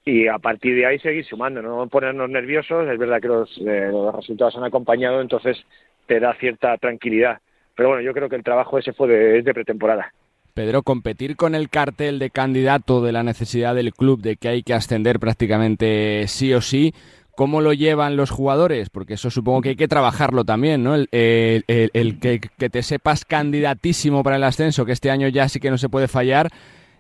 y 0.06 0.28
a 0.28 0.40
partir 0.40 0.76
de 0.76 0.86
ahí 0.86 1.00
seguir 1.00 1.26
sumando, 1.26 1.62
no 1.62 1.88
ponernos 1.88 2.30
nerviosos. 2.30 2.88
Es 2.88 2.98
verdad 2.98 3.22
que 3.22 3.28
los, 3.28 3.58
los 3.58 4.16
resultados 4.16 4.56
han 4.56 4.64
acompañado, 4.64 5.20
entonces 5.20 5.62
te 6.08 6.22
da 6.22 6.34
cierta 6.36 6.78
tranquilidad 6.78 7.42
pero 7.82 7.90
bueno, 7.90 8.04
yo 8.04 8.14
creo 8.14 8.30
que 8.30 8.36
el 8.36 8.44
trabajo 8.44 8.78
ese 8.78 8.94
fue 8.94 9.08
de, 9.08 9.54
pretemporada. 9.56 10.14
Pedro, 10.54 10.84
competir 10.84 11.36
con 11.36 11.56
el 11.56 11.68
cartel 11.68 12.20
de 12.20 12.30
candidato 12.30 13.02
de 13.02 13.12
la 13.12 13.24
necesidad 13.24 13.74
del 13.74 13.92
club 13.92 14.22
de 14.22 14.36
que 14.36 14.50
hay 14.50 14.62
que 14.62 14.76
ascender 14.76 15.18
prácticamente 15.20 16.28
sí 16.28 16.54
o 16.54 16.62
sí, 16.62 16.94
¿cómo 17.36 17.60
lo 17.60 17.74
llevan 17.74 18.18
los 18.18 18.30
jugadores? 18.30 18.92
Porque 18.92 19.16
eso 19.16 19.32
supongo 19.32 19.62
que 19.64 19.70
hay 19.70 19.76
que 19.78 19.88
trabajarlo 19.88 20.46
también, 20.46 20.84
¿no? 20.84 20.94
El, 20.94 21.08
que, 21.10 22.40
que, 22.56 22.70
te 22.70 22.84
sepas 22.84 23.26
candidatísimo 23.26 24.22
para 24.22 24.36
el 24.36 24.44
ascenso, 24.44 24.86
que 24.86 24.92
este 24.92 25.10
año 25.10 25.28
ya 25.30 25.50
sí 25.50 25.60
que 25.60 25.72
no 25.72 25.80
se 25.80 25.90
puede 25.90 26.08
fallar, 26.08 26.50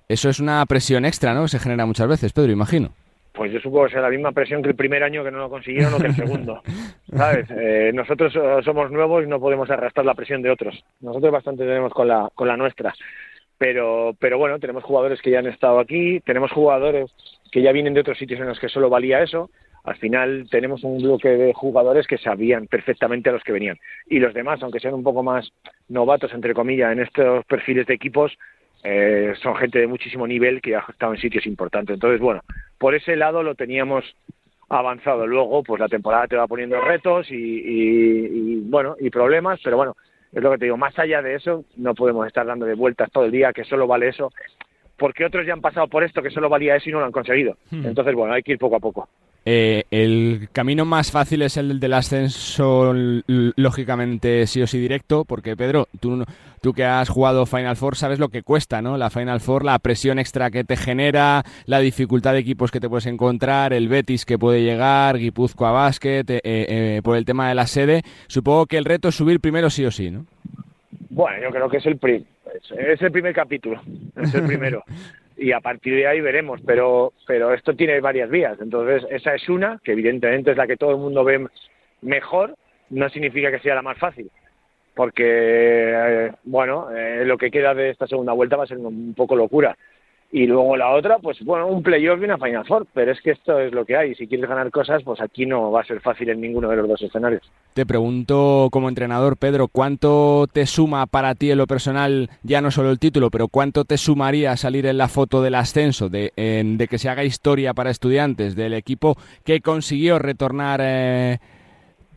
eso 0.09 0.29
es 0.31 0.39
una 0.39 0.65
presión 0.65 1.05
extra, 1.05 1.35
¿no? 1.35 1.47
Se 1.47 1.59
genera 1.59 1.85
muchas 1.85 2.07
veces, 2.07 2.33
Pedro, 2.33 2.51
imagino. 2.51 2.89
Pues 3.33 3.51
yo 3.51 3.59
supongo 3.59 3.85
que 3.85 3.93
sea 3.93 4.01
la 4.01 4.09
misma 4.09 4.33
presión 4.33 4.61
que 4.61 4.69
el 4.69 4.75
primer 4.75 5.03
año 5.03 5.23
que 5.23 5.31
no 5.31 5.37
lo 5.39 5.49
consiguieron 5.49 5.93
o 5.93 5.97
que 5.97 6.07
el 6.07 6.15
segundo. 6.15 6.61
¿Sabes? 7.15 7.49
Eh, 7.49 7.91
nosotros 7.93 8.35
eh, 8.35 8.59
somos 8.63 8.91
nuevos 8.91 9.23
y 9.23 9.27
no 9.27 9.39
podemos 9.39 9.69
arrastrar 9.69 10.05
la 10.05 10.15
presión 10.15 10.41
de 10.41 10.51
otros. 10.51 10.83
Nosotros 10.99 11.31
bastante 11.31 11.63
tenemos 11.65 11.93
con 11.93 12.07
la, 12.07 12.29
con 12.35 12.47
la 12.47 12.57
nuestra. 12.57 12.93
Pero, 13.57 14.15
pero 14.19 14.37
bueno, 14.37 14.59
tenemos 14.59 14.83
jugadores 14.83 15.21
que 15.21 15.31
ya 15.31 15.39
han 15.39 15.47
estado 15.47 15.79
aquí, 15.79 16.19
tenemos 16.21 16.51
jugadores 16.51 17.11
que 17.51 17.61
ya 17.61 17.71
vienen 17.71 17.93
de 17.93 18.01
otros 18.01 18.17
sitios 18.17 18.39
en 18.39 18.47
los 18.47 18.59
que 18.59 18.69
solo 18.69 18.89
valía 18.89 19.21
eso. 19.21 19.49
Al 19.83 19.95
final 19.97 20.47
tenemos 20.49 20.83
un 20.83 21.01
bloque 21.01 21.29
de 21.29 21.53
jugadores 21.53 22.07
que 22.07 22.17
sabían 22.17 22.67
perfectamente 22.67 23.29
a 23.29 23.33
los 23.33 23.43
que 23.43 23.51
venían. 23.51 23.77
Y 24.07 24.19
los 24.19 24.33
demás, 24.33 24.61
aunque 24.61 24.79
sean 24.79 24.93
un 24.93 25.03
poco 25.03 25.23
más 25.23 25.51
novatos, 25.89 26.33
entre 26.33 26.53
comillas, 26.53 26.91
en 26.91 26.99
estos 26.99 27.45
perfiles 27.45 27.87
de 27.87 27.93
equipos, 27.93 28.37
eh, 28.83 29.33
son 29.41 29.55
gente 29.55 29.79
de 29.79 29.87
muchísimo 29.87 30.25
nivel 30.27 30.61
que 30.61 30.75
ha 30.75 30.85
estado 30.89 31.13
en 31.13 31.21
sitios 31.21 31.45
importantes. 31.45 31.93
Entonces, 31.93 32.19
bueno, 32.19 32.41
por 32.77 32.95
ese 32.95 33.15
lado 33.15 33.43
lo 33.43 33.55
teníamos 33.55 34.03
avanzado. 34.69 35.27
Luego, 35.27 35.63
pues 35.63 35.79
la 35.79 35.87
temporada 35.87 36.27
te 36.27 36.35
va 36.35 36.47
poniendo 36.47 36.79
retos 36.81 37.27
y, 37.29 38.59
bueno, 38.61 38.95
y 38.99 39.09
problemas, 39.09 39.59
pero 39.63 39.77
bueno, 39.77 39.95
es 40.31 40.41
lo 40.41 40.51
que 40.51 40.57
te 40.57 40.65
digo, 40.65 40.77
más 40.77 40.97
allá 40.97 41.21
de 41.21 41.35
eso, 41.35 41.65
no 41.75 41.93
podemos 41.93 42.25
estar 42.25 42.45
dando 42.45 42.65
de 42.65 42.75
vueltas 42.75 43.11
todo 43.11 43.25
el 43.25 43.31
día 43.31 43.51
que 43.51 43.65
solo 43.65 43.85
vale 43.85 44.07
eso, 44.07 44.31
porque 44.97 45.25
otros 45.25 45.45
ya 45.45 45.53
han 45.53 45.61
pasado 45.61 45.87
por 45.87 46.03
esto 46.03 46.21
que 46.21 46.29
solo 46.29 46.47
valía 46.47 46.75
eso 46.75 46.89
y 46.89 46.93
no 46.93 46.99
lo 46.99 47.05
han 47.05 47.11
conseguido. 47.11 47.57
Hmm. 47.69 47.85
Entonces, 47.85 48.15
bueno, 48.15 48.33
hay 48.33 48.43
que 48.43 48.53
ir 48.53 48.59
poco 48.59 48.77
a 48.77 48.79
poco. 48.79 49.09
Eh, 49.43 49.83
el 49.89 50.49
camino 50.51 50.85
más 50.85 51.11
fácil 51.11 51.41
es 51.41 51.57
el 51.57 51.79
del 51.79 51.93
ascenso, 51.93 52.93
lógicamente 53.25 54.45
sí 54.45 54.61
o 54.61 54.67
sí 54.67 54.79
directo, 54.79 55.25
porque 55.25 55.57
Pedro, 55.57 55.87
tú, 55.99 56.23
tú 56.61 56.73
que 56.73 56.83
has 56.83 57.09
jugado 57.09 57.45
Final 57.45 57.75
Four 57.75 57.95
sabes 57.95 58.19
lo 58.19 58.29
que 58.29 58.43
cuesta, 58.43 58.81
¿no? 58.81 58.97
La 58.97 59.09
Final 59.09 59.41
Four, 59.41 59.65
la 59.65 59.77
presión 59.79 60.19
extra 60.19 60.51
que 60.51 60.63
te 60.63 60.77
genera, 60.77 61.43
la 61.65 61.79
dificultad 61.79 62.33
de 62.33 62.39
equipos 62.39 62.71
que 62.71 62.79
te 62.79 62.87
puedes 62.87 63.07
encontrar, 63.07 63.73
el 63.73 63.89
Betis 63.89 64.25
que 64.25 64.37
puede 64.37 64.63
llegar, 64.63 65.17
Guipúzcoa 65.17 65.71
Basket, 65.71 66.25
eh, 66.29 66.41
eh, 66.43 67.01
por 67.03 67.17
el 67.17 67.25
tema 67.25 67.49
de 67.49 67.55
la 67.55 67.67
sede. 67.67 68.03
Supongo 68.27 68.67
que 68.67 68.77
el 68.77 68.85
reto 68.85 69.09
es 69.09 69.15
subir 69.15 69.39
primero 69.39 69.69
sí 69.69 69.83
o 69.85 69.91
sí, 69.91 70.11
¿no? 70.11 70.25
Bueno, 71.09 71.41
yo 71.41 71.49
creo 71.49 71.69
que 71.69 71.77
es 71.77 71.85
el, 71.85 71.99
es 72.77 73.01
el 73.01 73.11
primer 73.11 73.33
capítulo, 73.33 73.81
es 74.15 74.33
el 74.33 74.45
primero. 74.45 74.83
y 75.37 75.51
a 75.51 75.59
partir 75.59 75.95
de 75.95 76.07
ahí 76.07 76.21
veremos, 76.21 76.61
pero, 76.65 77.13
pero 77.25 77.53
esto 77.53 77.75
tiene 77.75 77.99
varias 77.99 78.29
vías. 78.29 78.57
Entonces, 78.61 79.03
esa 79.09 79.33
es 79.33 79.49
una, 79.49 79.79
que 79.83 79.93
evidentemente 79.93 80.51
es 80.51 80.57
la 80.57 80.67
que 80.67 80.77
todo 80.77 80.91
el 80.91 80.97
mundo 80.97 81.23
ve 81.23 81.47
mejor, 82.01 82.55
no 82.91 83.09
significa 83.09 83.49
que 83.49 83.59
sea 83.59 83.75
la 83.75 83.81
más 83.81 83.97
fácil, 83.97 84.29
porque, 85.01 85.23
eh, 85.25 86.31
bueno, 86.43 86.91
eh, 86.95 87.25
lo 87.25 87.35
que 87.35 87.49
queda 87.49 87.73
de 87.73 87.89
esta 87.89 88.05
segunda 88.05 88.33
vuelta 88.33 88.55
va 88.55 88.65
a 88.65 88.67
ser 88.67 88.77
un 88.77 89.15
poco 89.15 89.35
locura. 89.35 89.75
y 90.31 90.45
luego 90.45 90.77
la 90.77 90.91
otra, 90.91 91.17
pues 91.17 91.43
bueno, 91.43 91.65
un 91.65 91.81
playoff 91.81 92.21
y 92.21 92.25
una 92.25 92.37
Final 92.37 92.65
Four, 92.67 92.85
pero 92.93 93.11
es 93.11 93.19
que 93.19 93.31
esto 93.31 93.59
es 93.59 93.73
lo 93.73 93.83
que 93.83 93.97
hay. 93.97 94.13
Si 94.13 94.27
quieres 94.27 94.47
ganar 94.47 94.69
cosas, 94.69 95.01
pues 95.03 95.19
aquí 95.19 95.47
no 95.47 95.71
va 95.71 95.81
a 95.81 95.85
ser 95.85 96.01
fácil 96.01 96.29
en 96.29 96.39
ninguno 96.39 96.69
de 96.69 96.75
los 96.75 96.87
dos 96.87 97.01
escenarios. 97.01 97.51
Te 97.73 97.87
pregunto 97.87 98.69
como 98.71 98.89
entrenador, 98.89 99.37
Pedro, 99.37 99.67
¿cuánto 99.67 100.45
te 100.53 100.67
suma 100.67 101.07
para 101.07 101.33
ti 101.33 101.49
en 101.49 101.57
lo 101.57 101.65
personal, 101.65 102.29
ya 102.43 102.61
no 102.61 102.69
solo 102.69 102.91
el 102.91 102.99
título, 102.99 103.31
pero 103.31 103.47
cuánto 103.47 103.85
te 103.85 103.97
sumaría 103.97 104.55
salir 104.55 104.85
en 104.85 104.99
la 104.99 105.07
foto 105.07 105.41
del 105.41 105.55
ascenso, 105.55 106.09
de, 106.09 106.31
de 106.37 106.87
que 106.87 106.99
se 106.99 107.09
haga 107.09 107.23
historia 107.23 107.73
para 107.73 107.89
estudiantes, 107.89 108.55
del 108.55 108.75
equipo 108.75 109.17
que 109.43 109.61
consiguió 109.61 110.19
retornar 110.19 110.79
eh, 110.83 111.39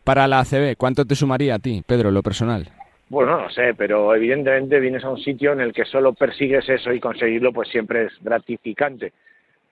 para 0.05 0.27
la 0.27 0.39
ACB? 0.39 0.77
¿Cuánto 0.77 1.03
te 1.03 1.15
sumaría 1.15 1.55
a 1.55 1.59
ti, 1.59 1.83
Pedro, 1.85 2.11
lo 2.11 2.23
personal? 2.23 2.69
Bueno, 3.09 3.41
no 3.41 3.49
sé, 3.49 3.73
pero 3.75 4.15
evidentemente 4.15 4.79
vienes 4.79 5.03
a 5.03 5.09
un 5.09 5.19
sitio 5.19 5.51
en 5.51 5.59
el 5.59 5.73
que 5.73 5.85
solo 5.85 6.13
persigues 6.13 6.69
eso 6.69 6.93
y 6.93 6.99
conseguirlo 6.99 7.51
pues 7.51 7.69
siempre 7.69 8.05
es 8.05 8.13
gratificante. 8.21 9.11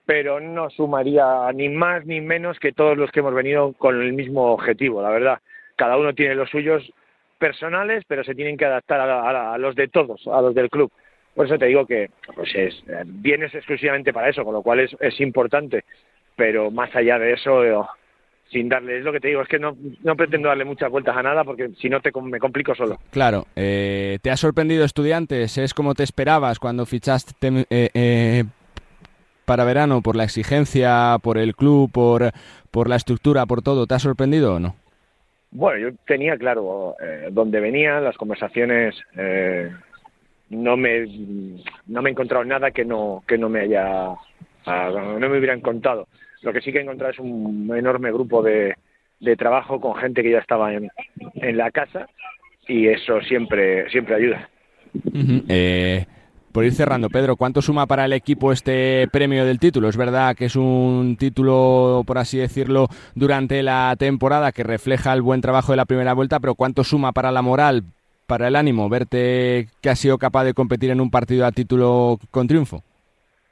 Pero 0.05 0.39
no 0.39 0.69
sumaría 0.69 1.51
ni 1.53 1.69
más 1.69 2.05
ni 2.05 2.19
menos 2.19 2.59
que 2.59 2.73
todos 2.73 2.97
los 2.97 3.11
que 3.11 3.21
hemos 3.21 3.33
venido 3.33 3.73
con 3.73 4.01
el 4.01 4.13
mismo 4.13 4.51
objetivo, 4.51 5.01
la 5.01 5.09
verdad. 5.09 5.39
Cada 5.75 5.97
uno 5.97 6.13
tiene 6.13 6.35
los 6.35 6.49
suyos 6.49 6.83
personales, 7.39 8.03
pero 8.07 8.23
se 8.23 8.35
tienen 8.35 8.57
que 8.57 8.65
adaptar 8.65 8.99
a, 9.01 9.57
los 9.57 9.75
de 9.75 9.87
todos, 9.87 10.27
a 10.27 10.41
los 10.41 10.53
del 10.53 10.69
club. 10.69 10.91
Por 11.33 11.45
eso 11.45 11.57
te 11.57 11.65
digo 11.67 11.85
que 11.85 12.09
pues 12.35 12.53
es, 12.53 12.83
vienes 13.05 13.55
exclusivamente 13.55 14.13
para 14.13 14.29
eso, 14.29 14.43
con 14.43 14.53
lo 14.53 14.61
cual 14.61 14.81
es, 14.81 14.95
es 14.99 15.19
importante. 15.21 15.83
Pero 16.35 16.69
más 16.69 16.95
allá 16.95 17.17
de 17.17 17.33
eso, 17.33 17.87
sin 18.53 18.69
darle, 18.69 18.99
es 18.99 19.03
lo 19.03 19.11
que 19.11 19.19
te 19.19 19.27
digo, 19.27 19.41
es 19.41 19.47
que 19.47 19.59
no, 19.59 19.75
no 20.03 20.15
pretendo 20.15 20.47
darle 20.47 20.63
muchas 20.63 20.89
vueltas 20.89 21.17
a 21.17 21.23
nada 21.23 21.43
porque 21.43 21.69
si 21.79 21.89
no 21.89 21.99
te, 21.99 22.11
me 22.21 22.39
complico 22.39 22.73
solo. 22.75 22.99
Claro, 23.11 23.45
eh, 23.55 24.19
¿te 24.21 24.31
ha 24.31 24.37
sorprendido 24.37 24.85
estudiantes? 24.85 25.57
¿Es 25.57 25.73
como 25.73 25.95
te 25.95 26.03
esperabas 26.03 26.59
cuando 26.59 26.85
fichaste 26.85 27.35
eh, 27.69 27.89
eh, 27.93 28.43
para 29.45 29.65
verano 29.65 30.01
por 30.01 30.15
la 30.15 30.23
exigencia, 30.23 31.17
por 31.21 31.37
el 31.37 31.55
club, 31.55 31.91
por, 31.91 32.31
por 32.71 32.87
la 32.87 32.95
estructura, 32.95 33.45
por 33.45 33.61
todo? 33.61 33.87
¿Te 33.87 33.95
ha 33.95 33.99
sorprendido 33.99 34.55
o 34.55 34.59
no? 34.59 34.75
Bueno, 35.51 35.89
yo 35.89 35.95
tenía 36.07 36.37
claro 36.37 36.95
dónde 37.29 37.59
venía, 37.59 37.99
las 37.99 38.17
conversaciones 38.17 38.95
no 40.49 40.77
me 40.77 41.05
no 41.87 42.01
me 42.01 42.09
he 42.09 42.11
encontrado 42.11 42.43
nada 42.43 42.71
que 42.71 42.85
no 42.85 43.23
que 43.27 43.37
no 43.37 43.49
me 43.49 43.61
haya 43.61 44.15
ah, 44.65 45.17
no 45.19 45.29
me 45.29 45.37
hubieran 45.37 45.61
contado 45.61 46.07
lo 46.43 46.53
que 46.53 46.61
sí 46.61 46.71
que 46.71 46.79
he 46.79 46.81
encontrado 46.81 47.13
es 47.13 47.19
un 47.19 47.71
enorme 47.75 48.11
grupo 48.11 48.43
de, 48.43 48.75
trabajo 49.37 49.79
con 49.79 49.95
gente 49.95 50.21
que 50.21 50.31
ya 50.31 50.39
estaba 50.39 50.73
en, 50.73 50.89
en 51.35 51.57
la 51.57 51.71
casa 51.71 52.07
y 52.67 52.87
eso 52.87 53.21
siempre, 53.21 53.89
siempre 53.89 54.15
ayuda. 54.15 54.49
Eh, 55.47 56.05
por 56.51 56.65
ir 56.65 56.73
cerrando, 56.73 57.09
Pedro, 57.09 57.35
¿cuánto 57.35 57.61
suma 57.61 57.87
para 57.87 58.05
el 58.05 58.13
equipo 58.13 58.51
este 58.51 59.07
premio 59.11 59.45
del 59.45 59.59
título? 59.59 59.89
Es 59.89 59.97
verdad 59.97 60.35
que 60.35 60.45
es 60.45 60.55
un 60.55 61.15
título, 61.17 62.03
por 62.05 62.17
así 62.17 62.37
decirlo, 62.37 62.89
durante 63.15 63.63
la 63.63 63.95
temporada 63.97 64.51
que 64.51 64.63
refleja 64.63 65.13
el 65.13 65.21
buen 65.21 65.41
trabajo 65.41 65.71
de 65.71 65.77
la 65.77 65.85
primera 65.85 66.13
vuelta, 66.13 66.39
pero 66.39 66.55
¿cuánto 66.55 66.83
suma 66.83 67.11
para 67.11 67.31
la 67.31 67.41
moral, 67.41 67.83
para 68.27 68.47
el 68.47 68.55
ánimo, 68.55 68.89
verte 68.89 69.67
que 69.81 69.89
has 69.89 69.99
sido 69.99 70.17
capaz 70.17 70.43
de 70.43 70.53
competir 70.53 70.91
en 70.91 71.01
un 71.01 71.09
partido 71.09 71.45
a 71.45 71.51
título 71.51 72.19
con 72.29 72.47
triunfo? 72.47 72.83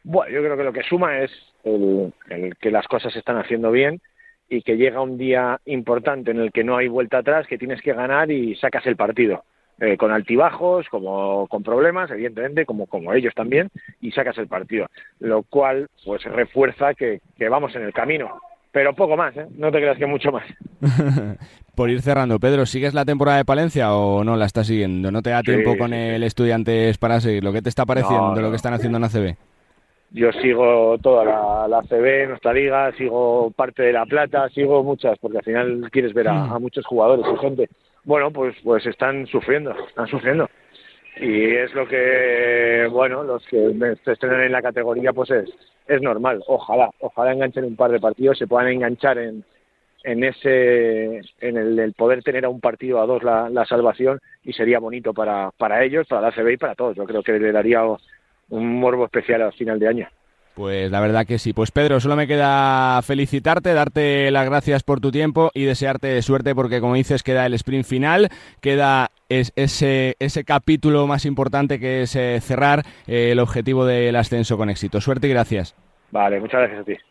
Bueno, 0.04 0.32
yo 0.32 0.41
creo 0.41 0.58
que 0.58 0.64
lo 0.64 0.74
que 0.74 0.84
suma 0.84 1.20
es 1.20 1.32
el, 1.64 2.14
que 2.60 2.72
las 2.72 2.88
cosas 2.88 3.14
se 3.14 3.20
están 3.20 3.38
haciendo 3.38 3.72
bien 3.72 4.02
y 4.49 4.62
que 4.64 4.78
llega 4.78 5.02
un 5.02 5.18
día 5.18 5.60
importante 5.66 6.32
en 6.32 6.39
el 6.39 6.52
que 6.52 6.64
no 6.64 6.78
hay 6.78 6.88
vuelta 6.88 7.20
atrás, 7.20 7.47
que 7.47 7.58
tienes 7.58 7.82
que 7.82 7.93
ganar 7.93 8.32
y 8.32 8.56
sacas 8.56 8.86
el 8.86 8.95
partido. 8.95 9.43
Eh, 9.80 9.97
con 9.97 10.12
altibajos, 10.12 10.88
como 10.89 11.47
con 11.47 11.64
problemas, 11.64 12.12
evidentemente, 12.12 12.68
como, 12.68 12.86
como 12.86 13.14
ellos 13.14 13.34
también, 13.34 13.70
y 13.99 14.12
sacas 14.12 14.38
el 14.38 14.47
partido. 14.47 14.88
Lo 15.20 15.41
cual, 15.41 15.88
pues, 16.06 16.24
refuerza 16.26 16.93
que, 16.93 17.20
vamos 17.49 17.76
en 17.76 17.84
el 17.84 17.93
camino. 17.93 18.39
Pero 18.72 18.93
poco 18.93 19.18
más, 19.18 19.36
¿eh? 19.36 19.47
No 19.58 19.72
te 19.72 19.80
creas 19.80 19.97
que 19.97 20.06
mucho 20.06 20.32
más. 20.32 20.43
Por 21.76 21.89
ir 21.89 22.02
cerrando, 22.02 22.39
Pedro, 22.39 22.68
¿sigues 22.68 22.93
la 22.93 23.06
temporada 23.06 23.38
de 23.38 23.45
Palencia 23.45 23.95
o 23.95 24.24
no 24.24 24.36
la 24.36 24.45
estás 24.45 24.68
siguiendo? 24.68 25.12
¿No 25.12 25.24
te 25.24 25.32
da 25.32 25.41
tiempo 25.41 25.76
con 25.76 25.93
el 25.93 26.22
Estudiantes 26.22 26.99
para 26.99 27.20
seguir? 27.20 27.43
¿Lo 27.43 27.52
que 27.52 27.64
te 27.64 27.70
está 27.70 27.86
pareciendo 27.86 28.36
de 28.36 28.41
lo 28.43 28.52
que 28.52 28.58
están 28.58 28.74
haciendo 28.74 28.99
en 28.99 29.04
ACB? 29.06 29.36
Yo 30.14 30.32
sigo 30.34 30.97
toda 31.01 31.24
la, 31.24 31.68
la 31.68 31.82
CB, 31.84 32.28
nuestra 32.28 32.53
liga, 32.53 32.91
sigo 32.93 33.51
parte 33.51 33.84
de 33.84 33.93
La 33.93 34.05
Plata, 34.05 34.49
sigo 34.49 34.84
muchas, 34.84 35.18
porque 35.20 35.38
al 35.38 35.43
final 35.43 35.89
quieres 35.91 36.14
ver 36.14 36.28
a, 36.28 36.59
muchos 36.59 36.86
jugadores 36.86 37.26
y 37.34 37.38
gente. 37.39 37.70
Bueno, 38.03 38.32
pues, 38.32 38.55
pues 38.64 38.86
están 38.86 39.26
sufriendo, 39.28 39.74
están 39.88 40.07
sufriendo. 40.07 40.49
Y 41.18 41.55
es 41.55 41.74
lo 41.74 41.88
que, 41.88 42.88
bueno, 42.91 43.24
los 43.24 43.45
que 43.47 43.74
estrenan 44.05 44.41
en 44.41 44.51
la 44.51 44.62
categoría, 44.62 45.14
pues 45.14 45.32
es, 45.32 45.49
es 45.88 46.01
normal. 46.01 46.43
Ojalá, 46.47 46.89
ojalá 46.99 47.32
enganchen 47.32 47.66
un 47.66 47.76
par 47.76 47.91
de 47.91 47.99
partidos, 47.99 48.38
se 48.38 48.47
puedan 48.47 48.68
enganchar 48.68 49.18
en, 49.18 49.45
en 50.03 50.24
ese, 50.24 51.22
en 51.39 51.57
el, 51.57 51.93
poder 51.93 52.22
tener 52.24 52.43
a 52.43 52.49
un 52.49 52.59
partido 52.59 52.99
a 52.99 53.05
dos 53.05 53.24
la, 53.24 53.49
la 53.49 53.66
salvación 53.66 54.20
y 54.43 54.51
sería 54.53 54.80
bonito 54.80 55.14
para, 55.14 55.51
para 55.57 55.84
ellos, 55.84 56.07
para 56.07 56.22
la 56.22 56.32
CB 56.32 56.51
y 56.51 56.57
para 56.57 56.76
todos. 56.76 56.97
Yo 56.97 57.05
creo 57.05 57.24
que 57.24 57.34
le 57.34 57.51
daría 57.51 57.84
un 58.52 58.80
morbo 58.80 59.06
especial 59.06 59.41
al 59.41 59.54
final 59.54 59.80
de 59.80 59.88
año. 59.88 60.08
Pues 60.54 60.91
la 60.91 60.99
verdad 60.99 61.26
que 61.26 61.39
sí. 61.39 61.54
Pues 61.54 61.72
Pedro, 61.72 61.99
solo 61.99 62.16
me 62.16 62.28
queda 62.28 63.02
felicitarte, 63.02 63.74
darte 63.74 64.30
las 64.32 64.45
gracias 64.45 64.84
por 64.84 64.99
tu 64.99 65.10
tiempo 65.10 65.49
y 65.54 65.64
desearte 65.64 66.22
suerte 66.22 66.54
porque 66.54 66.82
como 66.82 66.95
dices 66.95 67.24
queda 67.24 67.45
el 67.45 67.54
sprint 67.54 67.86
final, 67.86 68.30
queda 68.60 69.12
ese, 69.30 70.16
ese 70.20 70.43
capítulo 70.43 71.08
más 71.08 71.26
importante 71.26 71.80
que 71.80 72.02
es 72.02 72.16
eh, 72.18 72.39
cerrar 72.41 72.84
eh, 73.08 73.32
el 73.32 73.39
objetivo 73.39 73.86
del 73.86 74.16
ascenso 74.18 74.58
con 74.58 74.70
éxito. 74.70 74.99
Suerte 74.99 75.28
y 75.28 75.32
gracias. 75.32 75.76
Vale, 76.12 76.41
muchas 76.41 76.60
gracias 76.60 76.82
a 76.82 76.84
ti. 76.84 77.11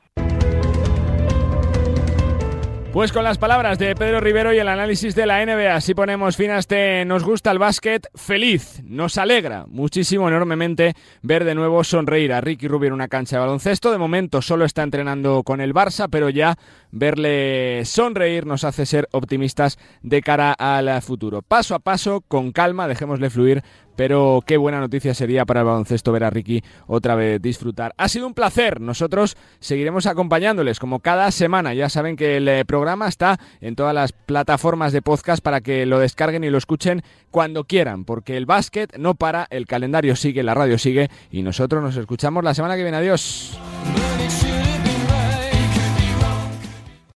Pues 2.93 3.13
con 3.13 3.23
las 3.23 3.39
palabras 3.39 3.79
de 3.79 3.95
Pedro 3.95 4.19
Rivero 4.19 4.53
y 4.53 4.59
el 4.59 4.67
análisis 4.67 5.15
de 5.15 5.25
la 5.25 5.47
NBA, 5.47 5.77
así 5.77 5.95
ponemos 5.95 6.37
fin 6.37 6.51
a 6.51 6.59
este 6.59 7.05
Nos 7.05 7.23
gusta 7.23 7.53
el 7.53 7.61
básquet 7.61 8.09
feliz. 8.17 8.83
Nos 8.85 9.17
alegra 9.17 9.65
muchísimo, 9.69 10.27
enormemente, 10.29 10.95
ver 11.23 11.45
de 11.45 11.55
nuevo 11.55 11.85
sonreír 11.85 12.33
a 12.33 12.41
Ricky 12.41 12.67
Rubio 12.67 12.89
en 12.89 12.95
una 12.95 13.07
cancha 13.07 13.37
de 13.37 13.41
baloncesto. 13.41 13.93
De 13.93 13.99
momento 13.99 14.43
solo 14.43 14.65
está 14.65 14.83
entrenando 14.83 15.45
con 15.45 15.61
el 15.61 15.73
Barça, 15.73 16.09
pero 16.11 16.31
ya 16.31 16.59
verle 16.91 17.85
sonreír 17.85 18.45
nos 18.45 18.65
hace 18.65 18.85
ser 18.87 19.09
optimistas 19.13 19.79
de 20.03 20.21
cara 20.21 20.53
al 20.53 21.01
futuro. 21.01 21.43
Paso 21.43 21.77
a 21.77 21.79
paso, 21.79 22.23
con 22.27 22.51
calma, 22.51 22.89
dejémosle 22.89 23.31
fluir 23.31 23.63
pero 24.01 24.43
qué 24.47 24.57
buena 24.57 24.81
noticia 24.81 25.13
sería 25.13 25.45
para 25.45 25.61
el 25.61 25.67
baloncesto 25.67 26.11
ver 26.11 26.25
a 26.25 26.31
Ricky 26.31 26.65
otra 26.87 27.17
vez 27.17 27.43
disfrutar. 27.43 27.93
Ha 27.99 28.09
sido 28.09 28.27
un 28.27 28.33
placer, 28.33 28.81
nosotros 28.81 29.37
seguiremos 29.59 30.07
acompañándoles 30.07 30.79
como 30.79 31.01
cada 31.01 31.31
semana, 31.31 31.75
ya 31.75 31.91
saben 31.91 32.17
que 32.17 32.39
el 32.39 32.49
eh, 32.49 32.65
programa 32.65 33.09
está 33.09 33.39
en 33.61 33.77
todas 33.77 33.95
las 33.95 34.13
plataformas 34.13 34.95
de 34.95 35.03
podcast 35.03 35.43
para 35.43 35.61
que 35.61 35.85
lo 35.85 35.99
descarguen 35.99 36.45
y 36.45 36.49
lo 36.49 36.57
escuchen 36.57 37.03
cuando 37.31 37.65
quieran, 37.65 38.07
porque 38.07 38.39
el 38.39 38.47
básquet 38.47 38.97
no 38.97 39.17
para, 39.17 39.47
el 39.51 39.67
calendario 39.67 40.17
sigue, 40.17 40.43
la 40.43 40.55
radio 40.55 40.79
sigue 40.79 41.11
y 41.31 41.43
nosotros 41.43 41.83
nos 41.83 41.95
escuchamos 41.99 42.43
la 42.43 42.55
semana 42.55 42.77
que 42.77 42.83
viene. 42.83 42.97
Adiós. 42.97 43.61